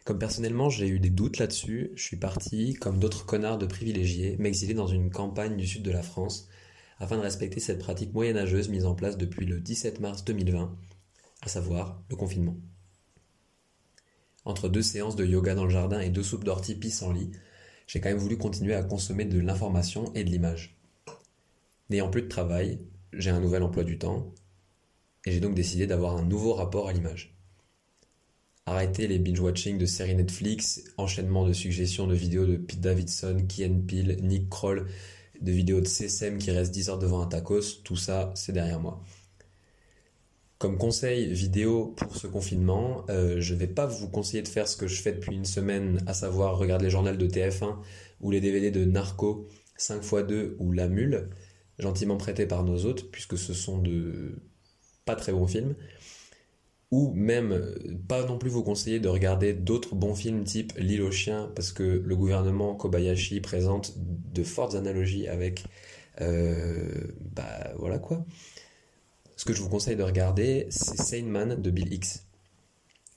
Comme 0.04 0.20
personnellement 0.20 0.70
j'ai 0.70 0.88
eu 0.88 1.00
des 1.00 1.10
doutes 1.10 1.40
là-dessus, 1.40 1.92
je 1.96 2.04
suis 2.04 2.18
parti, 2.18 2.76
comme 2.76 3.00
d'autres 3.00 3.26
connards 3.26 3.58
de 3.58 3.66
privilégiés, 3.66 4.38
m'exiler 4.38 4.76
dans 4.76 4.86
une 4.86 5.10
campagne 5.10 5.58
du 5.58 5.66
sud 5.66 5.82
de 5.82 5.92
la 5.92 6.04
France, 6.04 6.48
afin 7.00 7.18
de 7.18 7.22
respecter 7.22 7.60
cette 7.60 7.80
pratique 7.80 8.14
moyenâgeuse 8.14 8.70
mise 8.70 8.86
en 8.86 8.94
place 8.94 9.18
depuis 9.18 9.48
le 9.48 9.60
17 9.60 10.00
mars 10.00 10.24
2020, 10.24 10.78
à 11.42 11.48
savoir 11.48 12.04
le 12.10 12.16
confinement. 12.16 12.56
Entre 14.45 14.69
deux 14.69 14.84
séances 14.84 15.15
de 15.15 15.25
yoga 15.25 15.55
dans 15.55 15.65
le 15.65 15.71
jardin 15.71 15.99
et 15.99 16.12
deux 16.12 16.23
soupes 16.23 16.43
d'ortie 16.43 16.75
lit, 16.75 17.31
j'ai 17.88 17.99
quand 17.99 18.10
même 18.10 18.17
voulu 18.17 18.38
continuer 18.38 18.75
à 18.75 18.84
consommer 18.84 19.25
de 19.25 19.39
l'information 19.39 20.13
et 20.13 20.23
de 20.23 20.29
l'image. 20.29 20.77
N'ayant 21.89 22.10
plus 22.10 22.21
de 22.21 22.27
travail, 22.27 22.79
j'ai 23.13 23.31
un 23.31 23.39
nouvel 23.39 23.63
emploi 23.63 23.84
du 23.84 23.97
temps, 23.97 24.34
et 25.25 25.31
j'ai 25.31 25.39
donc 25.39 25.55
décidé 25.55 25.88
d'avoir 25.88 26.15
un 26.15 26.23
nouveau 26.23 26.53
rapport 26.53 26.88
à 26.88 26.93
l'image. 26.93 27.36
Arrêter 28.67 29.08
les 29.08 29.19
binge-watching 29.19 29.77
de 29.77 29.86
séries 29.86 30.15
Netflix, 30.15 30.84
enchaînement 30.97 31.47
de 31.47 31.53
suggestions 31.53 32.08
de 32.08 32.15
vidéos 32.15 32.45
de 32.45 32.58
Pete 32.58 32.81
Davidson, 32.81 33.45
Kian 33.47 33.81
Peel, 33.88 34.17
Nick 34.21 34.49
Kroll, 34.49 34.88
de 35.41 35.51
vidéos 35.51 35.81
de 35.81 35.88
CSM 35.88 36.38
qui 36.38 36.51
restent 36.51 36.71
10 36.71 36.89
heures 36.89 36.99
devant 36.99 37.21
un 37.21 37.27
tacos, 37.27 37.81
tout 37.84 37.95
ça, 37.95 38.31
c'est 38.36 38.53
derrière 38.53 38.79
moi. 38.79 39.03
Comme 40.58 40.78
conseil 40.78 41.34
vidéo 41.34 41.94
pour 41.98 42.15
ce 42.15 42.28
confinement, 42.28 43.06
euh, 43.10 43.41
je 43.41 43.54
ne 43.54 43.60
vais 43.60 43.68
pas 43.68 43.86
vous 43.86 44.08
conseiller 44.08 44.41
de 44.41 44.48
faire 44.48 44.68
ce 44.68 44.78
que 44.78 44.88
je 44.88 45.02
fais 45.02 45.12
depuis 45.12 45.36
une 45.36 45.46
semaine, 45.46 46.02
à 46.08 46.13
savoir 46.13 46.58
regarder 46.58 46.86
les 46.86 46.91
journaux 46.91 47.13
de 47.13 47.28
TF1 47.28 47.76
ou 48.22 48.32
les 48.32 48.39
DVD 48.39 48.72
de 48.72 48.86
Narco 48.86 49.50
5x2 49.78 50.56
ou 50.60 50.72
La 50.72 50.88
Mule 50.88 51.30
gentiment 51.78 52.15
prêtés 52.18 52.46
par 52.46 52.63
nos 52.63 52.86
hôtes, 52.86 53.12
puisque 53.12 53.38
ce 53.38 53.54
sont 53.54 53.80
de 53.80 54.36
pas 55.04 55.15
très 55.15 55.34
bons 55.34 55.48
films, 55.48 55.76
ou 56.91 57.12
même 57.13 57.52
euh, 57.52 57.76
pas 58.08 58.26
non 58.26 58.38
plus 58.38 58.50
vous 58.50 58.63
conseiller 58.63 59.00
de 59.00 59.10
regarder 59.10 59.54
d'autres 59.54 59.96
bons 59.96 60.15
films 60.15 60.44
type 60.44 60.74
L'île 60.78 61.02
aux 61.02 61.12
chiens, 61.12 61.52
parce 61.56 61.72
que 61.74 61.84
le 61.84 62.15
gouvernement 62.15 62.76
Kobayashi 62.76 63.41
présente 63.41 63.94
de 63.98 64.44
fortes 64.44 64.76
analogies 64.76 65.28
avec... 65.28 65.65
Euh, 66.22 66.89
bah 67.36 67.74
voilà 67.78 68.00
quoi. 68.00 68.26
Ce 69.36 69.45
que 69.45 69.54
je 69.54 69.62
vous 69.62 69.69
conseille 69.69 69.95
de 69.95 70.04
regarder, 70.04 70.67
c'est 70.69 70.98
Sane 70.98 71.28
Man 71.28 71.62
de 71.62 71.69
Bill 71.71 71.93
Hicks. 71.93 72.21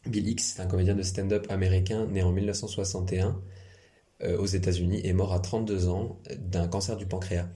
Bill 0.06 0.28
Hicks, 0.28 0.58
un 0.58 0.66
comédien 0.66 0.94
de 0.94 1.02
stand-up 1.02 1.46
américain 1.48 2.06
né 2.06 2.22
en 2.22 2.32
1961 2.32 3.40
euh, 4.22 4.36
aux 4.38 4.46
États-Unis 4.46 5.00
et 5.04 5.12
mort 5.12 5.32
à 5.32 5.40
32 5.40 5.88
ans 5.88 6.20
d'un 6.36 6.66
cancer 6.68 6.96
du 6.96 7.06
pancréas 7.06 7.48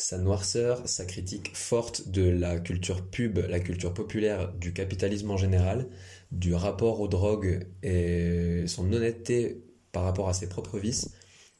sa 0.00 0.18
noirceur, 0.18 0.88
sa 0.88 1.04
critique 1.04 1.54
forte 1.54 2.08
de 2.08 2.22
la 2.22 2.58
culture 2.58 3.04
pub, 3.04 3.38
la 3.38 3.60
culture 3.60 3.92
populaire, 3.92 4.52
du 4.54 4.72
capitalisme 4.72 5.30
en 5.30 5.36
général, 5.36 5.88
du 6.32 6.54
rapport 6.54 7.00
aux 7.00 7.08
drogues 7.08 7.66
et 7.82 8.64
son 8.66 8.90
honnêteté 8.92 9.62
par 9.92 10.04
rapport 10.04 10.28
à 10.28 10.32
ses 10.32 10.48
propres 10.48 10.78
vices, 10.78 11.10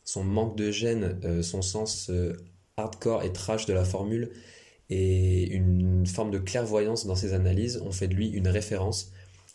son 0.05 0.25
manque 0.25 0.57
de 0.57 0.71
gêne, 0.71 1.21
euh, 1.25 1.43
son 1.43 1.63
sens 1.63 2.09
euh, 2.11 2.37
hardcore 2.77 3.23
et 3.25 3.33
trash 3.33 3.67
de 3.67 3.75
la 3.75 3.85
formule 3.85 4.31
et 4.91 5.49
une 5.49 6.07
forme 6.07 6.31
de 6.31 6.39
clairvoyance 6.39 7.07
dans 7.07 7.15
ses 7.15 7.33
analyses 7.33 7.81
ont 7.85 7.93
fait 7.93 8.09
de 8.09 8.15
lui 8.15 8.29
une 8.29 8.49
référence 8.49 9.13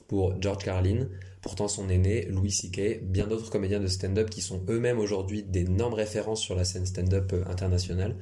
pour 0.08 0.40
George 0.42 0.64
Carlin, 0.64 1.08
pourtant 1.42 1.68
son 1.68 1.90
aîné, 1.90 2.26
Louis 2.26 2.52
C.K., 2.52 3.04
bien 3.04 3.28
d'autres 3.28 3.50
comédiens 3.50 3.80
de 3.80 3.88
stand-up 3.88 4.30
qui 4.30 4.42
sont 4.42 4.64
eux-mêmes 4.70 5.00
aujourd'hui 5.00 5.44
d'énormes 5.44 5.94
références 5.94 6.42
sur 6.42 6.56
la 6.56 6.64
scène 6.64 6.86
stand-up 6.86 7.34
internationale 7.48 8.16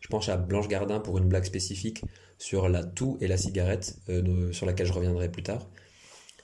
Je 0.00 0.08
pense 0.08 0.28
à 0.28 0.36
Blanche 0.36 0.68
Gardin 0.68 1.00
pour 1.00 1.18
une 1.18 1.28
blague 1.28 1.44
spécifique 1.44 2.02
sur 2.38 2.68
la 2.68 2.84
toux 2.84 3.18
et 3.20 3.28
la 3.28 3.36
cigarette, 3.36 3.96
euh, 4.08 4.52
sur 4.52 4.66
laquelle 4.66 4.86
je 4.86 4.92
reviendrai 4.92 5.30
plus 5.30 5.42
tard. 5.42 5.68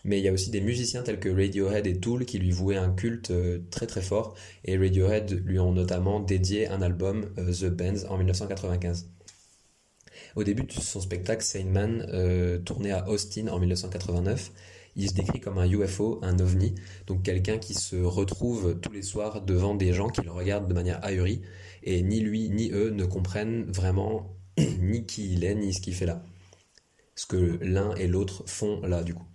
Mais 0.04 0.18
il 0.18 0.24
y 0.24 0.28
a 0.28 0.32
aussi 0.32 0.50
des 0.50 0.60
musiciens 0.60 1.02
tels 1.02 1.18
que 1.18 1.28
Radiohead 1.28 1.86
et 1.86 1.98
Tool 1.98 2.24
qui 2.24 2.38
lui 2.38 2.50
vouaient 2.50 2.76
un 2.76 2.90
culte 2.90 3.30
euh, 3.30 3.58
très 3.70 3.86
très 3.86 4.00
fort, 4.00 4.34
et 4.64 4.78
Radiohead 4.78 5.42
lui 5.44 5.58
ont 5.58 5.72
notamment 5.72 6.20
dédié 6.20 6.68
un 6.68 6.82
album, 6.82 7.26
euh, 7.38 7.52
The 7.52 7.66
Bands, 7.66 8.08
en 8.08 8.16
1995. 8.16 9.10
Au 10.38 10.44
début 10.44 10.62
de 10.62 10.70
son 10.70 11.00
spectacle, 11.00 11.42
Seinman, 11.42 12.06
euh, 12.12 12.58
tourné 12.58 12.92
à 12.92 13.08
Austin 13.08 13.48
en 13.48 13.58
1989, 13.58 14.52
il 14.94 15.08
se 15.08 15.14
décrit 15.14 15.40
comme 15.40 15.58
un 15.58 15.68
UFO, 15.68 16.20
un 16.22 16.38
ovni, 16.38 16.76
donc 17.08 17.24
quelqu'un 17.24 17.58
qui 17.58 17.74
se 17.74 17.96
retrouve 17.96 18.78
tous 18.78 18.92
les 18.92 19.02
soirs 19.02 19.42
devant 19.42 19.74
des 19.74 19.92
gens 19.92 20.06
qui 20.06 20.20
le 20.20 20.30
regardent 20.30 20.68
de 20.68 20.74
manière 20.74 21.04
ahurie, 21.04 21.42
et 21.82 22.02
ni 22.02 22.20
lui 22.20 22.50
ni 22.50 22.70
eux 22.70 22.90
ne 22.90 23.04
comprennent 23.04 23.64
vraiment 23.64 24.36
ni 24.80 25.06
qui 25.06 25.32
il 25.32 25.42
est, 25.42 25.56
ni 25.56 25.74
ce 25.74 25.80
qu'il 25.80 25.96
fait 25.96 26.06
là. 26.06 26.22
Ce 27.16 27.26
que 27.26 27.58
l'un 27.60 27.96
et 27.96 28.06
l'autre 28.06 28.44
font 28.46 28.80
là, 28.82 29.02
du 29.02 29.14
coup. 29.14 29.26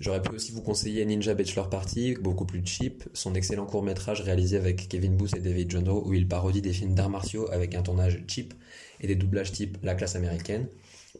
J'aurais 0.00 0.22
pu 0.22 0.34
aussi 0.34 0.50
vous 0.50 0.62
conseiller 0.62 1.04
Ninja 1.06 1.34
Bachelor 1.34 1.70
Party, 1.70 2.16
beaucoup 2.20 2.46
plus 2.46 2.66
cheap, 2.66 3.04
son 3.12 3.36
excellent 3.36 3.64
court 3.64 3.84
métrage 3.84 4.22
réalisé 4.22 4.56
avec 4.56 4.88
Kevin 4.88 5.16
Booth 5.16 5.36
et 5.36 5.40
David 5.40 5.70
Jono, 5.70 6.02
où 6.04 6.14
il 6.14 6.26
parodie 6.26 6.62
des 6.62 6.72
films 6.72 6.96
d'arts 6.96 7.10
martiaux 7.10 7.48
avec 7.52 7.76
un 7.76 7.82
tournage 7.82 8.20
cheap 8.26 8.54
et 9.00 9.06
des 9.06 9.16
doublages 9.16 9.52
type 9.52 9.78
la 9.82 9.94
classe 9.94 10.16
américaine. 10.16 10.68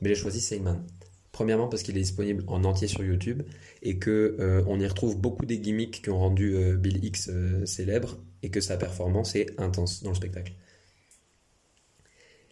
Mais 0.00 0.08
j'ai 0.08 0.14
choisi 0.14 0.40
Seinman. 0.40 0.84
Premièrement 1.32 1.68
parce 1.68 1.82
qu'il 1.82 1.96
est 1.96 2.00
disponible 2.00 2.44
en 2.46 2.62
entier 2.64 2.86
sur 2.86 3.02
YouTube 3.02 3.42
et 3.82 3.98
que 3.98 4.36
euh, 4.38 4.62
on 4.68 4.78
y 4.78 4.86
retrouve 4.86 5.18
beaucoup 5.18 5.46
des 5.46 5.58
gimmicks 5.58 6.02
qui 6.02 6.10
ont 6.10 6.18
rendu 6.18 6.54
euh, 6.54 6.76
Bill 6.76 7.04
X 7.04 7.28
euh, 7.28 7.66
célèbre 7.66 8.18
et 8.42 8.50
que 8.50 8.60
sa 8.60 8.76
performance 8.76 9.34
est 9.34 9.58
intense 9.58 10.02
dans 10.02 10.10
le 10.10 10.16
spectacle. 10.16 10.52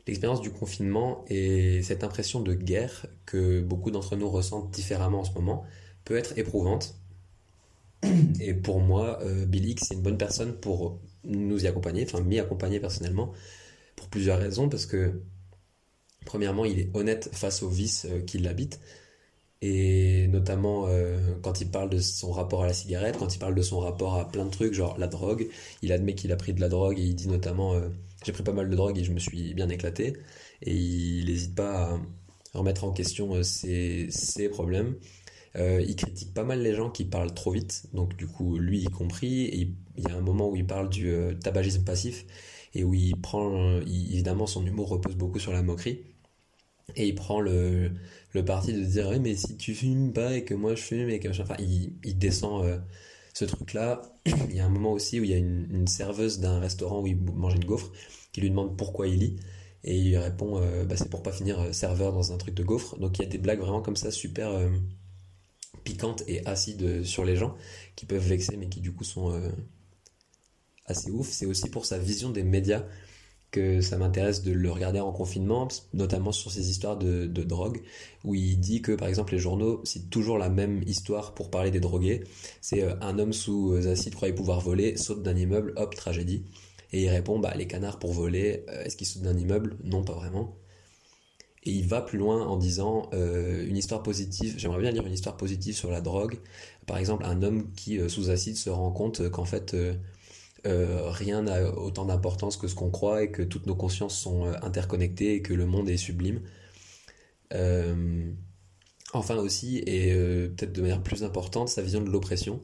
L'expérience 0.06 0.40
du 0.40 0.50
confinement 0.50 1.24
et 1.28 1.80
cette 1.82 2.02
impression 2.02 2.40
de 2.40 2.54
guerre 2.54 3.06
que 3.24 3.60
beaucoup 3.60 3.92
d'entre 3.92 4.16
nous 4.16 4.28
ressentent 4.28 4.72
différemment 4.72 5.20
en 5.20 5.24
ce 5.24 5.32
moment 5.32 5.64
peut 6.04 6.16
être 6.16 6.36
éprouvante. 6.36 6.96
Et 8.40 8.54
pour 8.54 8.80
moi, 8.80 9.20
euh, 9.22 9.46
Bill 9.46 9.68
X, 9.70 9.84
c'est 9.88 9.94
une 9.94 10.02
bonne 10.02 10.18
personne 10.18 10.54
pour 10.54 10.98
nous 11.24 11.64
y 11.64 11.68
accompagner, 11.68 12.04
enfin 12.04 12.20
m'y 12.20 12.40
accompagner 12.40 12.80
personnellement, 12.80 13.32
pour 14.02 14.10
plusieurs 14.10 14.38
raisons. 14.38 14.68
Parce 14.68 14.86
que, 14.86 15.22
premièrement, 16.26 16.64
il 16.64 16.78
est 16.80 16.90
honnête 16.94 17.30
face 17.32 17.62
aux 17.62 17.68
vices 17.68 18.06
euh, 18.10 18.20
qui 18.20 18.38
l'habitent. 18.38 18.80
Et 19.62 20.26
notamment 20.28 20.86
euh, 20.88 21.18
quand 21.40 21.60
il 21.60 21.70
parle 21.70 21.88
de 21.88 21.98
son 21.98 22.32
rapport 22.32 22.64
à 22.64 22.66
la 22.66 22.72
cigarette, 22.72 23.16
quand 23.18 23.34
il 23.34 23.38
parle 23.38 23.54
de 23.54 23.62
son 23.62 23.78
rapport 23.78 24.16
à 24.16 24.28
plein 24.28 24.44
de 24.44 24.50
trucs, 24.50 24.74
genre 24.74 24.98
la 24.98 25.06
drogue, 25.06 25.48
il 25.82 25.92
admet 25.92 26.16
qu'il 26.16 26.32
a 26.32 26.36
pris 26.36 26.52
de 26.52 26.60
la 26.60 26.68
drogue 26.68 26.98
et 26.98 27.02
il 27.02 27.14
dit 27.14 27.28
notamment 27.28 27.80
j'ai 28.24 28.32
pris 28.32 28.42
pas 28.42 28.52
mal 28.52 28.68
de 28.68 28.74
drogue 28.74 28.98
et 28.98 29.04
je 29.04 29.12
me 29.12 29.20
suis 29.20 29.54
bien 29.54 29.68
éclaté. 29.68 30.14
Et 30.62 30.74
il 30.74 31.26
n'hésite 31.26 31.54
pas 31.54 31.92
à 32.54 32.58
remettre 32.58 32.82
en 32.82 32.90
question 32.92 33.40
ses, 33.44 34.08
ses 34.10 34.48
problèmes. 34.48 34.96
Euh, 35.56 35.84
il 35.86 35.96
critique 35.96 36.32
pas 36.32 36.44
mal 36.44 36.62
les 36.62 36.74
gens 36.74 36.90
qui 36.90 37.04
parlent 37.04 37.34
trop 37.34 37.50
vite, 37.50 37.84
donc 37.92 38.16
du 38.16 38.26
coup 38.26 38.58
lui 38.58 38.82
y 38.82 38.86
compris. 38.86 39.44
Et 39.44 39.74
il 39.96 40.08
y 40.08 40.10
a 40.10 40.16
un 40.16 40.20
moment 40.22 40.48
où 40.48 40.56
il 40.56 40.66
parle 40.66 40.88
du 40.88 41.10
euh, 41.10 41.34
tabagisme 41.34 41.84
passif 41.84 42.24
et 42.74 42.84
où 42.84 42.94
il 42.94 43.20
prend, 43.20 43.80
évidemment, 43.80 44.46
son 44.46 44.66
humour 44.66 44.88
repose 44.88 45.16
beaucoup 45.16 45.38
sur 45.38 45.52
la 45.52 45.62
moquerie. 45.62 46.00
Et 46.96 47.08
il 47.08 47.14
prend 47.14 47.40
le, 47.40 47.92
le 48.32 48.44
parti 48.44 48.72
de 48.72 48.82
dire 48.84 49.08
mais 49.20 49.34
si 49.36 49.56
tu 49.56 49.74
fumes 49.74 50.12
pas 50.12 50.36
et 50.36 50.44
que 50.44 50.52
moi 50.52 50.74
je 50.74 50.82
fume 50.82 51.08
et 51.10 51.20
que 51.20 51.28
enfin 51.28 51.54
il, 51.58 51.92
il 52.04 52.18
descend 52.18 52.64
euh, 52.64 52.78
ce 53.34 53.44
truc 53.44 53.72
là. 53.72 54.02
il 54.26 54.56
y 54.56 54.60
a 54.60 54.66
un 54.66 54.68
moment 54.68 54.92
aussi 54.92 55.20
où 55.20 55.24
il 55.24 55.30
y 55.30 55.34
a 55.34 55.38
une, 55.38 55.86
serveuse 55.86 56.40
d'un 56.40 56.58
restaurant 56.58 57.00
où 57.00 57.06
il 57.06 57.16
mange 57.16 57.54
une 57.54 57.64
gaufre 57.64 57.92
qui 58.32 58.40
lui 58.40 58.50
demande 58.50 58.76
pourquoi 58.76 59.08
il 59.08 59.18
lit. 59.20 59.36
Et 59.84 59.96
il 59.96 60.16
répond 60.18 60.60
bah, 60.84 60.96
c'est 60.96 61.10
pour 61.10 61.22
pas 61.22 61.32
finir 61.32 61.74
serveur 61.74 62.12
dans 62.12 62.32
un 62.32 62.36
truc 62.36 62.54
de 62.54 62.62
gaufre. 62.62 62.98
Donc 62.98 63.18
il 63.18 63.22
y 63.22 63.24
a 63.24 63.28
des 63.28 63.38
blagues 63.38 63.60
vraiment 63.60 63.82
comme 63.82 63.96
ça 63.96 64.10
super 64.10 64.50
piquante 65.84 66.22
et 66.26 66.46
acide 66.46 67.04
sur 67.04 67.24
les 67.24 67.36
gens, 67.36 67.54
qui 67.96 68.06
peuvent 68.06 68.26
vexer, 68.26 68.56
mais 68.56 68.68
qui 68.68 68.80
du 68.80 68.92
coup 68.92 69.04
sont 69.04 69.32
euh, 69.32 69.50
assez 70.86 71.10
ouf. 71.10 71.28
C'est 71.30 71.46
aussi 71.46 71.68
pour 71.70 71.86
sa 71.86 71.98
vision 71.98 72.30
des 72.30 72.42
médias 72.42 72.84
que 73.50 73.82
ça 73.82 73.98
m'intéresse 73.98 74.42
de 74.42 74.52
le 74.52 74.70
regarder 74.72 75.00
en 75.00 75.12
confinement, 75.12 75.68
notamment 75.92 76.32
sur 76.32 76.50
ces 76.50 76.70
histoires 76.70 76.96
de, 76.96 77.26
drogue, 77.26 77.82
où 78.24 78.34
il 78.34 78.58
dit 78.58 78.80
que 78.80 78.92
par 78.92 79.08
exemple 79.08 79.34
les 79.34 79.38
journaux 79.38 79.82
citent 79.84 80.08
toujours 80.08 80.38
la 80.38 80.48
même 80.48 80.82
histoire 80.86 81.34
pour 81.34 81.50
parler 81.50 81.70
des 81.70 81.80
drogués. 81.80 82.24
C'est 82.62 82.82
euh, 82.82 82.94
un 83.02 83.18
homme 83.18 83.34
sous 83.34 83.74
acide 83.86 84.14
croyait 84.14 84.34
pouvoir 84.34 84.60
voler, 84.60 84.96
saute 84.96 85.22
d'un 85.22 85.36
immeuble, 85.36 85.74
hop, 85.76 85.94
tragédie. 85.94 86.44
Et 86.92 87.02
il 87.04 87.08
répond, 87.08 87.38
bah 87.38 87.54
les 87.56 87.66
canards 87.66 87.98
pour 87.98 88.12
voler, 88.12 88.64
euh, 88.68 88.84
est-ce 88.84 88.96
qu'ils 88.96 89.06
sautent 89.06 89.22
d'un 89.22 89.36
immeuble? 89.36 89.76
Non, 89.84 90.04
pas 90.04 90.12
vraiment. 90.12 90.56
Et 91.64 91.70
il 91.70 91.86
va 91.86 92.02
plus 92.02 92.18
loin 92.18 92.46
en 92.46 92.56
disant 92.56 93.08
euh, 93.14 93.66
une 93.66 93.76
histoire 93.76 94.02
positive. 94.02 94.54
J'aimerais 94.58 94.80
bien 94.80 94.90
lire 94.90 95.06
une 95.06 95.12
histoire 95.12 95.36
positive 95.36 95.76
sur 95.76 95.90
la 95.90 96.00
drogue. 96.00 96.40
Par 96.86 96.98
exemple, 96.98 97.24
un 97.24 97.42
homme 97.42 97.72
qui, 97.74 97.98
euh, 97.98 98.08
sous 98.08 98.30
acide, 98.30 98.56
se 98.56 98.68
rend 98.68 98.90
compte 98.90 99.28
qu'en 99.30 99.44
fait, 99.44 99.76
euh, 100.66 101.10
rien 101.10 101.42
n'a 101.42 101.70
autant 101.76 102.04
d'importance 102.04 102.56
que 102.56 102.68
ce 102.68 102.74
qu'on 102.74 102.90
croit 102.90 103.22
et 103.22 103.30
que 103.30 103.42
toutes 103.42 103.66
nos 103.66 103.74
consciences 103.74 104.18
sont 104.18 104.46
interconnectées 104.62 105.34
et 105.34 105.42
que 105.42 105.54
le 105.54 105.66
monde 105.66 105.88
est 105.88 105.96
sublime. 105.96 106.40
enfin 109.12 109.36
aussi, 109.36 109.78
et 109.86 110.14
peut-être 110.14 110.72
de 110.72 110.80
manière 110.80 111.02
plus 111.02 111.24
importante, 111.24 111.68
sa 111.68 111.82
vision 111.82 112.00
de 112.00 112.10
l'oppression. 112.10 112.60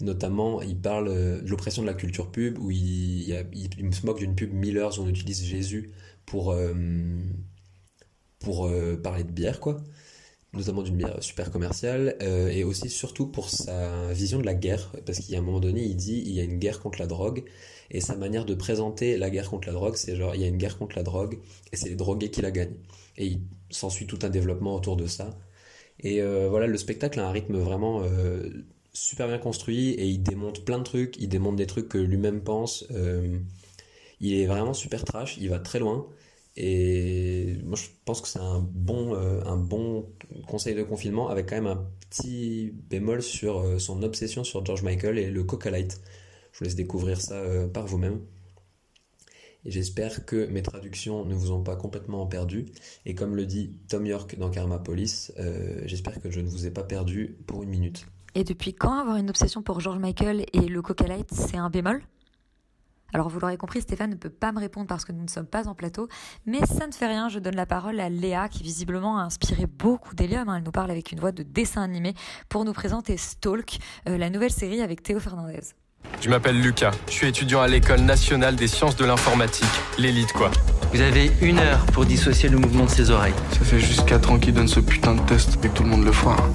Notamment, 0.00 0.62
il 0.62 0.80
parle 0.80 1.08
de 1.42 1.48
l'oppression 1.48 1.82
de 1.82 1.88
la 1.88 1.94
culture 1.94 2.30
pub, 2.30 2.58
où 2.58 2.70
il, 2.70 3.30
il 3.52 3.94
se 3.94 4.06
moque 4.06 4.20
d'une 4.20 4.36
pub 4.36 4.52
Miller 4.52 4.96
où 4.98 5.02
on 5.02 5.08
utilise 5.08 5.42
Jésus 5.44 5.90
pour 6.24 6.54
pour 8.38 8.66
euh, 8.66 8.96
parler 8.96 9.24
de 9.24 9.32
bière, 9.32 9.60
quoi, 9.60 9.82
notamment 10.54 10.82
d'une 10.82 10.96
bière 10.96 11.22
super 11.22 11.50
commerciale, 11.50 12.16
euh, 12.22 12.48
et 12.48 12.64
aussi 12.64 12.88
surtout 12.88 13.26
pour 13.26 13.50
sa 13.50 14.12
vision 14.12 14.38
de 14.38 14.46
la 14.46 14.54
guerre, 14.54 14.92
parce 15.04 15.18
qu'il 15.18 15.32
y 15.32 15.36
a 15.36 15.40
un 15.40 15.42
moment 15.42 15.60
donné, 15.60 15.82
il 15.82 15.96
dit 15.96 16.22
il 16.24 16.32
y 16.32 16.40
a 16.40 16.42
une 16.42 16.58
guerre 16.58 16.80
contre 16.80 16.98
la 16.98 17.06
drogue, 17.06 17.44
et 17.90 18.00
sa 18.00 18.16
manière 18.16 18.44
de 18.44 18.54
présenter 18.54 19.16
la 19.16 19.30
guerre 19.30 19.50
contre 19.50 19.68
la 19.68 19.74
drogue, 19.74 19.96
c'est 19.96 20.16
genre 20.16 20.34
il 20.34 20.40
y 20.40 20.44
a 20.44 20.48
une 20.48 20.56
guerre 20.56 20.78
contre 20.78 20.96
la 20.96 21.02
drogue, 21.02 21.38
et 21.72 21.76
c'est 21.76 21.90
les 21.90 21.96
drogués 21.96 22.30
qui 22.30 22.40
la 22.40 22.50
gagnent. 22.50 22.76
Et 23.16 23.26
il 23.26 23.40
s'ensuit 23.70 24.06
tout 24.06 24.18
un 24.22 24.30
développement 24.30 24.74
autour 24.74 24.96
de 24.96 25.06
ça. 25.06 25.38
Et 26.00 26.22
euh, 26.22 26.48
voilà, 26.48 26.66
le 26.66 26.78
spectacle 26.78 27.18
a 27.20 27.28
un 27.28 27.32
rythme 27.32 27.58
vraiment 27.58 28.02
super 28.92 29.28
bien 29.28 29.38
construit, 29.38 29.90
et 29.90 30.06
il 30.06 30.22
démonte 30.22 30.64
plein 30.64 30.78
de 30.78 30.84
trucs, 30.84 31.16
il 31.18 31.28
démonte 31.28 31.56
des 31.56 31.66
trucs 31.66 31.88
que 31.88 31.98
lui-même 31.98 32.40
pense. 32.42 32.86
il 34.20 34.34
est 34.34 34.46
vraiment 34.46 34.74
super 34.74 35.04
trash, 35.04 35.36
il 35.38 35.50
va 35.50 35.58
très 35.58 35.78
loin. 35.78 36.06
Et 36.60 37.56
moi, 37.64 37.78
je 37.78 37.86
pense 38.04 38.20
que 38.20 38.26
c'est 38.26 38.40
un 38.40 38.58
bon, 38.58 39.14
euh, 39.14 39.40
un 39.46 39.56
bon 39.56 40.10
conseil 40.48 40.74
de 40.74 40.82
confinement 40.82 41.28
avec 41.28 41.48
quand 41.48 41.54
même 41.54 41.68
un 41.68 41.86
petit 42.10 42.74
bémol 42.90 43.22
sur 43.22 43.60
euh, 43.60 43.78
son 43.78 44.02
obsession 44.02 44.42
sur 44.42 44.66
George 44.66 44.82
Michael 44.82 45.18
et 45.18 45.30
le 45.30 45.44
Coca 45.44 45.70
Light. 45.70 46.00
Je 46.50 46.58
vous 46.58 46.64
laisse 46.64 46.74
découvrir 46.74 47.20
ça 47.20 47.36
euh, 47.36 47.68
par 47.68 47.86
vous-même. 47.86 48.22
Et 49.64 49.70
j'espère 49.70 50.26
que 50.26 50.46
mes 50.46 50.62
traductions 50.62 51.24
ne 51.24 51.32
vous 51.32 51.52
ont 51.52 51.62
pas 51.62 51.76
complètement 51.76 52.26
perdu. 52.26 52.66
Et 53.06 53.14
comme 53.14 53.36
le 53.36 53.46
dit 53.46 53.78
Tom 53.88 54.04
York 54.04 54.36
dans 54.36 54.50
Karma 54.50 54.80
Police, 54.80 55.32
j'espère 55.84 56.20
que 56.20 56.30
je 56.30 56.40
ne 56.40 56.48
vous 56.48 56.66
ai 56.66 56.70
pas 56.70 56.84
perdu 56.84 57.36
pour 57.46 57.64
une 57.64 57.68
minute. 57.68 58.06
Et 58.34 58.44
depuis 58.44 58.72
quand 58.72 58.94
avoir 58.94 59.16
une 59.16 59.30
obsession 59.30 59.62
pour 59.62 59.80
George 59.80 59.98
Michael 59.98 60.46
et 60.52 60.60
le 60.60 60.80
Coca 60.80 61.06
Light, 61.06 61.28
c'est 61.32 61.56
un 61.56 61.70
bémol? 61.70 62.02
Alors 63.14 63.28
vous 63.28 63.40
l'aurez 63.40 63.56
compris, 63.56 63.80
Stéphane 63.80 64.10
ne 64.10 64.16
peut 64.16 64.30
pas 64.30 64.52
me 64.52 64.60
répondre 64.60 64.86
parce 64.86 65.04
que 65.04 65.12
nous 65.12 65.22
ne 65.22 65.28
sommes 65.28 65.46
pas 65.46 65.66
en 65.66 65.74
plateau, 65.74 66.08
mais 66.46 66.64
ça 66.66 66.86
ne 66.86 66.92
fait 66.92 67.06
rien, 67.06 67.28
je 67.28 67.38
donne 67.38 67.56
la 67.56 67.66
parole 67.66 68.00
à 68.00 68.08
Léa 68.08 68.48
qui 68.48 68.62
visiblement 68.62 69.18
a 69.18 69.22
inspiré 69.22 69.66
beaucoup 69.66 70.14
d'Elium. 70.14 70.52
Elle 70.54 70.62
nous 70.62 70.70
parle 70.70 70.90
avec 70.90 71.12
une 71.12 71.20
voix 71.20 71.32
de 71.32 71.42
dessin 71.42 71.82
animé 71.82 72.14
pour 72.48 72.64
nous 72.64 72.72
présenter 72.72 73.16
Stalk, 73.16 73.78
euh, 74.08 74.18
la 74.18 74.30
nouvelle 74.30 74.52
série 74.52 74.82
avec 74.82 75.02
Théo 75.02 75.20
Fernandez. 75.20 75.60
Je 76.20 76.28
m'appelle 76.30 76.60
Lucas, 76.60 76.92
je 77.06 77.12
suis 77.12 77.26
étudiant 77.26 77.60
à 77.60 77.68
l'école 77.68 78.00
nationale 78.00 78.56
des 78.56 78.68
sciences 78.68 78.96
de 78.96 79.04
l'informatique, 79.04 79.66
l'élite 79.98 80.32
quoi. 80.32 80.50
Vous 80.92 81.00
avez 81.00 81.30
une 81.42 81.58
heure 81.58 81.84
pour 81.86 82.06
dissocier 82.06 82.48
le 82.48 82.58
mouvement 82.58 82.84
de 82.84 82.90
ses 82.90 83.10
oreilles. 83.10 83.34
Ça 83.52 83.60
fait 83.60 83.78
juste 83.78 84.06
4 84.06 84.32
ans 84.32 84.38
qu'il 84.38 84.54
donne 84.54 84.68
ce 84.68 84.80
putain 84.80 85.14
de 85.14 85.20
test 85.22 85.56
et 85.62 85.68
que 85.68 85.74
tout 85.74 85.82
le 85.82 85.90
monde 85.90 86.04
le 86.04 86.12
foire. 86.12 86.48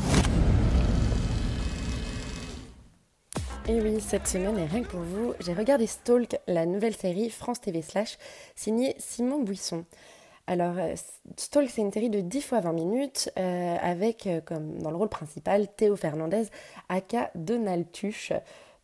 Et 3.70 3.80
oui, 3.80 4.02
cette 4.02 4.28
semaine, 4.28 4.58
et 4.60 4.66
rien 4.66 4.84
que 4.84 4.90
pour 4.90 5.00
vous, 5.00 5.34
j'ai 5.40 5.54
regardé 5.54 5.88
Stalk, 5.88 6.38
la 6.48 6.66
nouvelle 6.66 6.96
série 6.96 7.30
France 7.30 7.62
TV 7.62 7.82
Slash, 7.82 8.18
signée 8.56 8.94
Simon 9.00 9.42
Buisson. 9.42 9.86
Alors, 10.48 10.78
euh, 10.78 10.96
Stalk, 11.38 11.70
c'est 11.70 11.80
une 11.80 11.94
série 11.94 12.10
de 12.10 12.20
10 12.20 12.42
fois 12.42 12.60
20 12.60 12.74
minutes, 12.74 13.32
euh, 13.40 13.78
avec, 13.82 14.28
euh, 14.28 14.42
comme 14.42 14.80
dans 14.80 14.92
le 14.92 14.98
rôle 14.98 15.08
principal, 15.08 15.70
Théo 15.70 15.96
Fernandez, 15.96 16.44
aka 16.90 17.32
Donald 17.36 17.90
Tuche, 17.94 18.34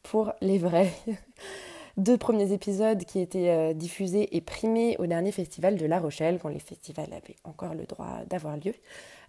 pour 0.02 0.32
les 0.40 0.58
vrais. 0.58 0.94
Deux 1.98 2.18
premiers 2.18 2.54
épisodes 2.54 3.04
qui 3.04 3.20
étaient 3.20 3.74
diffusés 3.74 4.34
et 4.38 4.40
primés 4.40 4.96
au 5.00 5.06
dernier 5.08 5.34
festival 5.34 5.76
de 5.76 5.86
La 5.86 6.00
Rochelle, 6.00 6.40
quand 6.42 6.48
les 6.48 6.60
festivals 6.60 7.12
avaient 7.12 7.36
encore 7.44 7.74
le 7.74 7.84
droit 7.84 8.20
d'avoir 8.30 8.56
lieu. 8.56 8.74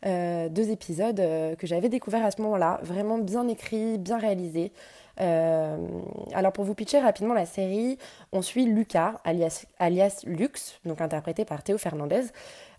deux 0.05 0.71
épisodes 0.71 1.17
que 1.17 1.67
j'avais 1.67 1.89
découverts 1.89 2.25
à 2.25 2.31
ce 2.31 2.41
moment-là, 2.43 2.79
vraiment 2.85 3.19
bien 3.19 3.49
écrits, 3.49 3.99
bien 3.99 4.19
réalisés. 4.19 4.71
Euh, 5.21 5.77
alors 6.33 6.53
pour 6.53 6.65
vous 6.65 6.75
pitcher 6.75 6.99
rapidement 6.99 7.35
la 7.35 7.47
série, 7.47 7.99
on 8.33 8.43
suit 8.43 8.65
Lucas, 8.65 9.17
alias, 9.25 10.25
Lux, 10.25 10.81
donc 10.85 11.01
interprété 11.01 11.45
par 11.45 11.63
Théo 11.63 11.79
Fernandez, 11.79 12.25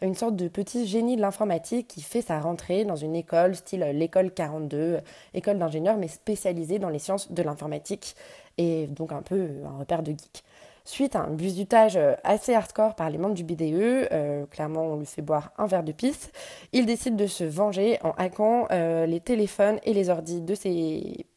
une 0.02 0.16
sorte 0.16 0.36
de 0.36 0.48
petit 0.48 0.88
génie 0.88 1.16
de 1.16 1.22
l'informatique 1.22 1.88
qui 1.88 2.02
fait 2.02 2.22
sa 2.22 2.40
rentrée 2.40 2.84
dans 2.84 2.96
une 2.96 3.16
école 3.16 3.56
style 3.56 3.82
l'école 3.94 4.32
42, 4.32 5.02
école 5.34 5.60
d'ingénieurs 5.60 5.98
mais 5.98 6.08
spécialisée 6.08 6.80
dans 6.80 6.90
les 6.90 7.00
sciences 7.00 7.32
de 7.32 7.44
l'informatique 7.44 8.16
et 8.58 8.88
donc 8.88 9.12
un 9.12 9.22
peu 9.22 9.50
un 9.66 9.78
repère 9.78 10.02
de 10.02 10.12
geek. 10.12 10.44
Suite 10.84 11.16
à 11.16 11.20
un 11.20 11.30
busutage 11.30 12.00
assez 12.24 12.56
hardcore 12.56 12.96
par 12.96 13.12
les 13.12 13.20
membres 13.20 13.36
du 13.36 13.44
BDE, 13.44 14.10
euh, 14.12 14.48
clairement 14.48 14.82
on 14.88 14.98
lui 14.98 15.06
fait 15.06 15.22
boire 15.22 15.52
un 15.60 15.68
verre 15.68 15.84
de 15.84 15.92
pisse, 15.92 16.32
il 16.74 16.88
décide 16.88 17.16
de 17.16 17.28
se 17.28 17.44
venger 17.44 18.00
en 18.04 18.12
hackant 18.18 18.66
euh, 18.72 19.06
les 19.06 19.20
téléphones 19.20 19.80
et 19.84 19.94
les 19.94 20.10
ordis 20.10 20.42
de 20.42 20.56
ses 20.56 21.28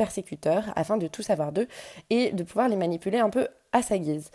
persécuteurs 0.00 0.64
afin 0.76 0.96
de 0.96 1.08
tout 1.08 1.22
savoir 1.22 1.52
d'eux 1.52 1.68
et 2.08 2.32
de 2.32 2.42
pouvoir 2.42 2.70
les 2.70 2.76
manipuler 2.76 3.18
un 3.18 3.28
peu 3.28 3.48
à 3.72 3.82
sa 3.82 3.98
guise. 3.98 4.30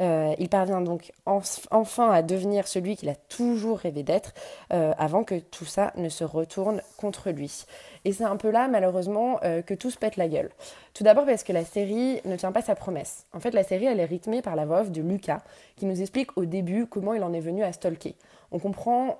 Euh, 0.00 0.34
il 0.38 0.48
parvient 0.48 0.80
donc 0.80 1.12
enfin 1.26 2.10
à 2.10 2.22
devenir 2.22 2.66
celui 2.66 2.96
qu'il 2.96 3.10
a 3.10 3.14
toujours 3.14 3.80
rêvé 3.80 4.02
d'être 4.02 4.32
euh, 4.72 4.94
avant 4.96 5.22
que 5.22 5.38
tout 5.38 5.66
ça 5.66 5.92
ne 5.96 6.08
se 6.08 6.24
retourne 6.24 6.80
contre 6.96 7.28
lui. 7.28 7.66
Et 8.06 8.12
c'est 8.14 8.24
un 8.24 8.38
peu 8.38 8.48
là, 8.48 8.66
malheureusement, 8.66 9.38
euh, 9.44 9.60
que 9.60 9.74
tout 9.74 9.90
se 9.90 9.98
pète 9.98 10.16
la 10.16 10.26
gueule. 10.26 10.48
Tout 10.94 11.04
d'abord 11.04 11.26
parce 11.26 11.44
que 11.44 11.52
la 11.52 11.66
série 11.66 12.22
ne 12.24 12.36
tient 12.36 12.52
pas 12.52 12.62
sa 12.62 12.74
promesse. 12.74 13.26
En 13.34 13.40
fait, 13.40 13.50
la 13.50 13.62
série, 13.62 13.84
elle 13.84 14.00
est 14.00 14.06
rythmée 14.06 14.40
par 14.40 14.56
la 14.56 14.64
voix 14.64 14.80
off 14.80 14.90
de 14.90 15.02
Lucas, 15.02 15.42
qui 15.76 15.84
nous 15.84 16.00
explique 16.00 16.34
au 16.38 16.46
début 16.46 16.86
comment 16.86 17.12
il 17.12 17.22
en 17.22 17.34
est 17.34 17.40
venu 17.40 17.62
à 17.62 17.74
stalker. 17.74 18.14
On 18.52 18.58
comprend 18.58 19.18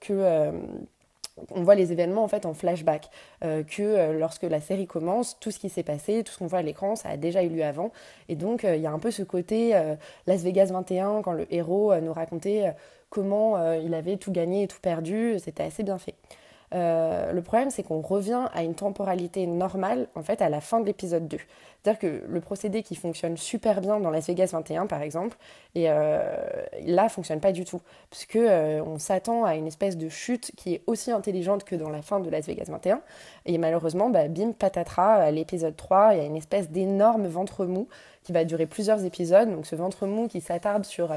que 0.00 0.52
on 1.50 1.62
voit 1.62 1.74
les 1.74 1.92
événements 1.92 2.24
en 2.24 2.28
fait 2.28 2.46
en 2.46 2.54
flashback, 2.54 3.10
euh, 3.44 3.62
que 3.62 3.82
euh, 3.82 4.18
lorsque 4.18 4.42
la 4.42 4.60
série 4.60 4.86
commence, 4.86 5.38
tout 5.40 5.50
ce 5.50 5.58
qui 5.58 5.68
s'est 5.68 5.82
passé, 5.82 6.22
tout 6.24 6.32
ce 6.32 6.38
qu'on 6.38 6.46
voit 6.46 6.60
à 6.60 6.62
l'écran, 6.62 6.96
ça 6.96 7.10
a 7.10 7.16
déjà 7.16 7.42
eu 7.42 7.48
lieu 7.48 7.64
avant. 7.64 7.92
Et 8.28 8.36
donc 8.36 8.64
euh, 8.64 8.76
il 8.76 8.82
y 8.82 8.86
a 8.86 8.92
un 8.92 8.98
peu 8.98 9.10
ce 9.10 9.22
côté 9.22 9.74
Las 10.26 10.42
Vegas 10.42 10.70
21 10.72 11.22
quand 11.22 11.32
le 11.32 11.52
héros 11.52 11.94
nous 12.00 12.12
racontait 12.12 12.74
comment 13.08 13.72
il 13.74 13.94
avait 13.94 14.16
tout 14.16 14.32
gagné 14.32 14.64
et 14.64 14.68
tout 14.68 14.80
perdu, 14.80 15.36
c'était 15.38 15.62
assez 15.62 15.82
bien 15.82 15.98
fait. 15.98 16.14
Euh, 16.72 17.32
le 17.32 17.42
problème, 17.42 17.70
c'est 17.70 17.82
qu'on 17.82 18.00
revient 18.00 18.46
à 18.52 18.62
une 18.62 18.74
temporalité 18.74 19.46
normale, 19.46 20.06
en 20.14 20.22
fait, 20.22 20.40
à 20.40 20.48
la 20.48 20.60
fin 20.60 20.80
de 20.80 20.86
l'épisode 20.86 21.26
2. 21.26 21.38
C'est-à-dire 21.82 21.98
que 21.98 22.22
le 22.28 22.40
procédé 22.40 22.82
qui 22.82 22.94
fonctionne 22.94 23.36
super 23.36 23.80
bien 23.80 23.98
dans 23.98 24.10
Las 24.10 24.26
Vegas 24.26 24.50
21, 24.52 24.86
par 24.86 25.02
exemple, 25.02 25.36
et 25.74 25.86
euh, 25.88 26.22
là, 26.84 27.08
fonctionne 27.08 27.40
pas 27.40 27.52
du 27.52 27.64
tout. 27.64 27.80
Parce 28.10 28.24
que 28.26 28.38
euh, 28.38 28.84
on 28.84 28.98
s'attend 28.98 29.44
à 29.44 29.56
une 29.56 29.66
espèce 29.66 29.96
de 29.96 30.08
chute 30.08 30.52
qui 30.56 30.74
est 30.74 30.82
aussi 30.86 31.10
intelligente 31.10 31.64
que 31.64 31.74
dans 31.74 31.90
la 31.90 32.02
fin 32.02 32.20
de 32.20 32.30
Las 32.30 32.46
Vegas 32.46 32.66
21. 32.68 33.00
Et 33.46 33.58
malheureusement, 33.58 34.10
bah, 34.10 34.28
bim, 34.28 34.52
patatras, 34.52 35.14
à 35.14 35.30
l'épisode 35.30 35.74
3, 35.74 36.14
il 36.14 36.18
y 36.18 36.20
a 36.20 36.26
une 36.26 36.36
espèce 36.36 36.70
d'énorme 36.70 37.26
ventre 37.26 37.64
mou 37.64 37.88
qui 38.22 38.32
va 38.32 38.44
durer 38.44 38.66
plusieurs 38.66 39.04
épisodes. 39.04 39.50
Donc 39.50 39.66
ce 39.66 39.74
ventre 39.74 40.06
mou 40.06 40.28
qui 40.28 40.40
s'attarde 40.40 40.84
sur 40.84 41.12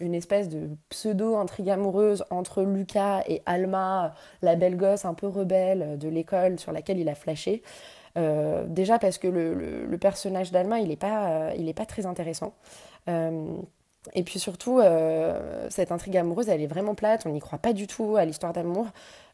une 0.00 0.14
espèce 0.14 0.48
de 0.48 0.68
pseudo-intrigue 0.88 1.70
amoureuse 1.70 2.24
entre 2.30 2.62
Lucas 2.62 3.22
et 3.26 3.42
Alma, 3.46 4.14
la 4.42 4.56
belle 4.56 4.76
gosse 4.76 5.04
un 5.04 5.14
peu 5.14 5.26
rebelle 5.26 5.98
de 5.98 6.08
l'école 6.08 6.58
sur 6.58 6.72
laquelle 6.72 6.98
il 6.98 7.08
a 7.08 7.14
flashé. 7.14 7.62
Euh, 8.16 8.64
déjà 8.66 8.98
parce 8.98 9.18
que 9.18 9.28
le, 9.28 9.98
personnage 9.98 10.50
d'Alma, 10.50 10.80
il 10.80 10.88
n'est 10.88 10.96
pas, 10.96 11.50
euh, 11.50 11.72
pas 11.74 11.86
très 11.86 12.06
intéressant. 12.06 12.54
Euh, 13.08 13.56
et 14.14 14.22
puis 14.22 14.38
surtout, 14.38 14.80
cette 15.68 15.90
intrigue 15.90 16.16
amoureuse, 16.16 16.48
elle 16.48 16.62
est 16.62 16.68
vraiment 16.68 16.94
plate, 16.94 17.26
on 17.26 17.30
n'y 17.30 17.40
croit 17.40 17.58
pas 17.58 17.72
du 17.72 17.88
tout 17.88 18.16
à 18.16 18.24
l'histoire 18.24 18.52
d'amour. 18.52 18.86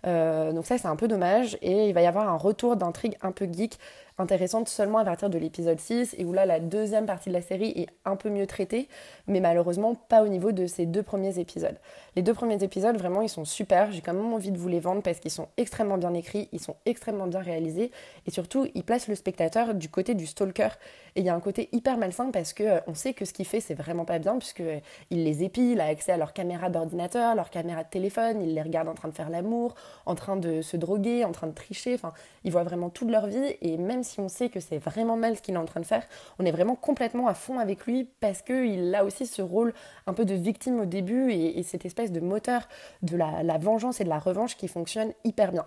donc 0.04 0.64
ça, 0.64 0.78
c'est 0.78 0.88
un 0.88 0.96
peu 0.96 1.08
dommage. 1.08 1.58
Et 1.60 1.88
il 1.88 1.94
va 1.94 2.00
y 2.00 2.06
avoir 2.06 2.26
un 2.30 2.38
retour 2.38 2.76
d'intrigue 2.76 3.18
un 3.20 3.32
peu 3.32 3.46
geek 3.52 3.78
intéressante 4.18 4.68
seulement 4.68 4.98
à 4.98 5.04
partir 5.04 5.30
de 5.30 5.38
l'épisode 5.38 5.80
6 5.80 6.14
et 6.18 6.24
où 6.24 6.32
là 6.32 6.46
la 6.46 6.60
deuxième 6.60 7.06
partie 7.06 7.28
de 7.28 7.34
la 7.34 7.42
série 7.42 7.72
est 7.76 7.88
un 8.04 8.16
peu 8.16 8.30
mieux 8.30 8.46
traitée, 8.46 8.88
mais 9.26 9.40
malheureusement 9.40 9.94
pas 9.94 10.22
au 10.22 10.28
niveau 10.28 10.52
de 10.52 10.66
ces 10.66 10.86
deux 10.86 11.02
premiers 11.02 11.38
épisodes. 11.38 11.78
Les 12.14 12.22
deux 12.22 12.34
premiers 12.34 12.62
épisodes, 12.62 12.96
vraiment, 12.98 13.22
ils 13.22 13.28
sont 13.30 13.46
super. 13.46 13.90
J'ai 13.90 14.02
quand 14.02 14.12
même 14.12 14.32
envie 14.32 14.50
de 14.50 14.58
vous 14.58 14.68
les 14.68 14.80
vendre 14.80 15.02
parce 15.02 15.18
qu'ils 15.18 15.30
sont 15.30 15.48
extrêmement 15.56 15.96
bien 15.96 16.12
écrits, 16.12 16.48
ils 16.52 16.60
sont 16.60 16.76
extrêmement 16.84 17.26
bien 17.26 17.40
réalisés 17.40 17.90
et 18.26 18.30
surtout, 18.30 18.66
ils 18.74 18.84
placent 18.84 19.08
le 19.08 19.14
spectateur 19.14 19.74
du 19.74 19.88
côté 19.88 20.14
du 20.14 20.26
stalker. 20.26 20.68
Et 21.14 21.20
il 21.20 21.26
y 21.26 21.28
a 21.28 21.34
un 21.34 21.40
côté 21.40 21.68
hyper 21.72 21.98
malsain 21.98 22.30
parce 22.30 22.52
que 22.52 22.64
euh, 22.64 22.80
on 22.86 22.94
sait 22.94 23.14
que 23.14 23.24
ce 23.24 23.32
qu'il 23.32 23.46
fait, 23.46 23.60
c'est 23.60 23.74
vraiment 23.74 24.04
pas 24.04 24.18
bien 24.18 24.38
puisque 24.38 24.60
euh, 24.60 24.78
il 25.10 25.24
les 25.24 25.42
épie, 25.42 25.72
il 25.72 25.80
a 25.80 25.86
accès 25.86 26.12
à 26.12 26.16
leur 26.16 26.32
caméra 26.32 26.70
d'ordinateur, 26.70 27.34
leur 27.34 27.50
caméra 27.50 27.84
de 27.84 27.88
téléphone, 27.88 28.42
il 28.42 28.54
les 28.54 28.62
regarde 28.62 28.88
en 28.88 28.94
train 28.94 29.08
de 29.08 29.14
faire 29.14 29.30
l'amour, 29.30 29.74
en 30.06 30.14
train 30.14 30.36
de 30.36 30.62
se 30.62 30.76
droguer, 30.76 31.24
en 31.24 31.32
train 31.32 31.46
de 31.46 31.54
tricher. 31.54 31.94
Enfin, 31.94 32.12
il 32.44 32.52
voit 32.52 32.64
vraiment 32.64 32.90
toute 32.90 33.10
leur 33.10 33.26
vie 33.26 33.56
et 33.60 33.76
même 33.76 34.02
si 34.02 34.20
on 34.20 34.28
sait 34.28 34.48
que 34.48 34.60
c'est 34.60 34.78
vraiment 34.78 35.16
mal 35.16 35.36
ce 35.36 35.42
qu'il 35.42 35.54
est 35.54 35.58
en 35.58 35.64
train 35.64 35.80
de 35.80 35.86
faire, 35.86 36.06
on 36.38 36.44
est 36.44 36.52
vraiment 36.52 36.74
complètement 36.74 37.28
à 37.28 37.34
fond 37.34 37.58
avec 37.58 37.86
lui 37.86 38.08
parce 38.20 38.42
qu'il 38.42 38.94
a 38.94 39.04
aussi 39.04 39.26
ce 39.26 39.42
rôle 39.42 39.74
un 40.06 40.14
peu 40.14 40.24
de 40.24 40.34
victime 40.34 40.80
au 40.80 40.86
début 40.86 41.32
et, 41.32 41.62
cette 41.62 41.84
espèce 41.84 42.01
de 42.11 42.20
moteur 42.20 42.68
de 43.03 43.16
la, 43.16 43.59
vengeance 43.59 44.00
et 44.00 44.05
de 44.05 44.09
la 44.09 44.18
revanche 44.18 44.57
qui 44.57 44.66
fonctionne 44.66 45.12
hyper 45.24 45.53
bien. 45.53 45.66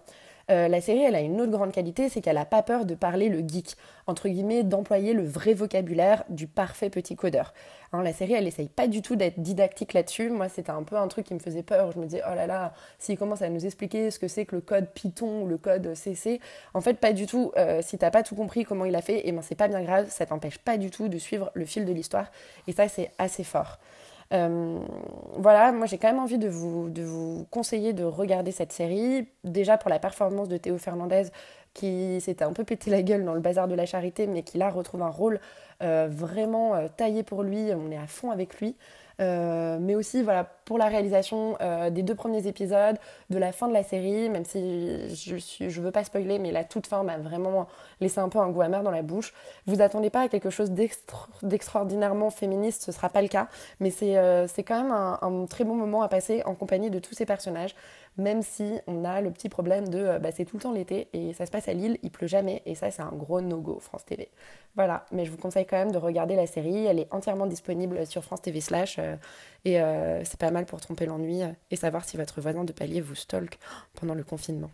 Euh, 0.51 0.67
la 0.67 0.79
série, 0.79 1.01
elle 1.01 1.15
a 1.15 1.21
une 1.21 1.41
autre 1.41 1.51
grande 1.51 1.71
qualité, 1.71 2.07
c'est 2.07 2.21
qu'elle 2.21 2.35
n'a 2.35 2.45
pas 2.45 2.61
peur 2.61 2.85
de 2.85 2.93
parler 2.93 3.29
le 3.29 3.39
geek, 3.39 3.75
entre 4.05 4.29
guillemets, 4.29 4.63
d'employer 4.63 5.13
le 5.13 5.25
vrai 5.25 5.55
vocabulaire 5.55 6.23
du 6.29 6.45
parfait 6.45 6.91
petit 6.91 7.15
codeur. 7.15 7.51
Hein, 7.93 8.03
la 8.03 8.13
série, 8.13 8.33
elle 8.33 8.47
essaye 8.47 8.67
pas 8.67 8.87
du 8.87 9.01
tout 9.01 9.15
d'être 9.15 9.39
didactique 9.39 9.93
là-dessus. 9.93 10.29
Moi, 10.29 10.49
c'était 10.49 10.71
un 10.71 10.83
peu 10.83 10.97
un 10.97 11.07
truc 11.07 11.25
qui 11.25 11.33
me 11.33 11.39
faisait 11.39 11.63
peur. 11.63 11.91
Je 11.91 11.99
me 11.99 12.05
disais, 12.05 12.21
oh 12.29 12.35
là 12.35 12.45
là, 12.45 12.73
s'il 12.99 13.17
commence 13.17 13.41
à 13.41 13.49
nous 13.49 13.65
expliquer 13.65 14.11
ce 14.11 14.19
que 14.19 14.27
c'est 14.27 14.45
que 14.45 14.55
le 14.55 14.61
code 14.61 14.87
Python 14.93 15.43
ou 15.43 15.47
le 15.47 15.57
code 15.57 15.95
CC, 15.95 16.39
en 16.73 16.81
fait, 16.81 16.95
pas 16.95 17.13
du 17.13 17.25
tout. 17.25 17.51
Euh, 17.57 17.81
si 17.81 17.97
t'as 17.97 18.11
pas 18.11 18.21
tout 18.21 18.35
compris 18.35 18.65
comment 18.65 18.85
il 18.85 18.95
a 18.95 19.01
fait, 19.01 19.19
et 19.19 19.29
eh 19.29 19.31
ben 19.31 19.41
c'est 19.41 19.55
pas 19.55 19.67
bien 19.67 19.81
grave, 19.81 20.09
ça 20.09 20.25
t'empêche 20.25 20.59
pas 20.59 20.77
du 20.77 20.91
tout 20.91 21.07
de 21.07 21.17
suivre 21.17 21.51
le 21.53 21.65
fil 21.65 21.85
de 21.85 21.91
l'histoire. 21.91 22.31
Et 22.67 22.71
ça, 22.71 22.87
c'est 22.87 23.11
assez 23.17 23.43
fort. 23.43 23.79
Euh, 24.33 24.79
voilà, 25.37 25.71
moi 25.71 25.85
j'ai 25.85 25.97
quand 25.97 26.07
même 26.07 26.19
envie 26.19 26.37
de 26.37 26.47
vous, 26.47 26.89
de 26.89 27.03
vous 27.03 27.45
conseiller 27.51 27.93
de 27.93 28.03
regarder 28.03 28.51
cette 28.51 28.71
série. 28.71 29.27
Déjà 29.43 29.77
pour 29.77 29.89
la 29.89 29.99
performance 29.99 30.49
de 30.49 30.57
Théo 30.57 30.77
Fernandez, 30.77 31.25
qui 31.73 32.19
s'était 32.21 32.45
un 32.45 32.53
peu 32.53 32.63
pété 32.63 32.89
la 32.89 33.03
gueule 33.03 33.25
dans 33.25 33.33
le 33.33 33.41
bazar 33.41 33.67
de 33.67 33.75
la 33.75 33.85
charité, 33.85 34.27
mais 34.27 34.43
qui 34.43 34.57
là 34.57 34.69
retrouve 34.69 35.03
un 35.03 35.09
rôle 35.09 35.39
euh, 35.83 36.07
vraiment 36.09 36.75
euh, 36.75 36.87
taillé 36.95 37.23
pour 37.23 37.43
lui. 37.43 37.69
On 37.73 37.91
est 37.91 37.97
à 37.97 38.07
fond 38.07 38.31
avec 38.31 38.59
lui. 38.59 38.75
Euh, 39.21 39.77
mais 39.79 39.95
aussi 39.95 40.23
voilà, 40.23 40.43
pour 40.43 40.77
la 40.77 40.87
réalisation 40.87 41.57
euh, 41.61 41.89
des 41.89 42.03
deux 42.03 42.15
premiers 42.15 42.47
épisodes, 42.47 42.97
de 43.29 43.37
la 43.37 43.51
fin 43.51 43.67
de 43.67 43.73
la 43.73 43.83
série, 43.83 44.29
même 44.29 44.45
si 44.45 45.15
je 45.15 45.63
ne 45.63 45.69
je 45.69 45.81
veux 45.81 45.91
pas 45.91 46.03
spoiler, 46.03 46.39
mais 46.39 46.51
la 46.51 46.63
toute 46.63 46.87
fin 46.87 47.03
m'a 47.03 47.17
vraiment 47.17 47.67
laissé 48.01 48.19
un 48.19 48.29
peu 48.29 48.39
un 48.39 48.49
goût 48.49 48.61
amer 48.61 48.83
dans 48.83 48.91
la 48.91 49.01
bouche. 49.01 49.33
Vous 49.67 49.81
attendez 49.81 50.09
pas 50.09 50.21
à 50.21 50.27
quelque 50.27 50.49
chose 50.49 50.71
d'extraordinairement 51.43 52.29
féministe, 52.29 52.83
ce 52.83 52.91
sera 52.91 53.09
pas 53.09 53.21
le 53.21 53.27
cas, 53.27 53.47
mais 53.79 53.89
c'est 53.89 54.17
euh, 54.17 54.47
quand 54.57 54.81
même 54.83 54.91
un, 54.91 55.19
un, 55.21 55.45
très 55.45 55.63
bon 55.63 55.75
moment 55.75 56.01
à 56.01 56.07
passer 56.07 56.43
en 56.45 56.55
compagnie 56.55 56.89
de 56.89 56.99
tous 56.99 57.13
ces 57.13 57.25
personnages, 57.25 57.75
même 58.17 58.41
si 58.41 58.79
on 58.87 59.03
a 59.03 59.21
le 59.21 59.31
petit 59.31 59.49
problème 59.49 59.87
de 59.87 60.17
bah, 60.19 60.31
c'est 60.31 60.45
tout 60.45 60.57
le 60.57 60.61
temps 60.61 60.71
l'été 60.71 61.07
et 61.13 61.33
ça 61.33 61.45
se 61.45 61.51
passe 61.51 61.67
à 61.67 61.73
Lille, 61.73 61.97
il 62.03 62.11
pleut 62.11 62.27
jamais, 62.27 62.61
et 62.65 62.75
ça 62.75 62.91
c'est 62.91 63.01
un 63.01 63.11
gros 63.11 63.41
no-go 63.41 63.79
France 63.79 64.05
TV. 64.05 64.29
Voilà, 64.75 65.05
mais 65.11 65.25
je 65.25 65.31
vous 65.31 65.37
conseille 65.37 65.65
quand 65.65 65.77
même 65.77 65.91
de 65.91 65.97
regarder 65.97 66.35
la 66.35 66.47
série, 66.47 66.85
elle 66.85 66.99
est 66.99 67.07
entièrement 67.11 67.47
disponible 67.47 68.05
sur 68.05 68.23
France 68.23 68.41
TV 68.41 68.61
slash 68.61 68.97
euh, 68.99 69.15
et 69.63 69.81
euh, 69.81 70.23
c'est 70.23 70.39
pas 70.39 70.51
mal 70.51 70.65
pour 70.65 70.81
tromper 70.81 71.05
l'ennui 71.05 71.43
euh, 71.43 71.49
et 71.71 71.75
savoir 71.75 72.05
si 72.05 72.17
votre 72.17 72.41
voisin 72.41 72.63
de 72.63 72.73
palier 72.73 73.01
vous 73.01 73.15
stalk 73.15 73.57
pendant 73.93 74.13
le 74.13 74.23
confinement. 74.23 74.69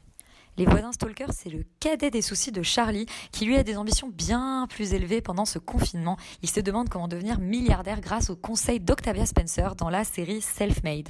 Les 0.58 0.66
voisins 0.66 0.92
stalkers, 0.92 1.32
c'est 1.32 1.50
le 1.50 1.64
cadet 1.80 2.12
des 2.12 2.22
soucis 2.22 2.52
de 2.52 2.62
Charlie, 2.62 3.06
qui 3.32 3.46
lui 3.46 3.56
a 3.56 3.64
des 3.64 3.78
ambitions 3.78 4.10
bien 4.10 4.68
plus 4.70 4.94
élevées 4.94 5.22
pendant 5.22 5.46
ce 5.46 5.60
confinement. 5.60 6.18
Il 6.42 6.50
se 6.50 6.60
demande 6.60 6.89
comment 6.89 7.08
devenir 7.08 7.39
milliardaire 7.39 8.02
grâce 8.02 8.30
au 8.30 8.36
conseil 8.36 8.82
d'Octavia 8.82 9.26
Spencer 9.26 9.76
dans 9.76 9.89
la 9.89 10.04
série 10.04 10.42
Self-Made. 10.42 11.08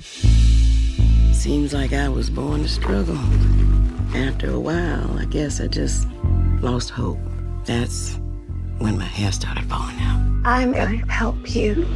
Seems 1.42 1.74
like 1.74 1.92
I 1.92 2.08
was 2.08 2.30
born 2.30 2.62
to 2.62 2.70
struggle. 2.70 3.18
After 4.14 4.52
a 4.52 4.60
while, 4.60 5.18
I 5.18 5.26
guess 5.26 5.60
I 5.60 5.66
just 5.66 6.08
lost 6.62 6.92
hope. 6.92 7.18
That's 7.66 8.20
when 8.78 9.00
my 9.00 9.06
hair 9.06 9.32
started 9.32 9.66
falling 9.66 9.96
out. 10.02 10.22
I'm 10.46 10.72
going 10.72 11.02
to 11.02 11.08
help 11.08 11.56
you. 11.56 11.88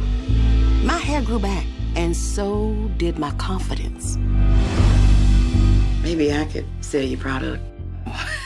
My 0.82 0.98
hair 0.98 1.22
grew 1.22 1.38
back, 1.38 1.64
and 1.94 2.16
so 2.16 2.90
did 2.96 3.20
my 3.20 3.30
confidence. 3.36 4.16
Maybe 6.02 6.32
I 6.32 6.46
could 6.46 6.66
sell 6.80 7.02
your 7.02 7.20
product. 7.20 7.62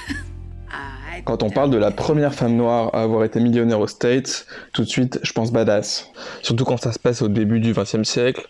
Quand 1.25 1.43
on 1.43 1.51
parle 1.51 1.71
de 1.71 1.77
la 1.77 1.91
première 1.91 2.35
femme 2.35 2.57
noire 2.57 2.91
à 2.95 3.03
avoir 3.03 3.25
été 3.25 3.41
millionnaire 3.41 3.81
aux 3.81 3.87
States, 3.87 4.47
tout 4.73 4.83
de 4.83 4.89
suite, 4.89 5.21
je 5.23 5.33
pense 5.33 5.53
badass. 5.53 6.11
Surtout 6.43 6.65
quand 6.65 6.77
ça 6.77 6.93
se 6.93 6.99
passe 6.99 7.23
au 7.23 7.29
début 7.29 7.61
du 7.61 7.73
XXe 7.73 8.03
siècle. 8.05 8.47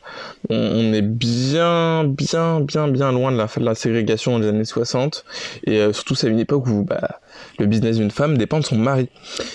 On, 0.49 0.93
est 0.93 1.03
bien, 1.03 2.05
bien, 2.05 2.61
bien, 2.61 2.89
bien 2.89 3.13
loin 3.13 3.33
de 3.33 3.37
la 3.37 3.49
fin 3.49 3.61
de 3.61 3.67
la 3.67 3.75
ségrégation 3.75 4.39
les 4.39 4.49
années 4.49 4.65
60. 4.65 5.25
Et 5.65 5.79
euh, 5.79 5.93
surtout, 5.93 6.15
c'est 6.15 6.29
une 6.29 6.39
époque 6.39 6.67
où 6.67 6.85
bah, 6.85 7.21
le 7.59 7.67
business 7.67 7.97
d'une 7.97 8.11
femme 8.11 8.39
dépend 8.39 8.59
de 8.59 8.65
son 8.65 8.77
mari. 8.77 9.09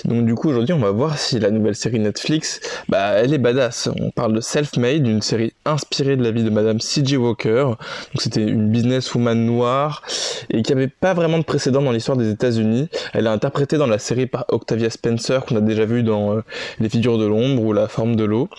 Donc 0.06 0.26
du 0.26 0.36
coup 0.36 0.50
aujourd'hui 0.50 0.74
on 0.74 0.80
va 0.80 0.92
voir 0.92 1.18
si 1.18 1.40
la 1.40 1.52
nouvelle 1.52 1.76
série 1.76 2.00
Netflix, 2.00 2.60
bah 2.90 3.12
elle 3.16 3.34
est 3.34 3.38
badass. 3.38 3.90
On 4.00 4.12
parle 4.12 4.34
de 4.34 4.42
Self-Made, 4.42 5.08
une 5.08 5.22
série 5.22 5.54
inspirée 5.66 6.16
de 6.16 6.24
la 6.24 6.32
vie 6.32 6.44
de 6.44 6.50
Madame 6.50 6.80
C.J. 6.80 7.18
Walker. 7.18 7.64
Donc 7.64 8.22
c'était 8.22 8.42
une 8.42 8.70
businesswoman 8.70 9.46
noire 9.46 10.04
et 10.50 10.62
qui 10.62 10.72
avait 10.72 10.88
pas 10.88 11.14
vraiment 11.14 11.38
de 11.38 11.44
précédent 11.44 11.82
dans 11.82 11.92
l'histoire 11.92 12.18
des 12.18 12.30
États-Unis. 12.30 12.90
Elle 13.14 13.26
est 13.26 13.30
interprétée 13.30 13.78
dans 13.78 13.88
la 13.88 14.00
série 14.00 14.28
par 14.28 14.46
Octavia 14.50 14.90
Spencer 14.90 15.46
qu'on 15.46 15.56
a 15.56 15.62
déjà 15.62 15.86
vu 15.86 16.04
dans 16.04 16.34
euh, 16.34 16.42
Les 16.80 16.90
figures 16.90 17.18
de 17.18 17.26
l'ombre 17.26 17.64
ou 17.64 17.74
La 17.74 17.88
forme 17.88 18.16
de 18.16 18.24
l'eau. 18.24 18.50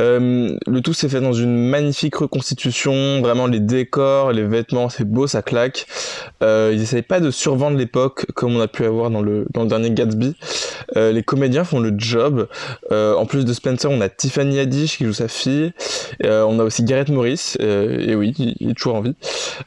Euh, 0.00 0.56
le 0.66 0.80
tout 0.80 0.92
s'est 0.92 1.08
fait 1.08 1.20
dans 1.20 1.32
une 1.32 1.68
magnifique 1.68 2.16
reconstitution, 2.16 3.20
vraiment 3.20 3.46
les 3.46 3.60
décors, 3.60 4.32
les 4.32 4.44
vêtements, 4.44 4.88
c'est 4.88 5.04
beau, 5.04 5.26
ça 5.26 5.42
claque. 5.42 5.86
Euh, 6.42 6.70
ils 6.72 6.82
essayent 6.82 7.02
pas 7.02 7.20
de 7.20 7.30
survendre 7.30 7.76
l'époque 7.76 8.26
on 8.54 8.60
a 8.60 8.68
pu 8.68 8.84
avoir 8.84 9.10
dans 9.10 9.22
le, 9.22 9.46
dernier 9.66 9.90
Gatsby. 9.90 10.34
Euh, 10.96 11.12
les 11.12 11.22
comédiens 11.22 11.64
font 11.64 11.80
le 11.80 11.92
job. 11.96 12.48
Euh, 12.92 13.14
en 13.14 13.26
plus 13.26 13.44
de 13.44 13.52
Spencer, 13.52 13.90
on 13.90 14.00
a 14.00 14.08
Tiffany 14.08 14.58
Haddish 14.58 14.98
qui 14.98 15.04
joue 15.04 15.12
sa 15.12 15.28
fille. 15.28 15.72
Euh, 16.24 16.44
on 16.44 16.58
a 16.58 16.64
aussi 16.64 16.84
Gareth 16.84 17.08
Morris, 17.08 17.54
et 17.58 18.14
oui, 18.14 18.34
il, 18.38 18.70
est 18.70 18.74
toujours 18.74 18.96
en 18.96 19.00
vie. 19.00 19.14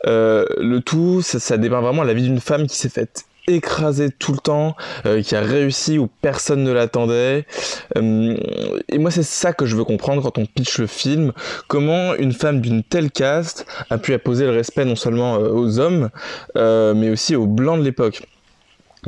Le 0.05 0.79
tout, 0.79 1.21
ça, 1.21 1.39
ça 1.39 1.57
dépeint 1.57 1.81
vraiment 1.81 2.03
la 2.03 2.13
vie 2.13 2.23
d'une 2.23 2.39
femme 2.39 2.67
qui 2.67 2.77
s'est 2.77 2.89
faite 2.89 3.25
écraser 3.47 4.11
tout 4.11 4.33
le 4.33 4.37
temps, 4.37 4.75
qui 5.23 5.35
a 5.35 5.41
réussi 5.41 5.97
où 5.97 6.07
personne 6.21 6.63
ne 6.63 6.71
l'attendait. 6.71 7.47
Et 7.95 8.97
moi, 8.99 9.09
c'est 9.09 9.23
ça 9.23 9.53
que 9.53 9.65
je 9.65 9.75
veux 9.75 9.85
comprendre 9.85 10.21
quand 10.21 10.37
on 10.37 10.45
pitch 10.45 10.77
le 10.77 10.85
film. 10.85 11.31
Comment 11.67 12.13
une 12.13 12.33
femme 12.33 12.61
d'une 12.61 12.83
telle 12.83 13.09
caste 13.09 13.65
a 13.89 13.97
pu 13.97 14.13
apposer 14.13 14.45
le 14.45 14.51
respect 14.51 14.85
non 14.85 14.95
seulement 14.95 15.37
aux 15.37 15.79
hommes, 15.79 16.09
mais 16.55 17.09
aussi 17.09 17.35
aux 17.35 17.47
blancs 17.47 17.79
de 17.79 17.85
l'époque? 17.85 18.21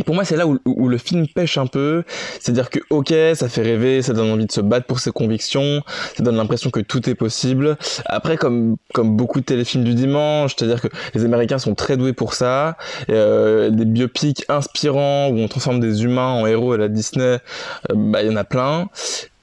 Pour 0.06 0.16
moi, 0.16 0.24
c'est 0.24 0.38
là 0.38 0.46
où, 0.48 0.88
le 0.88 0.98
film 0.98 1.28
pêche 1.28 1.58
un 1.58 1.68
peu. 1.68 2.04
C'est-à-dire 2.39 2.70
que, 2.70 2.80
ok, 2.89 3.14
ça 3.36 3.50
fait 3.50 3.62
rêver, 3.62 4.02
ça 4.02 4.14
donne 4.14 4.32
envie 4.32 4.46
de 4.46 4.52
se 4.52 4.62
battre 4.62 4.86
pour 4.86 5.00
ses 5.00 5.12
convictions, 5.12 5.82
ça 6.16 6.24
donne 6.24 6.38
l'impression 6.38 6.70
que 6.70 6.80
tout 6.80 7.10
est 7.10 7.16
possible. 7.16 7.78
Après, 8.06 8.38
comme, 8.38 8.78
comme 8.94 9.18
beaucoup 9.18 9.42
de 9.42 9.46
téléfilms 9.46 9.84
du 9.84 9.94
dimanche, 9.94 10.56
c'est-à-dire 10.58 10.82
que 10.82 10.88
les 11.14 11.26
Américains 11.26 11.60
sont 11.60 11.76
très 11.76 11.98
doués 11.98 12.14
pour 12.14 12.34
ça. 12.34 12.78
Euh, 13.10 13.70
des 13.70 13.86
biopics 13.86 14.46
inspirants 14.48 15.30
où 15.30 15.38
on 15.39 15.48
transforme 15.48 15.80
des 15.80 16.04
humains 16.04 16.32
en 16.32 16.46
héros 16.46 16.74
à 16.74 16.78
la 16.78 16.88
Disney, 16.88 17.24
euh, 17.24 17.38
bah, 17.94 18.22
il 18.24 18.32
y 18.32 18.34
en 18.34 18.38
a 18.38 18.46
plein. 18.46 18.89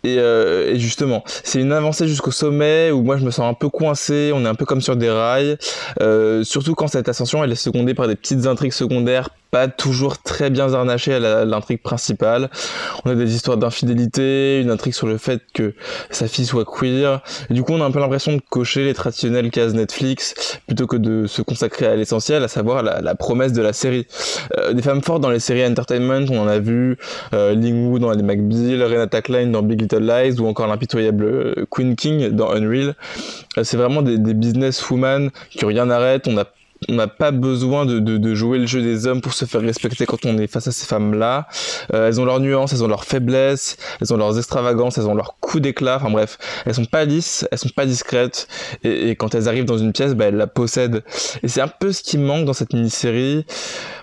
Et, 0.05 0.18
euh, 0.18 0.74
et, 0.74 0.78
justement, 0.78 1.24
c'est 1.26 1.61
une 1.61 1.72
avancée 1.72 2.07
jusqu'au 2.07 2.30
sommet 2.30 2.92
où 2.92 3.03
moi 3.03 3.16
je 3.16 3.24
me 3.24 3.32
sens 3.32 3.51
un 3.51 3.55
peu 3.55 3.68
coincé, 3.68 4.30
on 4.32 4.44
est 4.44 4.49
un 4.49 4.55
peu 4.55 4.64
comme 4.64 4.80
sur 4.80 4.94
des 4.94 5.11
rails, 5.11 5.59
euh, 6.01 6.44
surtout 6.44 6.76
quand 6.76 6.86
cette 6.86 7.09
ascension 7.09 7.42
elle 7.42 7.51
est 7.51 7.57
secondée 7.57 7.94
par 7.94 8.07
des 8.07 8.14
petites 8.14 8.46
intrigues 8.46 8.72
secondaires 8.72 9.30
pas 9.51 9.68
toujours 9.68 10.18
très 10.18 10.51
bien 10.51 10.72
harnachées 10.72 11.14
à 11.14 11.44
l'intrigue 11.44 11.80
principale. 11.82 12.51
On 13.05 13.11
a 13.11 13.14
des 13.14 13.34
histoires 13.34 13.57
d'infidélité, 13.57 14.61
une 14.61 14.70
intrigue 14.70 14.94
sur 14.94 15.07
le 15.07 15.18
fait 15.18 15.42
que 15.55 15.74
sa 16.11 16.28
fille 16.28 16.46
soit 16.46 16.64
queer. 16.64 17.22
Du 17.51 17.62
coup, 17.62 17.72
on 17.72 17.80
a 17.80 17.84
un 17.84 17.90
peu 17.90 18.01
l'impression 18.01 18.36
de 18.36 18.42
cocher 18.51 18.84
les 18.84 18.94
traditionnelles 18.94 19.51
cases 19.51 19.74
Netflix 19.74 20.59
plutôt 20.66 20.86
que 20.86 20.96
de 20.96 21.26
se 21.26 21.42
consacrer 21.42 21.86
à 21.86 21.96
l'essentiel, 21.96 22.42
à 22.44 22.49
savoir 22.49 22.82
la, 22.82 23.14
promesse 23.14 23.53
de 23.53 23.62
la 23.62 23.72
série. 23.72 24.07
Euh, 24.59 24.72
des 24.72 24.82
femmes 24.82 25.03
fortes 25.03 25.22
dans 25.22 25.30
les 25.30 25.40
séries 25.40 25.66
entertainment, 25.66 26.26
on 26.30 26.40
en 26.40 26.49
a 26.49 26.59
vu 26.59 26.99
euh, 27.34 27.55
Ling 27.55 27.90
Wu 27.90 27.99
dans 27.99 28.12
Les 28.12 28.22
McBeal, 28.22 28.82
Renata 28.82 29.22
Klein 29.22 29.49
dans 29.49 29.62
Big 29.62 29.80
Little 29.80 30.07
Lies 30.07 30.40
ou 30.40 30.46
encore 30.46 30.66
l'impitoyable 30.66 31.66
Queen 31.70 31.96
King 31.96 32.28
dans 32.30 32.53
Unreal. 32.53 32.94
Euh, 33.57 33.64
c'est 33.64 33.76
vraiment 33.76 34.03
des, 34.03 34.18
des 34.18 34.34
businesswomen 34.34 35.30
qui 35.51 35.64
rien 35.64 35.86
n'arrête. 35.86 36.28
On 36.28 36.36
a 36.36 36.44
on 36.88 36.94
n'a 36.94 37.08
pas 37.08 37.32
besoin 37.32 37.86
de, 37.86 37.98
de, 37.98 38.34
jouer 38.34 38.58
le 38.58 38.66
jeu 38.66 38.82
des 38.82 39.06
hommes 39.06 39.20
pour 39.20 39.32
se 39.32 39.44
faire 39.44 39.60
respecter 39.60 40.06
quand 40.06 40.24
on 40.24 40.38
est 40.38 40.46
face 40.46 40.68
à 40.68 40.72
ces 40.72 40.86
femmes-là. 40.86 41.48
Euh, 41.92 42.06
elles 42.06 42.20
ont 42.20 42.24
leurs 42.24 42.40
nuances, 42.40 42.72
elles 42.72 42.84
ont 42.84 42.88
leurs 42.88 43.04
faiblesses, 43.04 43.76
elles 44.00 44.12
ont 44.14 44.16
leurs 44.16 44.38
extravagances, 44.38 44.96
elles 44.98 45.08
ont 45.08 45.14
leurs 45.14 45.38
coups 45.40 45.62
d'éclat. 45.62 45.96
Enfin 45.96 46.10
bref, 46.10 46.38
elles 46.66 46.74
sont 46.74 46.84
pas 46.84 47.04
lisses, 47.04 47.46
elles 47.50 47.58
sont 47.58 47.68
pas 47.70 47.86
discrètes. 47.86 48.46
Et, 48.84 49.10
et 49.10 49.16
quand 49.16 49.34
elles 49.34 49.48
arrivent 49.48 49.64
dans 49.64 49.78
une 49.78 49.92
pièce, 49.92 50.14
bah, 50.14 50.26
elles 50.26 50.36
la 50.36 50.46
possèdent. 50.46 51.02
Et 51.42 51.48
c'est 51.48 51.60
un 51.60 51.68
peu 51.68 51.92
ce 51.92 52.02
qui 52.02 52.18
manque 52.18 52.44
dans 52.44 52.52
cette 52.52 52.72
mini-série. 52.72 53.44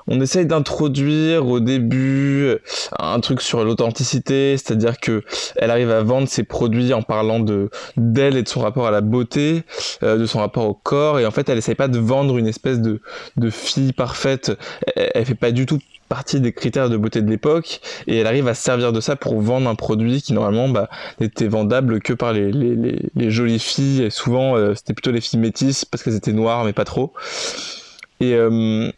On 0.08 0.22
essaye 0.22 0.46
d'introduire 0.46 1.48
au 1.48 1.60
début 1.60 2.58
un 3.00 3.20
truc 3.22 3.42
sur 3.42 3.64
l'authenticité, 3.64 4.56
c'est-à-dire 4.56 5.00
que 5.00 5.24
elle 5.56 5.72
arrive 5.72 5.90
à 5.90 6.04
vendre 6.04 6.28
ses 6.28 6.44
produits 6.44 6.94
en 6.94 7.02
parlant 7.02 7.40
de 7.40 7.70
d'elle 7.98 8.38
et 8.38 8.44
de 8.44 8.48
son 8.48 8.62
rapport 8.62 8.86
à 8.86 8.92
la 8.92 9.02
beauté, 9.02 9.64
euh, 10.04 10.18
de 10.18 10.26
son 10.28 10.40
rapport 10.40 10.68
au 10.68 10.76
corps. 10.76 11.20
Et 11.20 11.26
en 11.26 11.32
fait, 11.32 11.50
elle 11.50 11.58
essaye 11.58 11.74
pas 11.74 11.88
de 11.88 11.98
vendre 11.98 12.38
une 12.38 12.46
espèce 12.48 12.65
de, 12.74 13.02
de 13.38 13.50
fille 13.50 13.94
parfaite. 13.94 14.52
Elle, 14.96 15.26
fait 15.26 15.36
pas 15.36 15.52
du 15.52 15.66
tout 15.66 15.80
partie 16.10 16.40
des 16.40 16.54
critères 16.54 16.90
de 16.90 16.98
beauté 16.98 17.22
de 17.22 17.30
l'époque 17.30 17.82
et 18.08 18.18
elle 18.18 18.28
arrive 18.28 18.48
à 18.48 18.54
servir 18.54 18.94
de 18.94 19.02
ça 19.02 19.16
pour 19.16 19.40
vendre 19.42 19.70
un 19.70 19.76
produit 19.76 20.22
qui 20.22 20.34
normalement 20.34 20.70
bah, 20.70 20.90
n'était 21.20 21.48
vendable 21.48 22.00
que 22.00 22.14
par 22.14 22.32
les 22.34 23.32
jolies 23.32 23.60
filles 23.60 24.04
et 24.04 24.10
souvent 24.12 24.56
euh, 24.56 24.76
c'était 24.76 24.94
plutôt 24.94 25.12
les 25.12 25.22
filles 25.22 25.40
métisses 25.40 25.84
parce 25.84 26.04
qu'elles 26.04 26.16
étaient 26.16 26.32
noires 26.32 26.64
mais 26.64 26.74
pas 26.74 26.86
trop 26.86 27.12
et, 28.20 28.36
euh, 28.36 28.92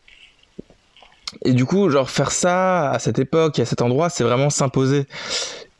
et 1.45 1.53
du 1.53 1.63
coup 1.63 1.89
genre 1.89 2.09
faire 2.09 2.32
ça 2.32 2.91
à 2.91 2.99
cette 2.99 3.20
époque 3.20 3.57
et 3.57 3.61
à 3.61 3.65
cet 3.65 3.82
endroit 3.82 4.09
c'est 4.09 4.26
vraiment 4.26 4.49
s'imposer 4.49 5.05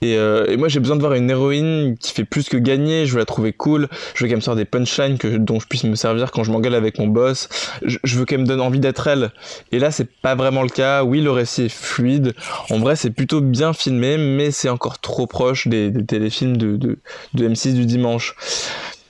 et, 0.02 0.18
euh, 0.18 0.46
et, 0.48 0.58
moi 0.58 0.68
j'ai 0.68 0.80
besoin 0.80 0.96
de 0.96 1.02
voir 1.02 1.14
une 1.14 1.30
héroïne 1.30 1.98
qui 2.00 2.14
fait 2.14 2.24
plus 2.24 2.50
que 2.50 2.58
gagner, 2.58 3.06
je 3.06 3.14
veux 3.14 3.20
la 3.20 3.26
trouver 3.26 3.54
cool, 3.54 3.88
je 4.14 4.24
veux 4.24 4.28
qu'elle 4.30 4.38
me 4.38 4.42
sorte 4.42 4.58
des 4.58 4.66
punchlines 4.66 5.18
dont 5.40 5.60
je 5.60 5.68
puisse 5.68 5.84
me 5.84 5.96
servir 5.96 6.32
quand 6.32 6.44
je 6.44 6.52
m'engueule 6.52 6.76
avec 6.76 7.00
mon 7.00 7.08
boss, 7.08 7.50
je, 7.84 8.18
veux 8.18 8.26
qu'elle 8.26 8.42
me 8.42 8.46
donne 8.46 8.62
envie 8.62 8.80
d'être 8.80 9.08
elle. 9.08 9.32
Et 9.72 9.80
là 9.80 9.90
c'est 9.92 10.10
pas 10.10 10.36
vraiment 10.36 10.62
le 10.62 10.70
cas, 10.70 11.04
oui 11.04 11.22
le 11.22 11.32
récit 11.32 11.64
est 11.64 11.70
fluide, 11.70 12.34
en 12.70 12.78
vrai 12.78 12.96
c'est 12.96 13.10
plutôt 13.10 13.42
bien 13.42 13.74
filmé, 13.74 14.18
mais 14.18 14.52
c'est 14.52 14.70
encore 14.70 15.00
trop 15.00 15.26
proche 15.26 15.68
des, 15.68 15.92
téléfilms 16.06 16.58
de, 16.58 16.78
de, 16.78 17.00
de 17.34 17.50
M6 17.50 17.74
du 17.74 17.86
dimanche. 17.86 18.36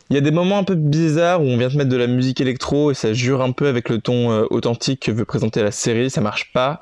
Il 0.09 0.13
y 0.13 0.17
a 0.17 0.21
des 0.21 0.31
moments 0.31 0.57
un 0.57 0.63
peu 0.63 0.75
bizarres 0.75 1.41
où 1.41 1.45
on 1.45 1.57
vient 1.57 1.67
te 1.67 1.75
mettre 1.75 1.89
de 1.89 1.97
la 1.97 2.07
musique 2.07 2.39
électro 2.39 2.91
et 2.91 2.93
ça 2.93 3.11
jure 3.11 3.41
un 3.41 3.51
peu 3.51 3.67
avec 3.67 3.89
le 3.89 3.99
ton 3.99 4.31
euh, 4.31 4.45
authentique 4.51 5.01
que 5.01 5.11
veut 5.11 5.25
présenter 5.25 5.61
la 5.61 5.71
série, 5.71 6.09
ça 6.09 6.21
marche 6.21 6.53
pas. 6.53 6.79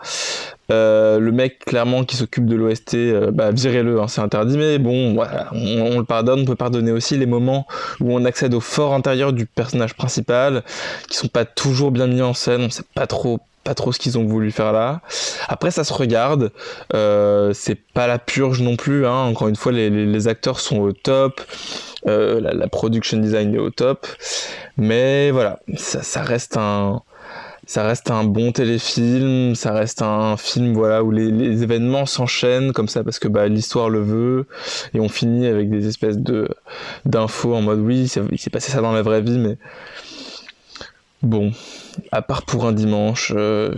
Euh, 0.71 1.19
le 1.19 1.31
mec 1.31 1.59
clairement 1.59 2.03
qui 2.03 2.15
s'occupe 2.15 2.45
de 2.45 2.55
l'OST, 2.55 2.95
euh, 2.95 3.31
bah 3.31 3.51
virez-le, 3.51 4.01
hein, 4.01 4.07
c'est 4.07 4.21
interdit, 4.21 4.57
mais 4.57 4.79
bon, 4.79 5.15
on, 5.51 5.99
le 5.99 6.03
pardonne, 6.03 6.41
on 6.41 6.45
peut 6.45 6.55
pardonner 6.55 6.91
aussi 6.91 7.17
les 7.17 7.27
moments 7.27 7.67
où 7.99 8.15
on 8.15 8.25
accède 8.25 8.53
au 8.53 8.59
fort 8.59 8.93
intérieur 8.93 9.31
du 9.31 9.45
personnage 9.45 9.93
principal, 9.93 10.63
qui 11.07 11.17
sont 11.17 11.27
pas 11.27 11.45
toujours 11.45 11.91
bien 11.91 12.07
mis 12.07 12.21
en 12.21 12.33
scène, 12.33 12.63
on 12.63 12.69
sait 12.69 12.83
pas 12.95 13.07
trop 13.07 13.39
pas 13.63 13.73
trop 13.73 13.91
ce 13.91 13.97
qu'ils 13.97 14.19
ont 14.19 14.25
voulu 14.25 14.51
faire 14.51 14.71
là. 14.71 15.01
Après, 15.47 15.71
ça 15.71 15.83
se 15.83 15.91
regarde. 15.91 16.51
Euh, 16.93 17.51
c'est 17.51 17.73
pas 17.73 18.05
la 18.05 18.19
purge 18.19 18.61
non 18.61 18.75
plus. 18.75 19.07
Hein. 19.07 19.23
Encore 19.23 19.47
une 19.47 19.55
fois, 19.55 19.71
les, 19.71 20.27
acteurs 20.27 20.59
sont 20.59 20.77
au 20.77 20.91
top. 20.91 21.41
La, 22.05 22.67
production 22.67 23.17
design 23.17 23.55
est 23.55 23.57
au 23.57 23.71
top. 23.71 24.05
Mais 24.77 25.31
voilà, 25.31 25.59
ça, 25.77 26.21
reste 26.21 26.57
un. 26.57 27.01
Ça 27.65 27.83
reste 27.83 28.11
un 28.11 28.23
bon 28.23 28.51
téléfilm, 28.51 29.55
ça 29.55 29.73
reste 29.73 30.01
un 30.01 30.37
film 30.37 30.73
voilà 30.73 31.03
où 31.03 31.11
les, 31.11 31.63
événements 31.63 32.05
s'enchaînent 32.05 32.73
comme 32.73 32.87
ça 32.87 33.03
parce 33.03 33.17
que 33.17 33.27
bah, 33.27 33.47
l'histoire 33.47 33.89
le 33.89 34.01
veut 34.01 34.45
et 34.93 34.99
on 34.99 35.09
finit 35.09 35.47
avec 35.47 35.69
des 35.69 35.87
espèces 35.87 36.17
de 36.17 36.47
d'infos 37.05 37.55
en 37.55 37.61
mode 37.61 37.79
oui 37.79 38.11
il 38.31 38.39
s'est 38.39 38.49
passé 38.49 38.71
ça 38.71 38.81
dans 38.81 38.91
la 38.91 39.01
vraie 39.01 39.21
vie 39.21 39.39
mais 39.39 39.57
bon 41.23 41.53
à 42.11 42.21
part 42.21 42.43
pour 42.43 42.65
un 42.65 42.71
dimanche, 42.71 43.31
euh, 43.35 43.73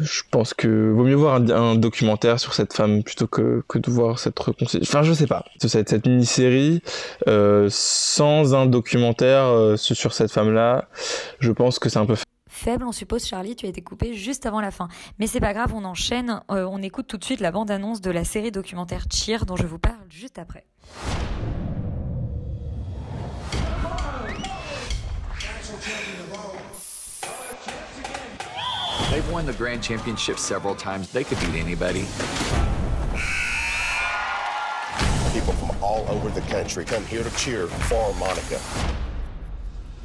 je 0.00 0.22
pense 0.30 0.54
que 0.54 0.90
vaut 0.90 1.04
mieux 1.04 1.14
voir 1.14 1.36
un, 1.36 1.74
documentaire 1.74 2.38
sur 2.38 2.54
cette 2.54 2.72
femme 2.72 3.02
plutôt 3.02 3.26
que, 3.26 3.62
que 3.68 3.78
de 3.78 3.90
voir 3.90 4.18
cette 4.18 4.38
réconciliation. 4.38 4.98
Enfin, 4.98 5.02
je 5.06 5.12
sais 5.12 5.26
pas. 5.26 5.44
Cette, 5.58 5.88
cette 5.88 6.06
mini-série, 6.06 6.82
euh, 7.28 7.68
sans 7.70 8.54
un 8.54 8.66
documentaire 8.66 9.44
euh, 9.44 9.76
sur 9.76 10.12
cette 10.12 10.30
femme-là, 10.30 10.88
je 11.40 11.52
pense 11.52 11.78
que 11.78 11.88
c'est 11.88 11.98
un 11.98 12.06
peu 12.06 12.16
faible, 12.62 12.86
on 12.86 12.92
suppose, 12.92 13.26
Charlie, 13.26 13.56
tu 13.56 13.66
as 13.66 13.68
été 13.68 13.82
coupé 13.82 14.14
juste 14.14 14.46
avant 14.46 14.60
la 14.60 14.70
fin. 14.70 14.88
Mais 15.18 15.26
c'est 15.26 15.40
pas 15.40 15.52
grave, 15.52 15.74
on 15.74 15.84
enchaîne, 15.84 16.40
euh, 16.50 16.64
on 16.70 16.80
écoute 16.80 17.08
tout 17.08 17.18
de 17.18 17.24
suite 17.24 17.40
la 17.40 17.50
bande-annonce 17.50 18.00
de 18.00 18.10
la 18.10 18.24
série 18.24 18.52
documentaire 18.52 19.06
Cheer 19.12 19.44
dont 19.44 19.56
je 19.56 19.66
vous 19.66 19.78
parle 19.78 20.06
juste 20.08 20.38
après. 20.38 20.64
They've 29.10 29.30
won 29.30 29.44
the 29.44 29.52
Grand 29.52 29.82
Championship 29.82 30.38
several 30.38 30.74
times. 30.74 31.10
They 31.12 31.24
could 31.24 31.38
beat 31.40 31.60
anybody. 31.60 32.06
People 35.34 35.52
from 35.54 35.70
all 35.82 36.06
over 36.08 36.30
the 36.30 36.40
country 36.48 36.84
come 36.84 37.04
here 37.04 37.22
to 37.22 37.30
cheer 37.36 37.66
for 37.66 38.14
Monica. 38.14 38.58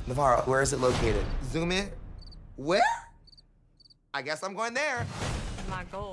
Navarro, 0.07 0.41
where 0.45 0.61
is 0.61 0.73
it 0.73 0.79
located? 0.79 1.23
Zoom 1.51 1.71
in. 1.71 1.89
Where? 2.57 2.81
I 4.13 4.23
guess 4.23 4.41
I'm 4.43 4.55
going 4.55 4.73
there. 4.73 5.05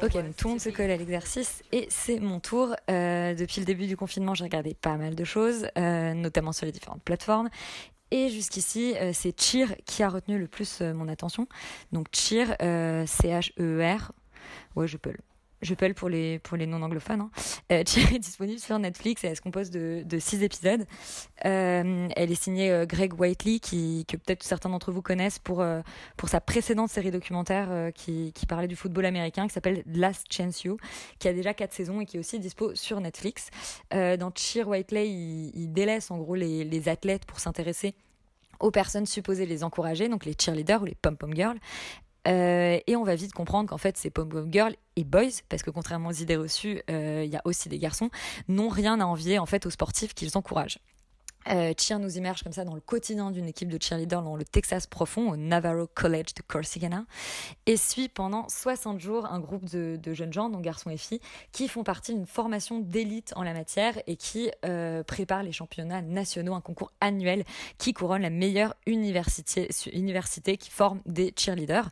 Ok, 0.03 0.13
donc 0.13 0.37
tout 0.37 0.49
le 0.49 0.51
monde 0.51 0.61
se 0.61 0.69
colle 0.69 0.91
à 0.91 0.97
l'exercice 0.97 1.63
et 1.73 1.87
c'est 1.89 2.19
mon 2.19 2.41
tour. 2.41 2.75
Euh, 2.91 3.35
depuis 3.35 3.61
le 3.61 3.65
début 3.65 3.87
du 3.87 3.97
confinement, 3.97 4.35
j'ai 4.35 4.45
regardé 4.45 4.75
pas 4.75 4.97
mal 4.97 5.15
de 5.15 5.25
choses, 5.25 5.69
euh, 5.79 6.13
notamment 6.13 6.53
sur 6.53 6.67
les 6.67 6.73
différentes 6.73 7.03
plateformes. 7.03 7.49
Et 8.11 8.29
jusqu'ici, 8.29 8.95
euh, 8.97 9.13
c'est 9.15 9.41
Cheer 9.41 9.77
qui 9.87 10.03
a 10.03 10.09
retenu 10.09 10.39
le 10.39 10.49
plus 10.49 10.81
euh, 10.81 10.93
mon 10.93 11.09
attention. 11.09 11.47
Donc 11.93 12.09
Cheer, 12.13 12.57
euh, 12.63 13.07
C-H-E-R. 13.07 14.13
ouais, 14.77 14.87
je 14.87 14.97
peux. 14.97 15.15
Je 15.65 15.75
peux 15.75 15.93
pour 15.95 16.11
les 16.11 16.39
pour 16.39 16.57
les 16.57 16.67
non 16.67 16.83
anglophones. 16.83 17.23
Hein. 17.23 17.31
Euh, 17.73 17.83
Cheer 17.87 18.15
est 18.15 18.19
disponible 18.19 18.61
sur 18.61 18.79
Netflix 18.79 19.25
et 19.25 19.29
elle 19.29 19.37
se 19.37 19.41
compose 19.41 19.71
de, 19.71 20.03
de 20.05 20.19
six 20.19 20.43
épisodes. 20.43 20.85
Euh, 21.47 22.09
elle 22.15 22.31
est 22.31 22.41
signée 22.41 22.71
euh, 22.71 22.85
Greg 22.85 23.19
Whiteley, 23.19 23.61
que 23.61 24.17
peut-être 24.17 24.43
certains 24.43 24.69
d'entre 24.69 24.93
vous 24.93 25.03
connaissent 25.03 25.39
pour 25.39 25.63
euh, 25.63 25.81
sa 26.27 26.41
précédente 26.41 26.91
série 26.91 27.11
documentaire 27.11 27.69
euh, 27.71 27.91
qui 27.91 28.33
parlait 28.47 28.69
du 28.69 28.77
football 28.77 29.07
américain, 29.07 29.47
qui 29.47 29.55
s'appelle 29.55 29.83
Last 29.87 30.27
Chance 30.31 30.65
You, 30.65 30.77
qui 31.19 31.29
a 31.29 31.33
déjà 31.33 31.55
quatre 31.55 31.73
saisons 31.73 32.01
et 32.01 32.07
qui 32.07 32.19
est 32.19 32.21
aussi 32.21 32.39
dispo 32.39 32.75
sur 32.75 33.01
Netflix. 33.01 33.49
dans 33.91 34.31
Cheer 34.35 34.69
Whiteley, 34.69 35.09
il, 35.09 35.51
il 35.55 35.73
délaisse 35.73 36.11
en 36.11 36.19
gros 36.19 36.35
les 36.35 36.65
les 36.65 36.89
athlètes 36.89 37.25
pour 37.25 37.41
s'intéresser 37.41 37.95
aux 38.61 38.71
personnes 38.71 39.07
supposées 39.07 39.47
les 39.47 39.65
encourager, 39.65 40.09
donc 40.09 40.25
les 40.25 40.35
cheerleaders 40.39 40.83
ou 40.83 40.85
les 40.87 40.95
pom-pom 40.95 41.35
girls. 41.35 41.59
Euh, 42.27 42.79
et 42.87 42.97
on 42.97 43.05
va 43.05 43.15
vite 43.15 43.33
comprendre 43.33 43.69
qu'en 43.69 43.79
fait, 43.79 43.97
ces 43.97 44.11
pom-pom 44.11 44.51
girls 44.51 44.75
et 44.97 45.05
boys, 45.05 45.43
parce 45.49 45.63
que 45.63 45.71
contrairement 45.71 46.09
aux 46.09 46.13
idées 46.13 46.37
reçues, 46.37 46.81
euh, 46.91 47.23
il 47.25 47.31
y 47.31 47.37
a 47.37 47.43
aussi 47.45 47.69
des 47.69 47.79
garçons, 47.79 48.11
n'ont 48.49 48.69
rien 48.69 49.01
à 49.01 49.05
envier 49.05 49.39
en 49.39 49.47
fait 49.47 49.67
aux 49.67 49.71
sportifs 49.71 50.15
qu'ils 50.15 50.37
encouragent. 50.37 50.79
Euh, 51.51 51.73
Cheer 51.77 51.99
nous 51.99 52.17
immerge 52.17 52.43
comme 52.43 52.53
ça 52.53 52.65
dans 52.65 52.75
le 52.75 52.81
quotidien 52.81 53.31
d'une 53.31 53.47
équipe 53.47 53.69
de 53.69 53.79
cheerleaders 53.81 54.23
dans 54.23 54.37
le 54.37 54.45
Texas 54.45 54.87
profond, 54.87 55.31
au 55.31 55.37
Navarro 55.37 55.87
College 55.87 56.35
de 56.35 56.43
Corsicana, 56.47 57.05
et 57.67 57.77
suit 57.77 58.09
pendant 58.09 58.49
60 58.49 59.01
jours 59.01 59.27
un 59.27 59.41
groupe 59.41 59.65
de, 59.65 59.99
jeunes 60.15 60.33
gens, 60.33 60.49
donc 60.49 60.63
garçons 60.63 60.91
et 60.91 60.97
filles, 60.97 61.21
qui 61.53 61.69
font 61.69 61.85
partie 61.85 62.15
d'une 62.15 62.27
formation 62.27 62.79
d'élite 62.79 63.33
en 63.37 63.43
la 63.43 63.53
matière 63.53 64.01
et 64.07 64.17
qui 64.17 64.51
euh, 64.65 65.03
préparent 65.03 65.43
les 65.43 65.53
championnats 65.53 66.03
nationaux, 66.03 66.55
un 66.55 66.61
concours 66.61 66.93
annuel 67.01 67.45
qui 67.79 67.93
couronne 67.93 68.23
la 68.23 68.31
meilleure 68.31 68.75
université, 68.87 69.69
université 69.93 70.57
qui 70.57 70.71
forme 70.71 71.01
des 71.07 71.35
cheerleaders. 71.37 71.91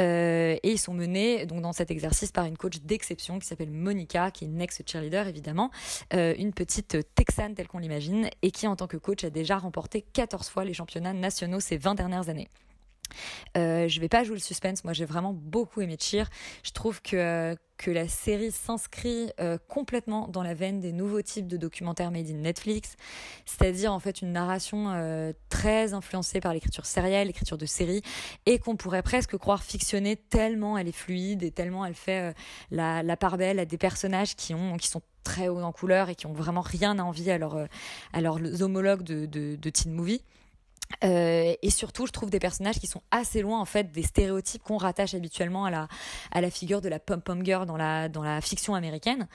Euh, 0.00 0.56
et 0.62 0.72
ils 0.72 0.78
sont 0.78 0.94
menés 0.94 1.46
donc 1.46 1.60
dans 1.60 1.72
cet 1.72 1.90
exercice 1.90 2.32
par 2.32 2.44
une 2.44 2.56
coach 2.56 2.78
d'exception 2.82 3.38
qui 3.38 3.46
s'appelle 3.46 3.70
Monica, 3.70 4.30
qui 4.30 4.44
est 4.44 4.48
une 4.48 4.60
ex-cheerleader 4.60 5.28
évidemment, 5.28 5.70
euh, 6.14 6.34
une 6.38 6.52
petite 6.52 6.96
texane 7.14 7.54
telle 7.54 7.68
qu'on 7.68 7.78
l'imagine, 7.78 8.28
et 8.42 8.50
qui 8.50 8.66
en 8.66 8.76
tant 8.76 8.87
que 8.88 8.96
coach 8.96 9.22
a 9.24 9.30
déjà 9.30 9.58
remporté 9.58 10.02
14 10.02 10.48
fois 10.48 10.64
les 10.64 10.74
championnats 10.74 11.12
nationaux 11.12 11.60
ces 11.60 11.76
20 11.76 11.94
dernières 11.94 12.28
années. 12.28 12.48
Euh, 13.56 13.88
je 13.88 14.00
vais 14.00 14.08
pas 14.08 14.24
jouer 14.24 14.36
le 14.36 14.40
suspense. 14.40 14.84
Moi, 14.84 14.92
j'ai 14.92 15.04
vraiment 15.04 15.32
beaucoup 15.32 15.80
aimé 15.80 15.96
Cheer. 15.98 16.28
Je 16.62 16.70
trouve 16.72 17.02
que 17.02 17.56
que 17.78 17.90
la 17.92 18.08
série 18.08 18.50
s'inscrit 18.50 19.30
euh, 19.40 19.56
complètement 19.68 20.26
dans 20.26 20.42
la 20.42 20.52
veine 20.52 20.80
des 20.80 20.92
nouveaux 20.92 21.22
types 21.22 21.46
de 21.46 21.56
documentaires 21.56 22.10
made 22.10 22.28
in 22.28 22.34
Netflix, 22.34 22.96
c'est-à-dire 23.46 23.92
en 23.92 24.00
fait 24.00 24.20
une 24.20 24.32
narration 24.32 24.90
euh, 24.90 25.32
très 25.48 25.94
influencée 25.94 26.40
par 26.40 26.52
l'écriture 26.52 26.84
sérielle, 26.84 27.28
l'écriture 27.28 27.56
de 27.56 27.66
série, 27.66 28.02
et 28.46 28.58
qu'on 28.58 28.76
pourrait 28.76 29.02
presque 29.02 29.36
croire 29.38 29.62
fictionnée 29.62 30.16
tellement 30.16 30.76
elle 30.76 30.88
est 30.88 30.92
fluide 30.92 31.44
et 31.44 31.52
tellement 31.52 31.86
elle 31.86 31.94
fait 31.94 32.30
euh, 32.30 32.32
la, 32.72 33.04
la 33.04 33.16
part 33.16 33.38
belle 33.38 33.60
à 33.60 33.64
des 33.64 33.78
personnages 33.78 34.34
qui 34.34 34.54
ont 34.54 34.76
qui 34.76 34.88
sont 34.88 35.02
très 35.22 35.48
hauts 35.48 35.60
en 35.60 35.72
couleur 35.72 36.08
et 36.08 36.16
qui 36.16 36.26
ont 36.26 36.32
vraiment 36.32 36.62
rien 36.62 36.98
à 36.98 37.02
envier 37.02 37.32
à, 37.32 37.38
leur, 37.38 37.68
à 38.12 38.20
leurs 38.20 38.62
homologues 38.62 39.02
de, 39.02 39.26
de, 39.26 39.56
de 39.56 39.70
teen 39.70 39.92
movie. 39.92 40.22
Euh, 41.04 41.54
et 41.62 41.70
surtout, 41.70 42.06
je 42.06 42.12
trouve 42.12 42.30
des 42.30 42.38
personnages 42.38 42.78
qui 42.78 42.86
sont 42.86 43.02
assez 43.10 43.42
loin 43.42 43.60
en 43.60 43.64
fait 43.64 43.92
des 43.92 44.02
stéréotypes 44.02 44.62
qu'on 44.62 44.78
rattache 44.78 45.14
habituellement 45.14 45.64
à 45.64 45.70
la 45.70 45.88
à 46.32 46.40
la 46.40 46.50
figure 46.50 46.80
de 46.80 46.88
la 46.88 46.98
pom 46.98 47.20
pom 47.20 47.44
girl 47.44 47.66
dans 47.66 47.76
la 47.76 48.08
dans 48.08 48.22
la 48.22 48.40
fiction 48.40 48.74
américaine. 48.74 49.28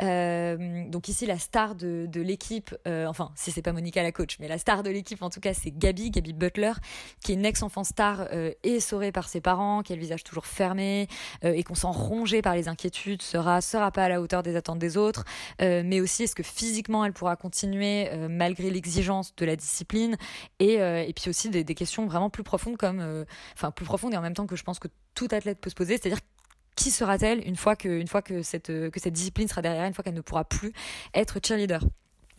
Euh, 0.00 0.88
donc 0.88 1.08
ici, 1.08 1.26
la 1.26 1.38
star 1.38 1.74
de 1.74 2.06
de 2.08 2.20
l'équipe, 2.20 2.74
euh, 2.86 3.06
enfin 3.06 3.30
si 3.34 3.50
c'est 3.50 3.62
pas 3.62 3.72
Monica 3.72 4.02
la 4.02 4.12
coach, 4.12 4.36
mais 4.40 4.48
la 4.48 4.58
star 4.58 4.82
de 4.82 4.90
l'équipe 4.90 5.22
en 5.22 5.30
tout 5.30 5.40
cas, 5.40 5.54
c'est 5.54 5.70
Gabi, 5.76 6.10
Gabi 6.10 6.32
Butler, 6.32 6.72
qui 7.22 7.32
est 7.32 7.34
une 7.34 7.44
ex 7.44 7.62
enfant 7.62 7.84
star 7.84 8.28
essorée 8.62 9.12
par 9.12 9.28
ses 9.28 9.40
parents, 9.40 9.82
qui 9.82 9.92
a 9.92 9.96
le 9.96 10.00
visage 10.00 10.24
toujours 10.24 10.46
fermé 10.46 11.08
et 11.42 11.62
qu'on 11.62 11.74
sent 11.74 11.88
rongé 11.88 12.42
par 12.42 12.54
les 12.54 12.68
inquiétudes, 12.68 13.22
sera 13.22 13.60
sera 13.60 13.90
pas 13.90 14.04
à 14.04 14.08
la 14.08 14.20
hauteur 14.20 14.42
des 14.42 14.56
attentes 14.56 14.78
des 14.78 14.96
autres, 14.96 15.24
mais 15.60 16.00
aussi 16.00 16.24
est-ce 16.24 16.34
que 16.34 16.42
physiquement 16.42 17.04
elle 17.04 17.12
pourra 17.12 17.36
continuer 17.36 18.10
malgré 18.28 18.70
l'exigence 18.70 19.34
de 19.36 19.44
la 19.44 19.56
discipline 19.56 20.16
et 20.58 20.78
et 21.00 21.12
puis 21.12 21.28
aussi 21.28 21.50
des, 21.50 21.64
questions 21.74 22.06
vraiment 22.06 22.30
plus 22.30 22.42
profondes 22.42 22.76
comme, 22.76 23.00
euh, 23.00 23.24
enfin 23.54 23.70
plus 23.70 23.84
profondes 23.84 24.14
et 24.14 24.16
en 24.16 24.22
même 24.22 24.34
temps 24.34 24.46
que 24.46 24.56
je 24.56 24.62
pense 24.62 24.78
que 24.78 24.88
tout 25.14 25.28
athlète 25.30 25.60
peut 25.60 25.70
se 25.70 25.74
poser, 25.74 25.98
c'est-à-dire 25.98 26.20
qui 26.76 26.90
sera-t-elle 26.90 27.46
une 27.46 27.56
fois 27.56 27.76
une 27.84 28.08
fois 28.08 28.22
cette, 28.42 28.68
que 28.68 29.00
cette 29.00 29.12
discipline 29.12 29.48
sera 29.48 29.62
derrière, 29.62 29.84
une 29.84 29.94
fois 29.94 30.04
qu'elle 30.04 30.14
ne 30.14 30.20
pourra 30.20 30.44
plus 30.44 30.72
être 31.14 31.38
cheerleader? 31.44 31.80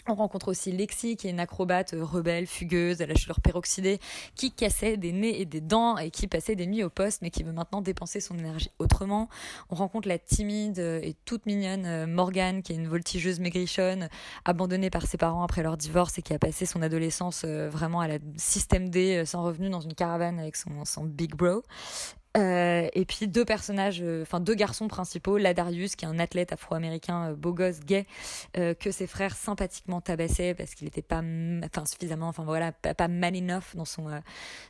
On 0.08 0.16
rencontre 0.16 0.50
aussi 0.50 0.72
Lexi, 0.72 1.16
qui 1.16 1.28
est 1.28 1.30
une 1.32 1.40
acrobate 1.40 1.94
euh, 1.94 2.04
rebelle, 2.04 2.46
fugueuse, 2.46 3.02
à 3.02 3.06
la 3.06 3.16
chaleur 3.16 3.40
peroxydée, 3.40 4.00
qui 4.36 4.52
cassait 4.52 4.98
des 4.98 5.14
nez 5.14 5.40
et 5.40 5.46
des 5.46 5.62
dents 5.62 5.98
et 5.98 6.12
qui 6.12 6.28
passait 6.28 6.56
des 6.56 6.68
nuits 6.68 6.84
au 6.84 6.90
poste, 6.90 7.22
mais 7.22 7.30
qui 7.30 7.44
veut 7.44 7.54
maintenant 7.54 7.82
dépenser 7.82 8.20
son 8.20 8.38
énergie 8.38 8.70
autrement. 8.80 9.30
On 9.70 9.76
rencontre 9.76 10.10
la 10.10 10.20
timide 10.20 10.80
et 10.80 11.16
toute 11.24 11.46
mignonne 11.46 12.06
Morgane, 12.06 12.64
qui 12.64 12.74
est 12.74 12.76
une 12.76 12.88
voltigeuse 12.88 13.40
maigrichonne, 13.40 14.10
abandonnée 14.44 14.90
par 14.90 15.06
ses 15.06 15.18
parents 15.18 15.44
après 15.44 15.64
leur 15.64 15.78
divorce 15.78 16.18
et 16.18 16.22
qui 16.22 16.34
a 16.34 16.40
passé 16.40 16.66
son 16.66 16.82
adolescence 16.82 17.46
vraiment 17.46 18.02
à 18.02 18.08
la 18.08 18.18
système 18.36 18.90
D, 18.90 19.24
sans 19.26 19.44
revenu, 19.44 19.70
dans 19.70 19.82
une 19.82 19.94
caravane 19.94 20.40
avec 20.40 20.58
son, 20.58 20.84
son 20.86 21.06
big 21.06 21.36
bro. 21.36 21.64
Euh, 22.36 22.90
et 22.94 23.06
puis 23.06 23.28
deux 23.28 23.46
personnages, 23.46 24.02
euh, 24.02 24.24
enfin 24.24 24.40
deux 24.40 24.56
garçons 24.56 24.88
principaux, 24.88 25.38
Ladarius 25.38 25.96
qui 25.96 26.06
est 26.06 26.08
un 26.08 26.18
athlète 26.18 26.52
afro-américain 26.52 27.30
euh, 27.30 27.36
beau 27.36 27.54
gosse 27.54 27.82
gay 27.82 28.06
que 28.54 28.92
ses 28.92 29.08
frères 29.08 29.36
sympathiquement 29.36 30.02
tabassaient 30.02 30.54
parce 30.54 30.76
qu'il 30.76 30.88
était 30.88 31.02
pas, 31.02 31.22
enfin 31.64 31.86
suffisamment, 31.86 32.28
enfin 32.28 32.44
voilà, 32.44 32.72
pas, 32.72 32.94
pas 32.94 33.08
enough 33.08 33.76
dans 33.76 33.86
son 33.86 34.22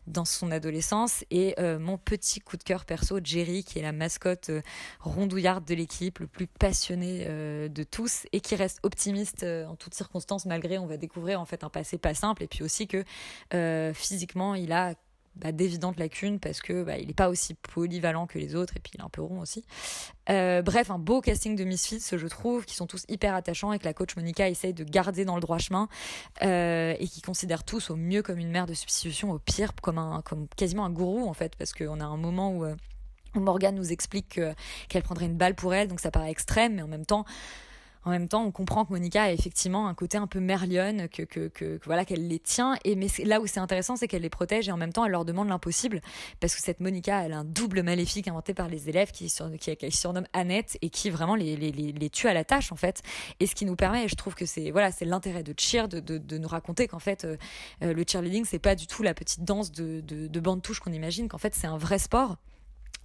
dans 0.07 0.25
son 0.25 0.51
adolescence. 0.51 1.25
Et 1.31 1.55
mon 1.59 1.97
petit 1.97 2.39
coup 2.39 2.57
de 2.57 2.63
cœur 2.63 2.85
perso, 2.85 3.19
Jerry 3.23 3.63
qui 3.63 3.79
est 3.79 3.81
la 3.81 3.91
mascotte 3.91 4.51
rondouillarde 4.99 5.65
de 5.65 5.75
l'équipe, 5.75 6.19
le 6.19 6.27
plus 6.27 6.47
passionné 6.47 7.25
de 7.25 7.83
tous 7.83 8.25
et 8.31 8.39
qui 8.39 8.55
reste 8.55 8.79
optimiste 8.83 9.43
en 9.43 9.75
toutes 9.75 9.93
circonstances 9.93 10.45
malgré 10.45 10.77
on 10.77 10.85
va 10.85 10.97
découvrir 10.97 11.41
en 11.41 11.45
fait 11.45 11.63
un 11.63 11.69
passé 11.69 11.97
pas 11.97 12.13
simple 12.13 12.43
et 12.43 12.47
puis 12.47 12.63
aussi 12.63 12.87
que 12.87 13.03
physiquement 13.93 14.55
il 14.55 14.71
a 14.71 14.95
bah, 15.35 15.51
d'évidentes 15.51 15.97
lacunes 15.97 16.39
parce 16.39 16.61
que 16.61 16.83
bah, 16.83 16.97
il 16.97 17.09
est 17.09 17.15
pas 17.15 17.29
aussi 17.29 17.55
polyvalent 17.55 18.27
que 18.27 18.37
les 18.37 18.55
autres 18.55 18.77
et 18.77 18.79
puis 18.79 18.93
il 18.95 19.01
est 19.01 19.03
un 19.03 19.09
peu 19.09 19.21
rond 19.21 19.39
aussi. 19.39 19.65
Euh, 20.29 20.61
bref, 20.61 20.91
un 20.91 20.99
beau 20.99 21.21
casting 21.21 21.55
de 21.55 21.63
misfits, 21.63 22.03
je 22.11 22.27
trouve, 22.27 22.65
qui 22.65 22.75
sont 22.75 22.85
tous 22.85 23.03
hyper 23.09 23.33
attachants 23.33 23.73
et 23.73 23.79
que 23.79 23.85
la 23.85 23.93
coach 23.93 24.15
Monica 24.15 24.47
essaye 24.47 24.73
de 24.73 24.83
garder 24.83 25.25
dans 25.25 25.35
le 25.35 25.41
droit 25.41 25.57
chemin 25.57 25.89
euh, 26.43 26.95
et 26.99 27.07
qui 27.07 27.21
considère 27.21 27.63
tous 27.63 27.89
au 27.89 27.95
mieux 27.95 28.21
comme 28.21 28.37
une 28.37 28.51
mère 28.51 28.67
de 28.67 28.73
substitution, 28.73 29.31
au 29.31 29.39
pire 29.39 29.73
comme 29.81 29.97
un 29.97 30.21
comme 30.21 30.47
quasiment 30.55 30.85
un 30.85 30.91
gourou 30.91 31.27
en 31.27 31.33
fait 31.33 31.55
parce 31.55 31.73
qu'on 31.73 31.99
a 31.99 32.05
un 32.05 32.17
moment 32.17 32.51
où, 32.51 32.65
euh, 32.65 32.75
où 33.35 33.39
Morgan 33.39 33.73
nous 33.73 33.91
explique 33.91 34.39
qu'elle 34.87 35.03
prendrait 35.03 35.25
une 35.25 35.37
balle 35.37 35.55
pour 35.55 35.73
elle, 35.73 35.87
donc 35.87 35.99
ça 35.99 36.11
paraît 36.11 36.31
extrême, 36.31 36.75
mais 36.75 36.83
en 36.83 36.87
même 36.87 37.05
temps 37.05 37.25
en 38.05 38.11
même 38.11 38.27
temps, 38.27 38.43
on 38.43 38.51
comprend 38.51 38.85
que 38.85 38.91
Monica 38.91 39.23
a 39.23 39.31
effectivement 39.31 39.87
un 39.87 39.93
côté 39.93 40.17
un 40.17 40.27
peu 40.27 40.39
merlionne, 40.39 41.07
que, 41.07 41.23
que, 41.23 41.47
que, 41.47 41.79
voilà, 41.85 42.05
qu'elle 42.05 42.27
les 42.27 42.39
tient. 42.39 42.75
Et 42.83 42.95
mais 42.95 43.07
là 43.23 43.39
où 43.39 43.47
c'est 43.47 43.59
intéressant, 43.59 43.95
c'est 43.95 44.07
qu'elle 44.07 44.23
les 44.23 44.29
protège 44.29 44.67
et 44.67 44.71
en 44.71 44.77
même 44.77 44.91
temps, 44.91 45.05
elle 45.05 45.11
leur 45.11 45.25
demande 45.25 45.47
l'impossible 45.47 46.01
parce 46.39 46.55
que 46.55 46.61
cette 46.61 46.79
Monica, 46.79 47.23
elle 47.23 47.33
a 47.33 47.39
un 47.39 47.43
double 47.45 47.83
maléfique 47.83 48.27
inventé 48.27 48.53
par 48.53 48.67
les 48.67 48.89
élèves 48.89 49.11
qui, 49.11 49.29
sur, 49.29 49.49
qui, 49.57 49.75
qui 49.75 49.91
surnomme 49.91 50.27
Annette 50.33 50.77
et 50.81 50.89
qui 50.89 51.09
vraiment 51.09 51.35
les, 51.35 52.09
tue 52.11 52.27
à 52.27 52.33
la 52.33 52.43
tâche 52.43 52.71
en 52.71 52.75
fait. 52.75 53.01
Et 53.39 53.47
ce 53.47 53.55
qui 53.55 53.65
nous 53.65 53.75
permet, 53.75 54.05
et 54.05 54.07
je 54.07 54.15
trouve 54.15 54.35
que 54.35 54.45
c'est 54.45 54.71
voilà, 54.71 54.91
c'est 54.91 55.05
l'intérêt 55.05 55.43
de 55.43 55.53
Cheer 55.57 55.87
de, 55.87 55.99
de, 55.99 56.37
nous 56.37 56.47
raconter 56.47 56.87
qu'en 56.87 56.99
fait, 56.99 57.25
euh, 57.25 57.37
le 57.81 58.03
cheerleading, 58.05 58.43
c'est 58.45 58.59
pas 58.59 58.75
du 58.75 58.87
tout 58.87 59.03
la 59.03 59.13
petite 59.13 59.43
danse 59.43 59.71
de, 59.71 60.01
de, 60.01 60.27
de 60.27 60.39
bande 60.39 60.61
touche 60.61 60.79
qu'on 60.79 60.91
imagine, 60.91 61.27
qu'en 61.27 61.37
fait, 61.37 61.53
c'est 61.55 61.67
un 61.67 61.77
vrai 61.77 61.99
sport 61.99 62.37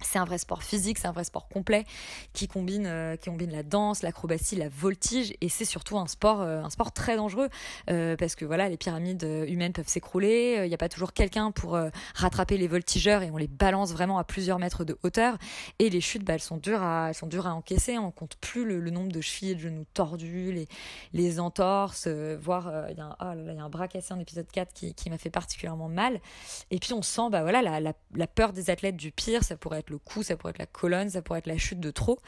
c'est 0.01 0.19
un 0.19 0.25
vrai 0.25 0.37
sport 0.37 0.63
physique, 0.63 0.97
c'est 0.97 1.07
un 1.07 1.11
vrai 1.11 1.23
sport 1.23 1.47
complet 1.47 1.85
qui 2.33 2.47
combine, 2.47 2.85
euh, 2.87 3.15
qui 3.15 3.29
combine 3.29 3.51
la 3.51 3.63
danse, 3.63 4.01
l'acrobatie, 4.01 4.55
la 4.55 4.69
voltige, 4.69 5.33
et 5.41 5.49
c'est 5.49 5.65
surtout 5.65 5.97
un 5.97 6.07
sport, 6.07 6.41
euh, 6.41 6.61
un 6.61 6.69
sport 6.69 6.91
très 6.91 7.17
dangereux 7.17 7.49
euh, 7.89 8.15
parce 8.15 8.35
que 8.35 8.45
voilà, 8.45 8.69
les 8.69 8.77
pyramides 8.77 9.23
humaines 9.47 9.73
peuvent 9.73 9.87
s'écrouler. 9.87 10.61
Il 10.63 10.67
n'y 10.67 10.73
a 10.73 10.77
pas 10.77 10.89
toujours 10.89 11.13
quelqu'un 11.13 11.51
pour 11.51 11.77
rattraper 12.15 12.57
les 12.57 12.67
voltigeurs 12.67 13.23
et 13.23 13.31
on 13.31 13.37
les 13.37 13.47
balance 13.47 13.91
vraiment 13.91 14.17
à 14.17 14.23
plusieurs 14.23 14.59
mètres 14.59 14.83
de 14.83 14.97
hauteur. 15.03 15.37
Et 15.79 15.89
les 15.89 16.01
chutes, 16.01 16.23
bah, 16.23 16.33
elles 16.33 16.39
sont 16.39 16.57
dures 16.57 16.81
à, 16.81 17.09
elles 17.09 17.15
sont 17.15 17.27
dures 17.27 17.47
à 17.47 17.53
encaisser. 17.53 17.97
On 17.97 18.11
compte 18.11 18.35
plus 18.37 18.65
le, 18.65 18.89
nombre 18.89 19.11
de 19.11 19.21
chevilles 19.21 19.51
et 19.51 19.55
de 19.55 19.59
genoux 19.59 19.85
tordus, 19.93 20.51
les, 20.51 20.67
les 21.13 21.39
entorses, 21.39 22.07
voire 22.07 22.71
il 22.89 22.97
y 22.97 23.01
a 23.01 23.05
un, 23.05 23.15
oh 23.19 23.23
là 23.23 23.35
là, 23.35 23.53
y 23.53 23.59
a 23.59 23.63
un 23.63 23.69
bras 23.69 23.87
cassé 23.87 24.13
en 24.13 24.19
épisode 24.19 24.47
4 24.51 24.73
qui, 24.73 24.93
qui 24.93 25.09
m'a 25.09 25.17
fait 25.17 25.29
particulièrement 25.29 25.89
mal. 25.89 26.19
Et 26.71 26.79
puis 26.79 26.93
on 26.93 27.01
sent, 27.01 27.29
bah 27.31 27.41
voilà, 27.41 27.61
la, 27.61 27.79
la, 27.79 27.93
la 28.15 28.27
peur 28.27 28.53
des 28.53 28.69
athlètes 28.69 28.97
du 28.97 29.11
pire, 29.11 29.43
ça 29.43 29.55
pourrait 29.55 29.78
être 29.79 29.89
le 29.89 29.97
cou, 29.97 30.23
ça 30.23 30.37
pourrait 30.37 30.51
être 30.51 30.59
la 30.59 30.65
colonne, 30.65 31.09
ça 31.09 31.21
pourrait 31.21 31.39
être 31.39 31.47
la 31.47 31.57
chute 31.57 31.79
de 31.79 31.91
trop. 31.91 32.19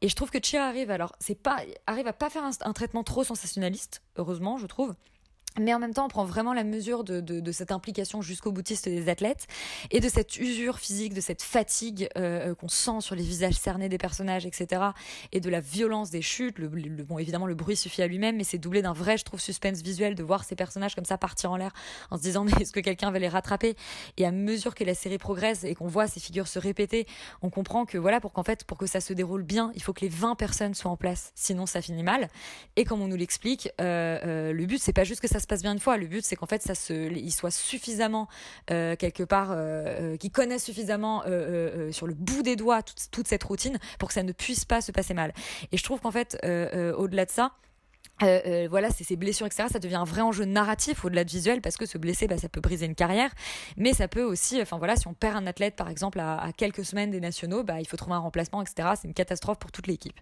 Et 0.00 0.08
je 0.08 0.14
trouve 0.14 0.30
que 0.30 0.38
Cheer 0.42 0.60
arrive, 0.60 0.90
alors 0.90 1.14
c'est 1.20 1.40
pas, 1.40 1.58
arrive 1.86 2.06
à 2.06 2.12
pas 2.12 2.30
faire 2.30 2.44
un, 2.44 2.50
un 2.60 2.72
traitement 2.72 3.04
trop 3.04 3.24
sensationnaliste, 3.24 4.02
heureusement, 4.16 4.58
je 4.58 4.66
trouve 4.66 4.94
mais 5.60 5.72
en 5.72 5.78
même 5.78 5.94
temps 5.94 6.06
on 6.06 6.08
prend 6.08 6.24
vraiment 6.24 6.52
la 6.52 6.64
mesure 6.64 7.04
de, 7.04 7.52
cette 7.52 7.70
implication 7.70 8.22
jusqu'au 8.22 8.50
boutiste 8.50 8.88
des 8.88 9.08
athlètes 9.08 9.46
et 9.90 10.00
de 10.00 10.08
cette 10.08 10.36
usure 10.36 10.78
physique, 10.78 11.14
de 11.14 11.20
cette 11.20 11.42
fatigue 11.42 12.08
euh, 12.16 12.50
euh, 12.50 12.54
qu'on 12.54 12.68
sent 12.68 13.00
sur 13.00 13.14
les 13.14 13.22
visages 13.22 13.54
cernés 13.54 13.88
des 13.88 13.98
personnages, 13.98 14.46
etc. 14.46 14.82
Et 15.30 15.40
de 15.40 15.48
la 15.48 15.60
violence 15.60 16.10
des 16.10 16.22
chutes. 16.22 16.60
Bon, 16.60 17.18
évidemment, 17.18 17.46
le 17.46 17.54
bruit 17.54 17.76
suffit 17.76 18.02
à 18.02 18.06
lui-même, 18.06 18.36
mais 18.36 18.44
c'est 18.44 18.58
doublé 18.58 18.82
d'un 18.82 18.92
vrai, 18.92 19.16
je 19.16 19.24
trouve, 19.24 19.40
suspense 19.40 19.82
visuel 19.82 20.14
de 20.14 20.22
voir 20.22 20.42
ces 20.42 20.56
personnages 20.56 20.94
comme 20.94 21.04
ça 21.04 21.18
partir 21.18 21.52
en 21.52 21.56
l'air 21.56 21.72
en 22.10 22.16
se 22.16 22.22
disant 22.22 22.44
mais 22.44 22.52
est-ce 22.60 22.72
que 22.72 22.80
quelqu'un 22.80 23.10
va 23.10 23.18
les 23.18 23.28
rattraper? 23.28 23.76
Et 24.16 24.26
à 24.26 24.32
mesure 24.32 24.74
que 24.74 24.82
la 24.82 24.94
série 24.94 25.18
progresse 25.18 25.62
et 25.62 25.74
qu'on 25.74 25.86
voit 25.86 26.08
ces 26.08 26.18
figures 26.18 26.48
se 26.48 26.58
répéter, 26.58 27.06
on 27.42 27.50
comprend 27.50 27.84
que 27.84 27.98
voilà, 27.98 28.20
pour 28.20 28.32
qu'en 28.32 28.42
fait, 28.42 28.64
pour 28.64 28.78
que 28.78 28.86
ça 28.86 29.00
se 29.00 29.12
déroule 29.12 29.42
bien, 29.42 29.70
il 29.74 29.82
faut 29.82 29.92
que 29.92 30.00
les 30.00 30.08
20 30.08 30.34
personnes 30.34 30.74
soient 30.74 30.90
en 30.90 30.96
place, 30.96 31.30
sinon 31.36 31.66
ça 31.66 31.80
finit 31.80 32.02
mal. 32.02 32.28
Et 32.74 32.84
comme 32.84 33.02
on 33.02 33.08
nous 33.08 33.16
l'explique, 33.16 33.68
euh, 33.80 34.52
le 34.52 34.66
but 34.66 34.78
c'est 34.82 34.92
pas 34.92 35.04
juste 35.04 35.20
que 35.20 35.28
ça 35.28 35.38
se 35.44 35.48
passe 35.48 35.62
bien 35.62 35.72
une 35.72 35.78
fois, 35.78 35.96
le 35.96 36.06
but 36.06 36.24
c'est 36.24 36.36
qu'en 36.36 36.46
fait 36.46 36.62
ça 36.62 36.74
se, 36.74 36.92
ils 36.92 37.32
soient 37.32 37.50
suffisamment 37.50 38.28
euh, 38.70 38.96
quelque 38.96 39.22
part, 39.22 39.52
euh, 39.52 39.56
euh, 40.14 40.16
qu'ils 40.16 40.30
connaissent 40.30 40.64
suffisamment 40.64 41.22
euh, 41.26 41.92
sur 41.92 42.06
le 42.06 42.14
bout 42.14 42.42
des 42.42 42.56
doigts 42.56 42.82
toute, 43.12 43.28
cette 43.28 43.44
routine 43.44 43.78
pour 43.98 44.08
que 44.08 44.14
ça 44.14 44.22
ne 44.22 44.32
puisse 44.32 44.64
pas 44.64 44.80
se 44.80 44.92
passer 44.92 45.14
mal. 45.14 45.32
Et 45.72 45.76
je 45.76 45.82
trouve 45.82 46.00
qu'en 46.00 46.10
fait, 46.10 46.38
au-delà 46.96 47.24
de 47.24 47.30
ça. 47.30 47.52
Euh, 48.22 48.40
euh, 48.46 48.68
voilà, 48.70 48.90
c'est 48.90 49.04
ces 49.04 49.16
blessures, 49.16 49.46
etc. 49.46 49.68
Ça 49.70 49.78
devient 49.78 49.96
un 49.96 50.04
vrai 50.04 50.20
enjeu 50.20 50.44
narratif 50.44 51.04
au-delà 51.04 51.24
de 51.24 51.30
visuel 51.30 51.60
parce 51.60 51.76
que 51.76 51.86
se 51.86 51.98
blesser, 51.98 52.28
bah, 52.28 52.38
ça 52.38 52.48
peut 52.48 52.60
briser 52.60 52.86
une 52.86 52.94
carrière, 52.94 53.30
mais 53.76 53.92
ça 53.92 54.06
peut 54.06 54.22
aussi, 54.22 54.60
enfin 54.62 54.78
voilà, 54.78 54.96
si 54.96 55.08
on 55.08 55.14
perd 55.14 55.36
un 55.36 55.46
athlète 55.46 55.74
par 55.74 55.88
exemple 55.88 56.20
à, 56.20 56.50
quelques 56.56 56.84
semaines 56.84 57.10
des 57.10 57.20
nationaux, 57.20 57.64
bah, 57.64 57.80
il 57.80 57.86
faut 57.86 57.96
trouver 57.96 58.14
un 58.14 58.20
remplacement, 58.20 58.62
etc. 58.62 58.90
C'est 59.00 59.08
une 59.08 59.14
catastrophe 59.14 59.58
pour 59.58 59.72
toute 59.72 59.86
l'équipe. 59.86 60.18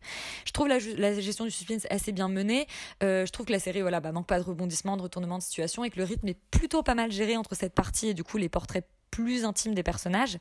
Je 0.46 0.52
trouve 0.52 0.68
la 0.68 0.78
gestion 0.78 1.44
du 1.44 1.50
suspense 1.50 1.86
assez 1.90 2.12
bien 2.12 2.28
menée. 2.28 2.66
Euh, 3.02 3.26
je 3.26 3.32
trouve 3.32 3.46
que 3.46 3.52
la 3.52 3.58
série, 3.58 3.82
voilà, 3.82 4.00
bah, 4.00 4.12
manque 4.12 4.26
pas 4.26 4.38
de 4.38 4.44
rebondissement, 4.44 4.96
de 4.96 5.02
retournement 5.02 5.38
de 5.38 5.42
situation 5.42 5.84
et 5.84 5.90
que 5.90 5.98
le 5.98 6.04
rythme 6.04 6.28
est 6.28 6.38
plutôt 6.50 6.82
pas 6.82 6.94
mal 6.94 7.12
géré 7.12 7.36
entre 7.36 7.54
cette 7.54 7.74
partie 7.74 8.08
et 8.08 8.14
du 8.14 8.24
coup 8.24 8.38
les 8.38 8.48
portraits 8.48 8.86
plus 9.12 9.44
intimes 9.44 9.74
des 9.74 9.84
personnages. 9.84 10.38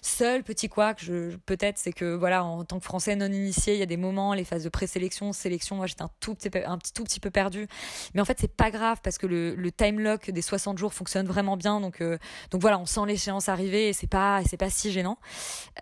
Seul 0.00 0.42
petit 0.42 0.70
quoi 0.70 0.94
que 0.94 1.04
je 1.04 1.36
peut-être 1.44 1.76
c'est 1.76 1.92
que 1.92 2.14
voilà 2.14 2.44
en 2.44 2.64
tant 2.64 2.78
que 2.78 2.84
français 2.84 3.16
non 3.16 3.26
initié, 3.26 3.74
il 3.74 3.80
y 3.80 3.82
a 3.82 3.86
des 3.86 3.98
moments 3.98 4.32
les 4.32 4.44
phases 4.44 4.64
de 4.64 4.70
présélection, 4.70 5.34
sélection, 5.34 5.76
moi 5.76 5.86
j'étais 5.86 6.02
un 6.02 6.10
tout 6.20 6.34
petit 6.34 6.50
un 6.64 6.78
petit 6.78 6.94
tout 6.94 7.04
petit 7.04 7.20
peu 7.20 7.30
perdu. 7.30 7.66
Mais 8.14 8.22
en 8.22 8.24
fait, 8.24 8.38
c'est 8.40 8.54
pas 8.56 8.70
grave 8.70 9.00
parce 9.02 9.18
que 9.18 9.26
le, 9.26 9.54
le 9.54 9.72
time 9.72 10.00
lock 10.00 10.30
des 10.30 10.42
60 10.42 10.78
jours 10.78 10.94
fonctionne 10.94 11.26
vraiment 11.26 11.58
bien 11.58 11.80
donc 11.80 12.00
euh, 12.00 12.16
donc 12.50 12.62
voilà, 12.62 12.78
on 12.78 12.86
sent 12.86 13.04
l'échéance 13.06 13.48
arriver 13.48 13.88
et 13.88 13.92
c'est 13.92 14.06
pas 14.06 14.40
c'est 14.46 14.56
pas 14.56 14.70
si 14.70 14.92
gênant. 14.92 15.18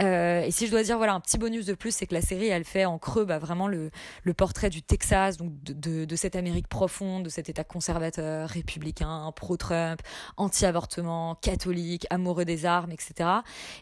Euh, 0.00 0.42
et 0.42 0.50
si 0.50 0.66
je 0.66 0.72
dois 0.72 0.82
dire 0.82 0.96
voilà 0.96 1.14
un 1.14 1.20
petit 1.20 1.38
bonus 1.38 1.66
de 1.66 1.74
plus, 1.74 1.94
c'est 1.94 2.06
que 2.06 2.14
la 2.14 2.22
série 2.22 2.48
elle 2.48 2.64
fait 2.64 2.86
en 2.86 2.98
creux 2.98 3.24
bah, 3.24 3.38
vraiment 3.38 3.68
le 3.68 3.90
portrait 4.34 4.70
du 4.70 4.82
Texas 4.82 5.36
donc 5.36 5.52
de, 5.62 5.72
de, 5.72 6.04
de 6.04 6.16
cette 6.16 6.36
Amérique 6.36 6.68
profonde, 6.68 7.24
de 7.24 7.28
cet 7.28 7.48
État 7.48 7.64
conservateur, 7.64 8.48
républicain, 8.48 9.30
pro-Trump, 9.36 10.00
anti-avortement, 10.36 11.34
catholique, 11.36 12.06
amoureux 12.22 12.44
des 12.44 12.64
armes, 12.64 12.92
etc. 12.92 13.28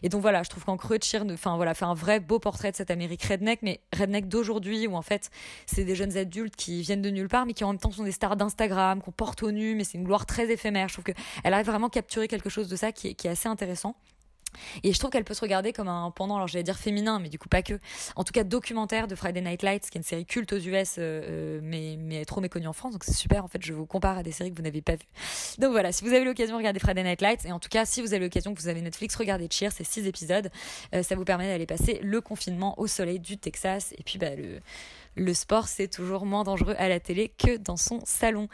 Et 0.03 0.09
donc 0.09 0.21
voilà, 0.21 0.43
je 0.43 0.49
trouve 0.49 0.65
qu'en 0.65 0.77
creux, 0.77 0.97
ne- 1.23 1.33
enfin 1.33 1.55
voilà, 1.55 1.73
fait 1.73 1.85
un 1.85 1.93
vrai 1.93 2.19
beau 2.19 2.39
portrait 2.39 2.71
de 2.71 2.75
cette 2.75 2.91
Amérique 2.91 3.23
redneck, 3.23 3.59
mais 3.61 3.79
redneck 3.97 4.27
d'aujourd'hui, 4.27 4.87
où 4.87 4.95
en 4.95 5.01
fait, 5.01 5.29
c'est 5.65 5.83
des 5.85 5.95
jeunes 5.95 6.17
adultes 6.17 6.55
qui 6.55 6.81
viennent 6.81 7.01
de 7.01 7.09
nulle 7.09 7.29
part, 7.29 7.45
mais 7.45 7.53
qui 7.53 7.63
en 7.63 7.69
même 7.69 7.79
temps 7.79 7.91
sont 7.91 8.03
des 8.03 8.11
stars 8.11 8.35
d'Instagram, 8.35 9.01
qu'on 9.01 9.11
porte 9.11 9.43
au 9.43 9.51
nu, 9.51 9.75
mais 9.75 9.83
c'est 9.83 9.97
une 9.97 10.03
gloire 10.03 10.25
très 10.25 10.51
éphémère. 10.51 10.87
Je 10.87 10.93
trouve 10.93 11.05
qu'elle 11.05 11.53
arrive 11.53 11.67
vraiment 11.67 11.87
à 11.87 11.91
capturer 11.91 12.27
quelque 12.27 12.49
chose 12.49 12.67
de 12.67 12.75
ça 12.75 12.91
qui 12.91 13.07
est 13.09 13.25
assez 13.27 13.47
intéressant. 13.47 13.95
Et 14.83 14.93
je 14.93 14.99
trouve 14.99 15.11
qu'elle 15.11 15.23
peut 15.23 15.33
se 15.33 15.41
regarder 15.41 15.73
comme 15.73 15.87
un 15.87 16.11
pendant, 16.11 16.35
alors 16.35 16.47
j'allais 16.47 16.63
dire 16.63 16.77
féminin, 16.77 17.19
mais 17.19 17.29
du 17.29 17.39
coup 17.39 17.49
pas 17.49 17.61
que. 17.61 17.79
En 18.15 18.23
tout 18.23 18.33
cas, 18.33 18.43
documentaire 18.43 19.07
de 19.07 19.15
Friday 19.15 19.41
Night 19.41 19.63
Lights, 19.63 19.89
qui 19.89 19.97
est 19.97 19.99
une 19.99 20.03
série 20.03 20.25
culte 20.25 20.53
aux 20.53 20.59
US, 20.59 20.97
euh, 20.97 20.99
euh, 20.99 21.59
mais, 21.63 21.97
mais 21.99 22.25
trop 22.25 22.41
méconnue 22.41 22.67
en 22.67 22.73
France. 22.73 22.93
Donc 22.93 23.03
c'est 23.03 23.13
super, 23.13 23.43
en 23.43 23.47
fait, 23.47 23.63
je 23.63 23.73
vous 23.73 23.85
compare 23.85 24.17
à 24.17 24.23
des 24.23 24.31
séries 24.31 24.51
que 24.51 24.57
vous 24.57 24.63
n'avez 24.63 24.81
pas 24.81 24.95
vues. 24.95 25.57
Donc 25.57 25.71
voilà, 25.71 25.91
si 25.91 26.03
vous 26.03 26.13
avez 26.13 26.25
l'occasion, 26.25 26.57
regardez 26.57 26.79
Friday 26.79 27.03
Night 27.03 27.21
Lights. 27.21 27.45
Et 27.45 27.51
en 27.51 27.59
tout 27.59 27.69
cas, 27.69 27.85
si 27.85 28.01
vous 28.01 28.13
avez 28.13 28.25
l'occasion, 28.25 28.53
que 28.53 28.59
vous 28.59 28.67
avez 28.67 28.81
Netflix, 28.81 29.15
regardez 29.15 29.47
Cheer, 29.49 29.71
c'est 29.71 29.83
six 29.83 30.07
épisodes. 30.07 30.49
Euh, 30.93 31.03
ça 31.03 31.15
vous 31.15 31.25
permet 31.25 31.47
d'aller 31.47 31.65
passer 31.65 31.99
le 32.01 32.21
confinement 32.21 32.79
au 32.79 32.87
soleil 32.87 33.19
du 33.19 33.37
Texas. 33.37 33.93
Et 33.97 34.03
puis, 34.03 34.17
bah, 34.17 34.35
le, 34.35 34.59
le 35.15 35.33
sport, 35.33 35.67
c'est 35.67 35.87
toujours 35.87 36.25
moins 36.25 36.43
dangereux 36.43 36.75
à 36.77 36.89
la 36.89 36.99
télé 36.99 37.29
que 37.29 37.57
dans 37.57 37.77
son 37.77 37.99
salon. 38.05 38.47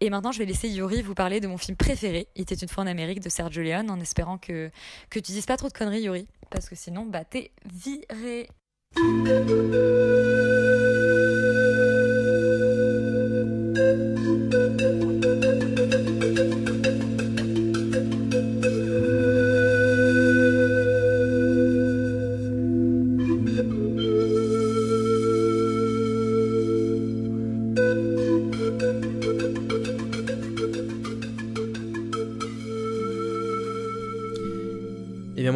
Et 0.00 0.10
maintenant, 0.10 0.32
je 0.32 0.38
vais 0.38 0.44
laisser 0.44 0.68
Yuri 0.68 1.02
vous 1.02 1.14
parler 1.14 1.40
de 1.40 1.48
mon 1.48 1.58
film 1.58 1.76
préféré, 1.76 2.28
Il 2.36 2.42
était 2.42 2.54
une 2.54 2.68
fois 2.68 2.84
en 2.84 2.86
Amérique 2.86 3.20
de 3.20 3.28
Sergio 3.28 3.62
Leone, 3.62 3.90
en 3.90 3.98
espérant 4.00 4.38
que, 4.38 4.70
que 5.10 5.18
tu 5.18 5.32
dises 5.32 5.46
pas 5.46 5.56
trop 5.56 5.68
de 5.68 5.72
conneries, 5.72 6.02
Yuri, 6.02 6.26
parce 6.50 6.68
que 6.68 6.76
sinon, 6.76 7.04
bah, 7.04 7.24
t'es 7.24 7.50
viré. 7.64 8.48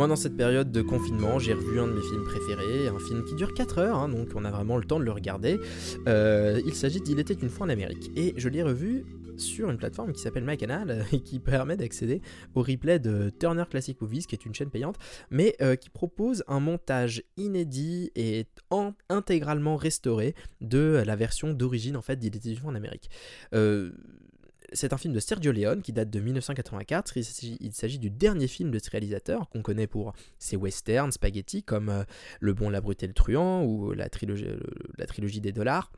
Moi 0.03 0.09
dans 0.09 0.16
cette 0.16 0.36
période 0.36 0.72
de 0.72 0.82
confinement 0.82 1.38
j'ai 1.38 1.53
revu 1.53 1.78
un 1.78 1.86
de 1.86 1.92
mes 1.92 2.03
films 2.03 2.24
préférés, 2.24 2.88
un 2.88 2.98
film 2.98 3.24
qui 3.24 3.36
dure 3.36 3.55
4 3.55 3.78
heures, 3.78 3.96
hein, 3.98 4.09
donc 4.09 4.30
on 4.34 4.44
a 4.44 4.50
vraiment 4.50 4.76
le 4.76 4.82
temps 4.84 4.98
de 4.98 5.05
le 5.05 5.12
regarder. 5.12 5.61
Euh, 6.09 6.61
il 6.66 6.74
s'agit 6.74 7.00
d'Il 7.00 7.20
était 7.20 7.34
une 7.34 7.48
fois 7.48 7.66
en 7.66 7.68
Amérique. 7.68 8.11
Et 8.16 8.34
je 8.36 8.48
l'ai 8.48 8.64
revu 8.64 9.05
sur 9.36 9.70
une 9.70 9.76
plateforme 9.76 10.12
qui 10.12 10.20
s'appelle 10.20 10.42
MyCanal 10.44 11.07
et 11.12 11.20
qui 11.20 11.38
permet 11.38 11.76
d'accéder 11.76 12.20
au 12.57 12.62
replay 12.62 12.98
de 12.98 13.30
Turner 13.38 13.62
Classic 13.70 14.00
Movies, 14.00 14.26
qui 14.26 14.34
est 14.34 14.44
une 14.44 14.55
chaîne 14.57 14.70
payante, 14.70 14.96
mais 15.30 15.55
euh, 15.62 15.76
qui 15.76 15.88
propose 15.88 16.42
un 16.48 16.59
montage 16.59 17.22
inédit 17.36 18.11
et 18.16 18.46
en- 18.70 18.94
intégralement 19.09 19.76
restauré 19.76 20.34
de 20.61 21.00
la 21.07 21.14
version 21.14 21.53
d'origine 21.53 21.96
en 21.96 22.03
fait 22.03 22.16
d'Il 22.16 22.34
était 22.34 22.50
une 22.50 22.57
fois 22.57 22.72
en 22.72 22.74
Amérique. 22.74 23.09
Euh, 23.55 23.92
c'est 24.75 24.93
un 24.93 24.97
film 24.99 25.12
de 25.14 25.20
Sergio 25.20 25.53
Leone 25.53 25.83
qui 25.83 25.93
date 25.93 26.11
de 26.11 26.20
1984. 26.20 27.16
Il 27.16 27.73
s'agit- 27.73 27.99
du 27.99 28.11
dernier 28.11 28.47
film 28.49 28.70
de 28.70 28.79
ce 28.79 28.91
réalisateur 28.91 29.49
qu'on 29.51 29.62
connaît 29.62 29.87
pour 29.87 30.12
ses 30.39 30.57
westerns, 30.57 31.12
spaghetti 31.12 31.62
comme 31.62 31.89
euh, 31.89 32.05
Le 32.41 32.55
Bon, 32.55 32.68
la 32.70 32.81
Brute 32.81 33.03
et 33.03 33.07
le 33.07 33.12
Truand 33.14 33.64
ou 33.64 33.93
la 33.93 34.09
trilogie 34.09 35.41
des 35.41 35.53
dollars. 35.53 35.93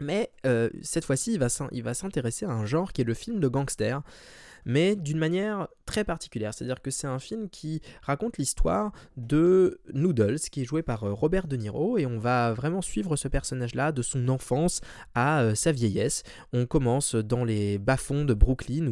Mais 0.00 0.30
euh, 0.44 0.68
cette 0.82 1.04
fois-ci, 1.04 1.38
il 1.72 1.82
va 1.82 1.94
s'intéresser 1.94 2.46
à 2.46 2.50
un 2.50 2.66
genre 2.66 2.92
qui 2.92 3.00
est 3.00 3.04
le 3.04 3.14
film 3.14 3.40
de 3.40 3.48
gangster, 3.48 4.02
mais 4.66 4.96
d'une 4.96 5.16
manière 5.16 5.68
très 5.86 6.04
particulière. 6.04 6.52
C'est-à-dire 6.52 6.82
que 6.82 6.90
c'est 6.90 7.06
un 7.06 7.20
film 7.20 7.48
qui 7.48 7.80
raconte 8.02 8.36
l'histoire 8.36 8.92
de 9.16 9.80
Noodles, 9.94 10.40
qui 10.50 10.62
est 10.62 10.64
joué 10.64 10.82
par 10.82 11.04
euh, 11.04 11.12
Robert 11.12 11.46
De 11.46 11.56
Niro, 11.56 11.96
et 11.96 12.04
on 12.04 12.18
va 12.18 12.52
vraiment 12.52 12.82
suivre 12.82 13.16
ce 13.16 13.28
personnage-là 13.28 13.92
de 13.92 14.02
son 14.02 14.28
enfance 14.28 14.80
à 15.14 15.42
euh, 15.42 15.54
sa 15.54 15.70
vieillesse. 15.72 16.24
On 16.52 16.66
commence 16.66 17.14
dans 17.14 17.44
les 17.44 17.78
bas-fonds 17.78 18.24
de 18.24 18.34
Brooklyn, 18.34 18.88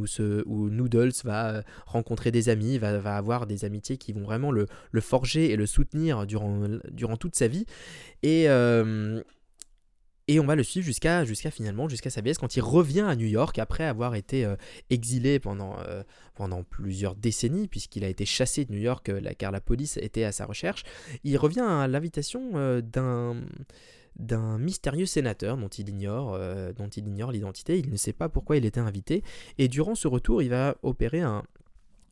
où, 0.46 0.70
Noodles 0.70 1.12
va 1.24 1.62
rencontrer 1.86 2.30
des 2.30 2.48
amis, 2.48 2.78
va, 2.78 3.16
avoir 3.16 3.46
des 3.46 3.64
amitiés 3.64 3.98
qui 3.98 4.12
vont 4.12 4.22
vraiment 4.22 4.52
le, 4.52 4.68
forger 5.00 5.50
et 5.50 5.56
le 5.56 5.66
soutenir 5.66 6.24
durant, 6.26 7.16
toute 7.18 7.34
sa 7.34 7.48
vie. 7.48 7.66
Et... 8.22 8.48
et 10.28 10.40
on 10.40 10.46
va 10.46 10.54
le 10.54 10.62
suivre 10.62 10.86
jusqu'à 10.86 11.24
finalement 11.50 11.88
jusqu'à 11.88 12.10
sa 12.10 12.20
vieillesse 12.20 12.38
quand 12.38 12.56
il 12.56 12.62
revient 12.62 13.02
à 13.02 13.16
New 13.16 13.26
York 13.26 13.58
après 13.58 13.84
avoir 13.84 14.14
été 14.14 14.44
euh, 14.44 14.56
exilé 14.90 15.38
pendant, 15.38 15.78
euh, 15.80 16.02
pendant 16.34 16.62
plusieurs 16.62 17.14
décennies 17.14 17.68
puisqu'il 17.68 18.04
a 18.04 18.08
été 18.08 18.24
chassé 18.24 18.64
de 18.64 18.72
New 18.72 18.80
York 18.80 19.08
euh, 19.08 19.20
car 19.38 19.50
la 19.50 19.60
police 19.60 19.96
était 19.98 20.24
à 20.24 20.32
sa 20.32 20.46
recherche. 20.46 20.84
Il 21.24 21.36
revient 21.36 21.60
à 21.60 21.86
l'invitation 21.86 22.52
d'un 22.80 23.42
d'un 24.16 24.58
mystérieux 24.58 25.06
sénateur 25.06 25.56
dont 25.56 25.68
il 25.68 25.88
ignore 25.88 26.38
dont 26.76 26.88
il 26.88 27.08
ignore 27.08 27.32
l'identité, 27.32 27.78
il 27.80 27.90
ne 27.90 27.96
sait 27.96 28.12
pas 28.12 28.28
pourquoi 28.28 28.56
il 28.56 28.64
était 28.64 28.78
invité 28.78 29.24
et 29.58 29.66
durant 29.66 29.96
ce 29.96 30.06
retour, 30.06 30.40
il 30.40 30.50
va 30.50 30.76
opérer 30.82 31.20
un 31.20 31.42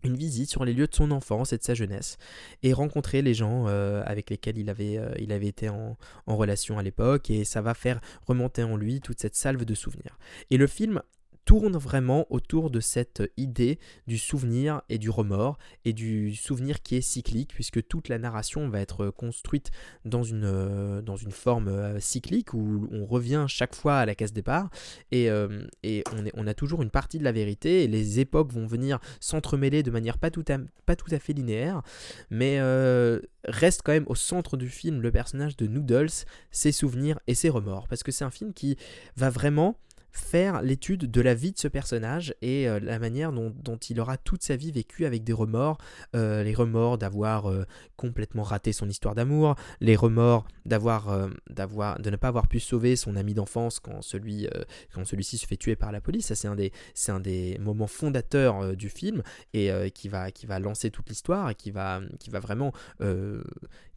une 0.02 0.16
visite 0.16 0.50
sur 0.50 0.64
les 0.64 0.72
lieux 0.72 0.86
de 0.86 0.94
son 0.94 1.10
enfance 1.10 1.52
et 1.52 1.58
de 1.58 1.62
sa 1.62 1.74
jeunesse 1.74 2.18
et 2.62 2.72
rencontrer 2.72 3.22
les 3.22 3.34
gens 3.34 3.66
euh, 3.68 4.02
avec 4.06 4.30
lesquels 4.30 4.58
il 4.58 4.70
avait, 4.70 4.98
euh, 4.98 5.12
il 5.18 5.32
avait 5.32 5.46
été 5.46 5.68
en, 5.68 5.96
en 6.26 6.36
relation 6.36 6.78
à 6.78 6.82
l'époque 6.82 7.30
et 7.30 7.44
ça 7.44 7.62
va 7.62 7.74
faire 7.74 8.00
remonter 8.26 8.62
en 8.62 8.76
lui 8.76 9.00
toute 9.00 9.20
cette 9.20 9.36
salve 9.36 9.64
de 9.64 9.74
souvenirs. 9.74 10.18
Et 10.50 10.56
le 10.56 10.66
film 10.66 11.02
tourne 11.44 11.76
vraiment 11.76 12.26
autour 12.30 12.70
de 12.70 12.80
cette 12.80 13.22
idée 13.36 13.78
du 14.06 14.18
souvenir 14.18 14.82
et 14.88 14.98
du 14.98 15.10
remords 15.10 15.58
et 15.84 15.92
du 15.92 16.34
souvenir 16.34 16.82
qui 16.82 16.96
est 16.96 17.00
cyclique 17.00 17.52
puisque 17.54 17.86
toute 17.86 18.08
la 18.08 18.18
narration 18.18 18.68
va 18.68 18.80
être 18.80 19.10
construite 19.10 19.70
dans 20.04 20.22
une, 20.22 20.44
euh, 20.44 21.02
forme 21.30 21.68
euh, 21.68 22.00
cyclique 22.00 22.54
où 22.54 22.88
on 22.90 23.04
revient 23.06 23.46
chaque 23.48 23.74
fois 23.74 23.98
à 23.98 24.06
la 24.06 24.14
case 24.14 24.32
départ 24.32 24.70
et, 25.10 25.30
euh, 25.30 25.64
et 25.82 26.04
on, 26.34 26.46
a 26.46 26.54
toujours 26.54 26.82
une 26.82 26.90
partie 26.90 27.18
de 27.18 27.24
la 27.24 27.32
vérité 27.32 27.84
et 27.84 27.88
les 27.88 28.20
époques 28.20 28.52
vont 28.52 28.66
venir 28.66 28.98
s'entremêler 29.20 29.82
de 29.82 29.90
manière 29.90 30.18
pas 30.18 30.30
tout 30.30 30.44
à, 30.48 31.18
fait 31.18 31.32
linéaire 31.32 31.82
mais 32.30 32.58
euh, 32.60 33.20
reste 33.44 33.82
quand 33.84 33.92
même 33.92 34.06
au 34.08 34.14
centre 34.14 34.56
du 34.56 34.68
film 34.68 35.00
le 35.00 35.10
personnage 35.10 35.56
de 35.56 35.66
Noodles, 35.66 36.10
ses 36.50 36.72
souvenirs 36.72 37.18
et 37.26 37.34
ses 37.34 37.48
remords 37.48 37.88
parce 37.88 38.02
que 38.02 38.12
c'est 38.12 38.24
un 38.24 38.30
film 38.30 38.52
qui 38.52 38.76
va 39.16 39.30
vraiment 39.30 39.78
faire 40.12 40.60
l'étude 40.60 41.10
de 41.10 41.20
la 41.20 41.34
vie 41.34 41.52
de 41.52 41.58
ce 41.58 41.68
personnage 41.68 42.34
et 42.42 42.68
euh, 42.68 42.78
la 42.80 42.98
manière 42.98 43.32
dont, 43.32 43.76
il 43.88 43.98
aura 43.98 44.18
toute 44.18 44.42
sa 44.42 44.56
vie 44.56 44.70
vécu 44.70 45.06
avec 45.06 45.24
des 45.24 45.32
remords, 45.32 45.78
euh, 46.14 46.44
les 46.44 46.54
remords 46.54 46.98
d'avoir 46.98 47.50
euh, 47.50 47.64
complètement 47.96 48.42
raté 48.42 48.72
son 48.72 48.88
histoire 48.88 49.14
d'amour, 49.14 49.56
les 49.80 49.96
remords 49.96 50.46
d'avoir, 50.66 51.28
de 51.48 52.10
ne 52.10 52.16
pas 52.16 52.28
avoir 52.28 52.46
pu 52.46 52.60
sauver 52.60 52.94
son 52.94 53.16
ami 53.16 53.34
d'enfance 53.34 53.80
quand, 53.80 54.02
celui, 54.02 54.48
quand 54.94 55.04
celui-ci 55.04 55.38
se 55.38 55.46
fait 55.46 55.56
tuer 55.56 55.76
par 55.76 55.92
la 55.92 56.00
police. 56.00 56.26
Ça, 56.26 56.34
c'est 56.34 56.48
un 56.48 56.54
des, 56.54 56.72
un 57.08 57.20
des 57.20 57.58
moments 57.58 57.86
fondateurs 57.86 58.76
du 58.76 58.88
film 58.88 59.22
et 59.54 59.70
qui, 59.92 60.08
va, 60.08 60.30
qui 60.30 60.46
va 60.46 60.58
lancer 60.58 60.90
toute 60.90 61.08
l'histoire 61.08 61.50
et 61.50 61.54
qui 61.54 61.70
va, 61.70 62.00
qui 62.20 62.30
va 62.30 62.40
vraiment 62.40 62.72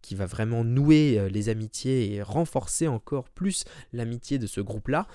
qui 0.01 0.15
va 0.15 0.25
vraiment 0.25 0.63
nouer 0.63 1.29
les 1.29 1.49
amitiés 1.49 2.13
et 2.13 2.21
renforcer 2.21 2.87
encore 2.87 3.29
plus 3.29 3.65
l'amitié 3.93 4.39
de 4.39 4.47
ce 4.47 4.61
groupe-là 4.61 5.07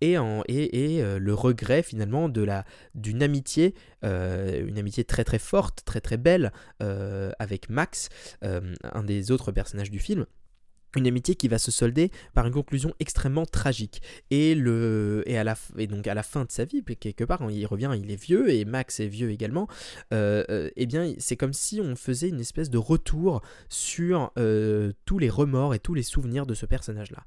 et, 0.00 0.14
et, 0.48 1.02
euh, 1.02 1.18
le 1.18 1.34
regret 1.34 1.82
finalement 1.82 2.28
de 2.28 2.42
la 2.42 2.64
d'une 2.94 3.22
amitié, 3.22 3.74
euh, 4.04 4.66
une 4.66 4.78
amitié 4.78 5.04
très 5.04 5.24
très 5.24 5.38
forte, 5.38 5.82
très 5.84 6.00
très 6.00 6.16
belle 6.16 6.52
euh, 6.82 7.30
avec 7.38 7.68
Max, 7.70 8.08
un 8.42 9.02
des 9.02 9.30
autres 9.30 9.52
personnages 9.52 9.90
du 9.90 9.98
film 9.98 10.26
une 10.94 11.06
amitié 11.06 11.34
qui 11.34 11.48
va 11.48 11.58
se 11.58 11.70
solder 11.70 12.10
par 12.32 12.46
une 12.46 12.54
conclusion 12.54 12.94
extrêmement 13.00 13.44
tragique. 13.44 14.00
Et, 14.30 14.54
le, 14.54 15.22
et, 15.26 15.36
à 15.36 15.44
la, 15.44 15.54
et 15.76 15.86
donc 15.86 16.06
à 16.06 16.14
la 16.14 16.22
fin 16.22 16.46
de 16.46 16.50
sa 16.50 16.64
vie, 16.64 16.82
quelque 16.82 17.24
part, 17.24 17.50
il 17.50 17.66
revient, 17.66 17.90
il 18.02 18.10
est 18.10 18.22
vieux, 18.22 18.48
et 18.48 18.64
Max 18.64 19.00
est 19.00 19.06
vieux 19.06 19.30
également, 19.30 19.68
euh, 20.14 20.70
eh 20.74 20.86
bien 20.86 21.12
c'est 21.18 21.36
comme 21.36 21.52
si 21.52 21.82
on 21.82 21.96
faisait 21.96 22.30
une 22.30 22.40
espèce 22.40 22.70
de 22.70 22.78
retour 22.78 23.42
sur 23.68 24.32
tous 25.04 25.18
les 25.18 25.28
remords 25.28 25.74
et 25.74 25.80
tous 25.80 25.92
les 25.92 26.02
souvenirs 26.02 26.46
de 26.46 26.54
ce 26.54 26.64
personnage-là. 26.64 27.24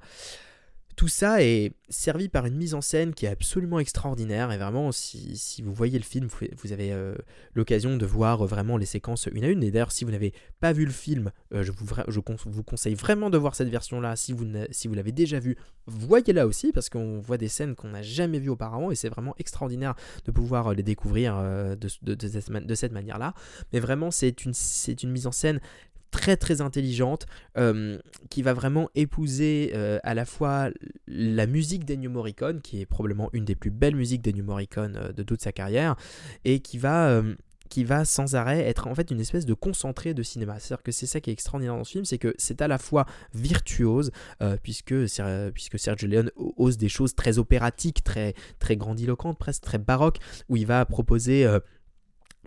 Tout 0.96 1.08
ça 1.08 1.42
est 1.42 1.72
servi 1.88 2.28
par 2.28 2.46
une 2.46 2.56
mise 2.56 2.74
en 2.74 2.80
scène 2.80 3.14
qui 3.14 3.26
est 3.26 3.30
absolument 3.30 3.78
extraordinaire 3.78 4.52
et 4.52 4.58
vraiment 4.58 4.92
si, 4.92 5.62
vous 5.62 5.72
voyez 5.72 5.98
le 5.98 6.04
film 6.04 6.28
vous 6.56 6.72
avez 6.72 6.92
euh, 6.92 7.14
l'occasion 7.54 7.96
de 7.96 8.06
voir 8.06 8.44
vraiment 8.46 8.76
les 8.76 8.86
séquences 8.86 9.28
une 9.32 9.44
à 9.44 9.48
une. 9.48 9.62
Et 9.62 9.70
d'ailleurs 9.70 9.92
si 9.92 10.04
vous 10.04 10.10
n'avez 10.10 10.32
pas 10.60 10.72
vu 10.72 10.84
le 10.84 10.92
film 10.92 11.32
euh, 11.52 11.64
je, 11.64 11.72
vous, 11.72 12.62
conseille 12.62 12.94
vraiment 12.94 13.30
de 13.30 13.38
voir 13.38 13.54
cette 13.54 13.68
version 13.68 14.00
là 14.00 14.14
si 14.14 14.32
vous, 14.32 14.46
si 14.70 14.88
l'avez 14.88 15.12
déjà 15.12 15.38
vu 15.40 15.56
voyez-la 15.86 16.46
aussi 16.46 16.72
parce 16.72 16.88
qu'on 16.88 17.20
voit 17.20 17.38
des 17.38 17.48
scènes 17.48 17.74
qu'on 17.74 17.88
n'a 17.88 18.02
jamais 18.02 18.38
vues 18.38 18.50
auparavant 18.50 18.90
et 18.90 18.94
c'est 18.94 19.08
vraiment 19.08 19.34
extraordinaire 19.38 19.94
de 20.24 20.30
pouvoir 20.30 20.68
euh, 20.68 20.74
les 20.74 20.82
découvrir 20.82 21.36
de, 21.76 22.74
cette 22.74 22.92
manière 22.92 23.18
là 23.18 23.34
mais 23.72 23.80
vraiment 23.80 24.10
c'est 24.10 24.44
une 24.44 25.10
mise 25.10 25.26
en 25.26 25.32
scène 25.32 25.60
très 26.10 26.36
très 26.36 26.60
intelligente 26.60 27.26
euh, 27.56 27.98
qui 28.28 28.42
va 28.42 28.52
vraiment 28.52 28.88
épouser 28.94 29.72
euh, 29.74 29.98
à 30.02 30.14
la 30.14 30.24
fois 30.24 30.70
la 31.06 31.46
musique 31.46 31.84
d'Ennio 31.84 32.10
Morricone 32.10 32.60
qui 32.60 32.80
est 32.80 32.86
probablement 32.86 33.30
une 33.32 33.44
des 33.44 33.54
plus 33.54 33.70
belles 33.70 33.96
musiques 33.96 34.22
d'Ennio 34.22 34.44
Morricone 34.44 34.96
euh, 34.96 35.12
de 35.12 35.22
toute 35.22 35.42
sa 35.42 35.52
carrière 35.52 35.96
et 36.44 36.60
qui 36.60 36.78
va 36.78 37.22
qui 37.68 37.84
va 37.84 38.04
sans 38.04 38.34
arrêt 38.34 38.66
être 38.66 38.88
en 38.88 38.96
fait 38.96 39.12
une 39.12 39.20
espèce 39.20 39.46
de 39.46 39.54
concentré 39.54 40.12
de 40.12 40.24
cinéma. 40.24 40.58
C'est-à-dire 40.58 40.82
que 40.82 40.90
c'est 40.90 41.06
ça 41.06 41.20
qui 41.20 41.30
est 41.30 41.32
extraordinaire 41.32 41.76
dans 41.76 41.84
ce 41.84 41.92
film, 41.92 42.04
c'est 42.04 42.18
que 42.18 42.34
c'est 42.36 42.62
à 42.62 42.66
la 42.66 42.78
fois 42.78 43.06
virtuose, 43.32 44.10
puisque, 44.64 44.92
puisque 45.54 45.78
Sergio 45.78 46.08
Leone 46.08 46.32
ose 46.34 46.78
des 46.78 46.88
choses 46.88 47.14
très 47.14 47.38
opératiques, 47.38 48.02
très, 48.02 48.34
très 48.58 48.76
grandiloquentes, 48.76 49.38
presque 49.38 49.62
très 49.62 49.78
baroques, 49.78 50.18
où 50.48 50.56
il 50.56 50.66
va 50.66 50.84
proposer 50.84 51.46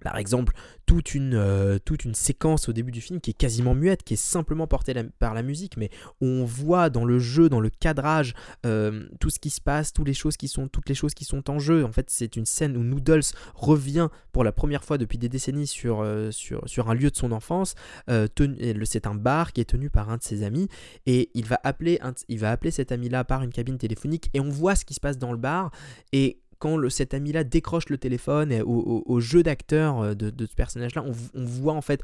par 0.03 0.17
exemple, 0.17 0.53
toute 0.85 1.15
une, 1.15 1.33
euh, 1.33 1.79
toute 1.83 2.05
une 2.05 2.13
séquence 2.13 2.69
au 2.69 2.73
début 2.73 2.91
du 2.91 3.01
film 3.01 3.21
qui 3.21 3.31
est 3.31 3.35
quasiment 3.35 3.73
muette, 3.73 4.03
qui 4.03 4.13
est 4.13 4.17
simplement 4.17 4.67
portée 4.67 4.93
par 5.17 5.33
la 5.33 5.41
musique, 5.41 5.77
mais 5.77 5.89
on 6.21 6.43
voit 6.43 6.89
dans 6.89 7.05
le 7.05 7.19
jeu, 7.19 7.49
dans 7.49 7.61
le 7.61 7.69
cadrage, 7.69 8.33
euh, 8.65 9.07
tout 9.19 9.29
ce 9.29 9.39
qui 9.39 9.49
se 9.49 9.61
passe, 9.61 9.93
toutes 9.93 10.07
les 10.07 10.13
choses 10.13 10.37
qui 10.37 10.47
sont, 10.47 10.67
toutes 10.67 10.89
les 10.89 10.95
choses 10.95 11.13
qui 11.13 11.25
sont 11.25 11.49
en 11.49 11.57
jeu. 11.57 11.85
En 11.85 11.91
fait, 11.91 12.09
c'est 12.09 12.35
une 12.35 12.45
scène 12.45 12.75
où 12.77 12.83
Noodles 12.83 13.23
revient 13.55 14.09
pour 14.31 14.43
la 14.43 14.51
première 14.51 14.83
fois 14.83 14.97
depuis 14.97 15.17
des 15.17 15.29
décennies 15.29 15.67
sur, 15.67 16.01
euh, 16.01 16.31
sur, 16.31 16.67
sur 16.67 16.89
un 16.89 16.93
lieu 16.93 17.09
de 17.09 17.15
son 17.15 17.31
enfance. 17.31 17.75
c'est 18.07 19.07
un 19.07 19.15
bar 19.15 19.53
qui 19.53 19.61
est 19.61 19.65
tenu 19.65 19.89
par 19.89 20.09
un 20.09 20.17
de 20.17 20.23
ses 20.23 20.43
amis, 20.43 20.67
et 21.05 21.31
il 21.33 21.45
va 21.45 21.59
appeler, 21.63 21.99
il 22.27 22.39
va 22.39 22.51
appeler 22.51 22.71
cet 22.71 22.91
ami-là 22.91 23.23
par 23.23 23.41
une 23.41 23.51
cabine 23.51 23.77
téléphonique, 23.77 24.29
et 24.33 24.39
on 24.39 24.49
voit 24.49 24.75
ce 24.75 24.85
qui 24.85 24.93
se 24.93 24.99
passe 24.99 25.17
dans 25.17 25.31
le 25.31 25.37
bar, 25.37 25.71
et 26.11 26.42
quand 26.63 26.89
cet 26.89 27.13
ami-là 27.13 27.43
décroche 27.43 27.89
le 27.89 27.97
téléphone 27.97 28.61
au, 28.61 29.19
jeu 29.19 29.43
d'acteur 29.43 29.99
euh, 29.99 30.13
de, 30.13 30.45
ce 30.45 30.55
personnage-là, 30.55 31.03
on, 31.05 31.43
voit 31.43 31.73
en 31.73 31.81
fait 31.81 32.01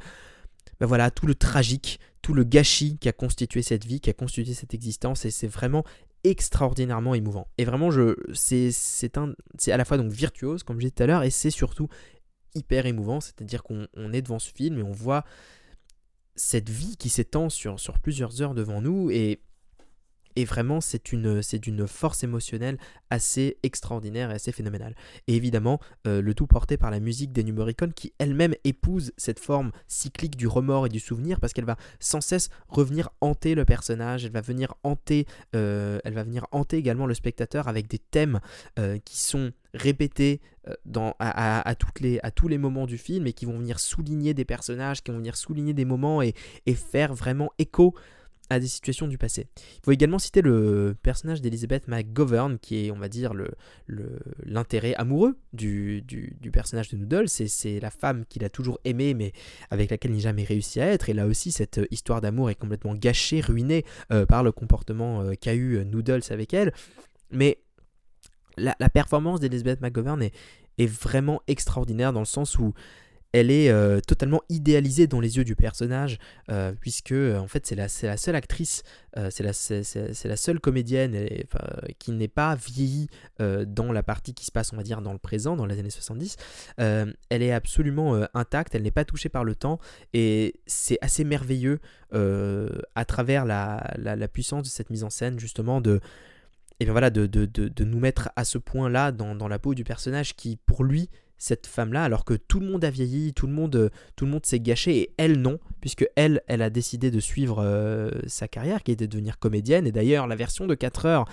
ben 0.81 0.85
voilà, 0.85 1.11
tout 1.11 1.27
le 1.27 1.33
tragique, 1.33 1.97
tout 2.21 2.33
le 2.33 2.43
gâchis 2.43 2.97
qui 2.97 3.07
a 3.07 3.13
constitué 3.13 3.61
cette 3.61 3.85
vie, 3.85 4.01
qui 4.01 4.09
a 4.09 4.13
constitué 4.13 4.53
cette 4.53 4.73
existence, 4.73 5.23
et 5.23 5.31
c'est 5.31 5.47
vraiment 5.47 5.85
extraordinairement 6.25 7.15
émouvant. 7.15 7.47
Et 7.57 7.63
vraiment, 7.63 7.89
c'est 8.33 9.17
à 9.17 9.77
la 9.77 9.85
fois 9.85 9.97
donc 9.97 10.11
virtuose, 10.11 10.63
comme 10.63 10.75
je 10.75 10.81
disais 10.81 10.91
tout 10.91 11.03
à 11.03 11.07
l'heure, 11.07 11.23
et 11.23 11.29
c'est 11.29 11.51
surtout 11.51 11.87
hyper 12.53 12.85
émouvant, 12.85 13.21
c'est-à-dire 13.21 13.63
qu'on 13.63 13.87
est 14.11 14.21
devant 14.21 14.39
ce 14.39 14.51
film 14.51 14.77
et 14.77 14.83
on 14.83 14.91
voit 14.91 15.23
cette 16.35 16.69
vie 16.69 16.97
qui 16.97 17.07
s'étend 17.07 17.49
sur, 17.49 17.79
sur 17.79 17.97
plusieurs 17.99 18.41
heures 18.41 18.55
devant 18.55 18.81
nous, 18.81 19.09
et 19.09 19.39
et 20.39 20.45
vraiment, 20.45 20.79
c'est 20.79 21.11
une, 21.11 21.41
c'est 21.41 21.59
d'une 21.59 21.85
force 21.85 22.23
émotionnelle 22.23 22.77
assez 23.09 23.57
extraordinaire 23.61 24.31
et 24.31 24.35
assez 24.35 24.53
phénoménale. 24.53 24.95
Et 25.27 25.35
évidemment, 25.35 25.81
euh, 26.07 26.21
le 26.21 26.33
tout 26.33 26.47
porté 26.47 26.77
par 26.77 26.91
la 26.91 27.01
musique 27.01 27.33
des 27.33 27.43
Morricone 27.51 27.91
qui 27.91 28.13
elle-même 28.19 28.55
épouse 28.63 29.11
cette 29.17 29.39
forme 29.39 29.71
cyclique 29.87 30.37
du 30.37 30.47
remords 30.47 30.85
et 30.85 30.89
du 30.89 31.01
souvenir 31.01 31.41
parce 31.41 31.51
qu'elle 31.51 31.65
va 31.65 31.75
sans 31.99 32.21
cesse 32.21 32.49
revenir 32.69 33.09
hanter 33.19 33.53
le 33.53 33.65
personnage, 33.65 34.23
elle 34.23 34.31
va 34.31 34.39
venir 34.39 34.75
hanter, 34.83 35.25
euh, 35.57 35.99
elle 36.05 36.13
va 36.13 36.23
venir 36.23 36.45
hanter 36.51 36.77
également 36.77 37.05
le 37.05 37.15
spectateur 37.15 37.67
avec 37.67 37.89
des 37.89 37.99
thèmes 37.99 38.39
euh, 38.77 38.97
qui 39.03 39.17
sont 39.17 39.51
répétés 39.73 40.39
à, 41.19 41.75
tous 41.75 42.47
les 42.47 42.57
moments 42.57 42.85
du 42.85 42.97
film 42.97 43.27
et 43.27 43.33
qui 43.33 43.45
vont 43.45 43.57
venir 43.57 43.79
souligner 43.79 44.33
des 44.33 44.45
personnages, 44.45 45.03
qui 45.03 45.11
vont 45.11 45.17
venir 45.17 45.35
souligner 45.35 45.73
des 45.73 45.85
moments 45.85 46.21
et 46.21 46.33
faire 46.75 47.13
vraiment 47.13 47.51
écho 47.57 47.95
à 48.49 48.59
des 48.59 48.67
situations 48.67 49.07
du 49.07 49.17
passé. 49.17 49.47
Il 49.57 49.85
faut 49.85 49.91
également 49.91 50.19
citer 50.19 50.41
le 50.41 50.95
personnage 51.01 51.41
d'Elizabeth 51.41 51.87
McGovern, 51.87 52.57
qui 52.57 52.85
est, 52.85 52.91
on 52.91 52.97
va 52.97 53.09
dire, 53.09 53.33
l'intérêt 54.45 54.89
le, 54.89 55.01
amoureux 55.01 55.37
du, 55.53 56.01
du, 56.01 56.51
personnage 56.51 56.89
de 56.89 56.97
Noodle. 56.97 57.29
C'est 57.29 57.79
la 57.79 57.91
femme 57.91 58.25
qu'il 58.27 58.43
a 58.43 58.49
toujours 58.49 58.79
aimée, 58.85 59.13
mais 59.13 59.33
avec 59.69 59.91
laquelle 59.91 60.11
il 60.11 60.17
n'a 60.17 60.23
jamais 60.23 60.43
réussi 60.43 60.81
à 60.81 60.87
être. 60.87 61.09
Et 61.09 61.13
là 61.13 61.27
aussi, 61.27 61.51
cette 61.51 61.79
histoire 61.91 62.21
d'amour 62.21 62.49
est 62.49 62.55
complètement 62.55 62.95
gâchée, 62.95 63.41
ruinée 63.41 63.85
euh, 64.11 64.25
par 64.25 64.43
le 64.43 64.51
comportement 64.51 65.21
euh, 65.21 65.33
qu'a 65.33 65.53
eu 65.53 65.85
Noodles 65.85 66.23
avec 66.31 66.53
elle. 66.53 66.73
Mais 67.31 67.59
la, 68.57 68.75
performance 68.89 69.39
d'Elizabeth 69.39 69.81
McGovern 69.81 70.21
est, 70.21 70.33
est 70.77 70.87
vraiment 70.87 71.41
extraordinaire 71.47 72.13
dans 72.13 72.19
le 72.19 72.25
sens 72.25 72.57
où 72.57 72.73
elle 73.31 73.51
est 73.51 73.69
euh, 73.69 73.99
totalement 73.99 74.41
idéalisée 74.49 75.05
dans 75.05 75.19
les 75.19 75.37
yeux 75.37 75.43
du 75.43 75.55
personnage, 75.55 76.17
euh, 76.49 76.73
puisque 76.79 77.11
euh, 77.11 77.37
en 77.37 77.47
fait 77.47 77.65
c'est 77.67 77.75
la, 77.75 77.87
la, 78.03 78.17
seule 78.17 78.35
actrice, 78.35 78.83
c'est 79.29 79.43
la, 79.43 80.35
seule 80.35 80.59
comédienne 80.59 81.27
qui 81.97 82.11
n'est 82.11 82.27
pas 82.27 82.55
vieillie 82.55 83.07
dans 83.39 83.91
la 83.91 84.03
partie 84.03 84.33
qui 84.33 84.45
se 84.45 84.51
passe, 84.51 84.71
on 84.71 84.77
va 84.77 84.83
dire, 84.83 85.01
dans 85.01 85.13
le 85.13 85.19
présent, 85.19 85.55
dans 85.55 85.65
les 85.65 85.79
années 85.79 85.89
70. 85.89 86.37
elle 86.77 87.15
est 87.29 87.51
absolument 87.51 88.23
intacte, 88.33 88.75
elle 88.75 88.83
n'est 88.83 88.91
pas 88.91 89.03
touchée 89.03 89.29
par 89.29 89.43
le 89.43 89.55
temps, 89.55 89.79
et 90.13 90.55
c'est 90.67 90.99
assez 91.01 91.23
merveilleux 91.23 91.79
à 92.11 93.05
travers 93.05 93.45
la, 93.45 94.27
puissance 94.31 94.63
de 94.63 94.69
cette 94.69 94.89
mise 94.89 95.03
en 95.03 95.09
scène, 95.09 95.39
justement, 95.39 95.81
de, 95.81 95.99
de, 96.79 97.25
de, 97.25 97.83
nous 97.83 97.99
mettre 97.99 98.29
à 98.35 98.45
ce 98.45 98.57
point-là 98.57 99.11
dans, 99.11 99.35
dans 99.35 99.47
la 99.47 99.59
peau 99.59 99.73
du 99.73 99.83
personnage 99.83 100.35
qui, 100.35 100.55
pour 100.55 100.83
lui, 100.83 101.09
cette 101.39 101.65
femme-là, 101.65 102.03
alors 102.03 102.25
que 102.25 102.35
tout 102.35 102.59
le 102.59 102.67
monde 102.67 102.83
a 102.83 102.91
vieilli, 102.91 103.33
tout 103.33 103.47
le 103.47 103.53
monde, 103.53 103.75
euh, 103.75 103.89
tout 104.15 104.25
le 104.25 104.31
monde 104.31 104.45
s'est 104.45 104.59
gâché, 104.59 104.97
et 104.99 105.13
elle 105.17 105.39
non, 105.39 105.57
puisque 105.81 106.05
elle, 106.15 106.41
elle 106.47 106.61
a 106.61 106.69
décidé 106.69 107.09
de 107.09 107.19
suivre 107.19 107.63
euh, 107.63 108.11
sa 108.27 108.47
carrière, 108.47 108.83
qui 108.83 108.91
était 108.91 109.07
de 109.07 109.11
devenir 109.11 109.39
comédienne, 109.39 109.87
et 109.87 109.91
d'ailleurs 109.91 110.27
la 110.27 110.35
version 110.35 110.67
de 110.67 110.75
4 110.75 111.05
heures 111.05 111.25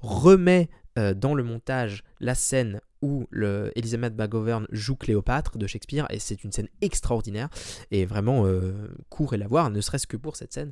remet 0.00 0.68
euh, 0.98 1.14
dans 1.14 1.34
le 1.34 1.44
montage 1.44 2.02
la 2.20 2.34
scène 2.34 2.80
où 3.00 3.26
le 3.30 3.72
Elizabeth 3.76 4.14
McGovern 4.16 4.66
joue 4.70 4.96
Cléopâtre 4.96 5.56
de 5.56 5.66
Shakespeare, 5.66 6.06
et 6.10 6.18
c'est 6.18 6.44
une 6.44 6.52
scène 6.52 6.68
extraordinaire, 6.80 7.48
et 7.90 8.04
vraiment 8.04 8.46
court 9.08 9.34
et 9.34 9.38
la 9.38 9.48
voir, 9.48 9.70
ne 9.70 9.80
serait-ce 9.80 10.06
que 10.06 10.16
pour 10.16 10.36
cette 10.36 10.52
scène. 10.52 10.70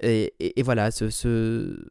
Et, 0.00 0.32
voilà, 0.62 0.90
ce, 0.90 1.10
ce, 1.10 1.84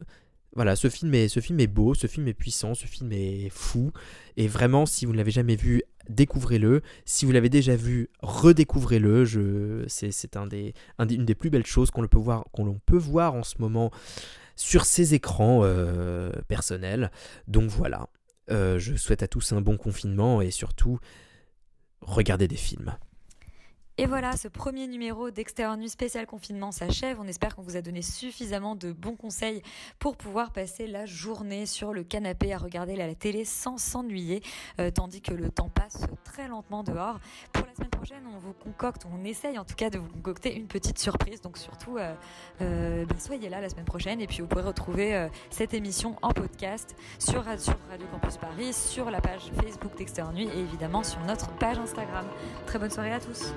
voilà, 0.55 0.75
ce 0.75 0.89
film, 0.89 1.13
est, 1.13 1.67
beau, 1.67 1.93
ce 1.93 2.07
film 2.07 2.27
est 2.27 2.33
puissant, 2.33 2.73
ce 2.73 2.85
film 2.85 3.11
est 3.11 3.49
fou. 3.49 3.91
Et 4.35 4.47
vraiment, 4.47 4.85
si 4.85 5.05
vous 5.05 5.11
ne 5.11 5.17
l'avez 5.17 5.31
jamais 5.31 5.55
vu, 5.55 5.83
découvrez-le. 6.09 6.81
Si 7.05 7.25
vous 7.25 7.31
l'avez 7.31 7.49
déjà 7.49 7.75
vu, 7.75 8.09
redécouvrez-le. 8.21 9.85
C'est, 9.87 10.35
une 10.35 11.25
des 11.25 11.35
plus 11.35 11.49
belles 11.49 11.65
choses 11.65 11.91
qu'on 11.91 12.05
peut 12.07 12.17
voir, 12.17 12.45
peut 12.85 12.97
voir 12.97 13.35
en 13.35 13.43
ce 13.43 13.55
moment 13.59 13.91
sur 14.55 14.85
ces 14.85 15.13
écrans 15.13 15.61
euh, 15.63 16.31
personnels. 16.47 17.11
Donc 17.47 17.69
voilà, 17.69 18.09
euh, 18.51 18.79
je 18.79 18.95
souhaite 18.95 19.23
à 19.23 19.27
tous 19.27 19.53
un 19.53 19.61
bon 19.61 19.77
confinement 19.77 20.41
et 20.41 20.51
surtout, 20.51 20.99
regardez 22.01 22.47
des 22.47 22.57
films. 22.57 22.95
Et 23.99 24.05
voilà, 24.05 24.37
ce 24.37 24.47
premier 24.47 24.87
numéro 24.87 25.29
d'Extérieur 25.29 25.75
Nuit 25.75 25.89
spécial 25.89 26.25
confinement 26.25 26.71
s'achève. 26.71 27.19
On 27.19 27.27
espère 27.27 27.53
qu'on 27.53 27.63
vous 27.63 27.75
a 27.75 27.81
donné 27.81 28.01
suffisamment 28.01 28.77
de 28.77 28.93
bons 28.93 29.17
conseils 29.17 29.61
pour 29.99 30.15
pouvoir 30.15 30.53
passer 30.53 30.87
la 30.87 31.05
journée 31.05 31.65
sur 31.65 31.91
le 31.91 32.05
canapé 32.05 32.53
à 32.53 32.57
regarder 32.59 32.95
la 32.95 33.13
télé 33.13 33.43
sans 33.43 33.77
s'ennuyer, 33.77 34.41
euh, 34.79 34.89
tandis 34.89 35.21
que 35.21 35.33
le 35.33 35.49
temps 35.49 35.67
passe 35.67 36.05
très 36.23 36.47
lentement 36.47 36.81
dehors. 36.81 37.19
Pour 37.51 37.65
la 37.65 37.75
semaine 37.75 37.89
prochaine, 37.89 38.23
on 38.33 38.39
vous 38.39 38.53
concocte, 38.53 39.05
on 39.05 39.25
essaye 39.25 39.59
en 39.59 39.65
tout 39.65 39.75
cas 39.75 39.89
de 39.89 39.97
vous 39.97 40.07
concocter 40.07 40.55
une 40.55 40.67
petite 40.67 40.97
surprise. 40.97 41.41
Donc 41.41 41.57
surtout, 41.57 41.97
euh, 41.97 42.15
euh, 42.61 43.05
bah, 43.05 43.15
soyez 43.19 43.49
là 43.49 43.59
la 43.59 43.67
semaine 43.67 43.83
prochaine 43.83 44.21
et 44.21 44.27
puis 44.27 44.39
vous 44.39 44.47
pourrez 44.47 44.63
retrouver 44.63 45.27
cette 45.49 45.73
émission 45.73 46.15
en 46.21 46.31
podcast 46.31 46.95
sur, 47.17 47.43
sur 47.59 47.75
Radio 47.89 48.07
Campus 48.13 48.37
Paris, 48.37 48.71
sur 48.71 49.11
la 49.11 49.19
page 49.19 49.51
Facebook 49.61 49.97
d'Extérieur 49.97 50.31
Nuit 50.31 50.47
et 50.47 50.59
évidemment 50.59 51.03
sur 51.03 51.19
notre 51.25 51.51
page 51.57 51.77
Instagram. 51.77 52.25
Très 52.65 52.79
bonne 52.79 52.91
soirée 52.91 53.11
à 53.11 53.19
tous. 53.19 53.51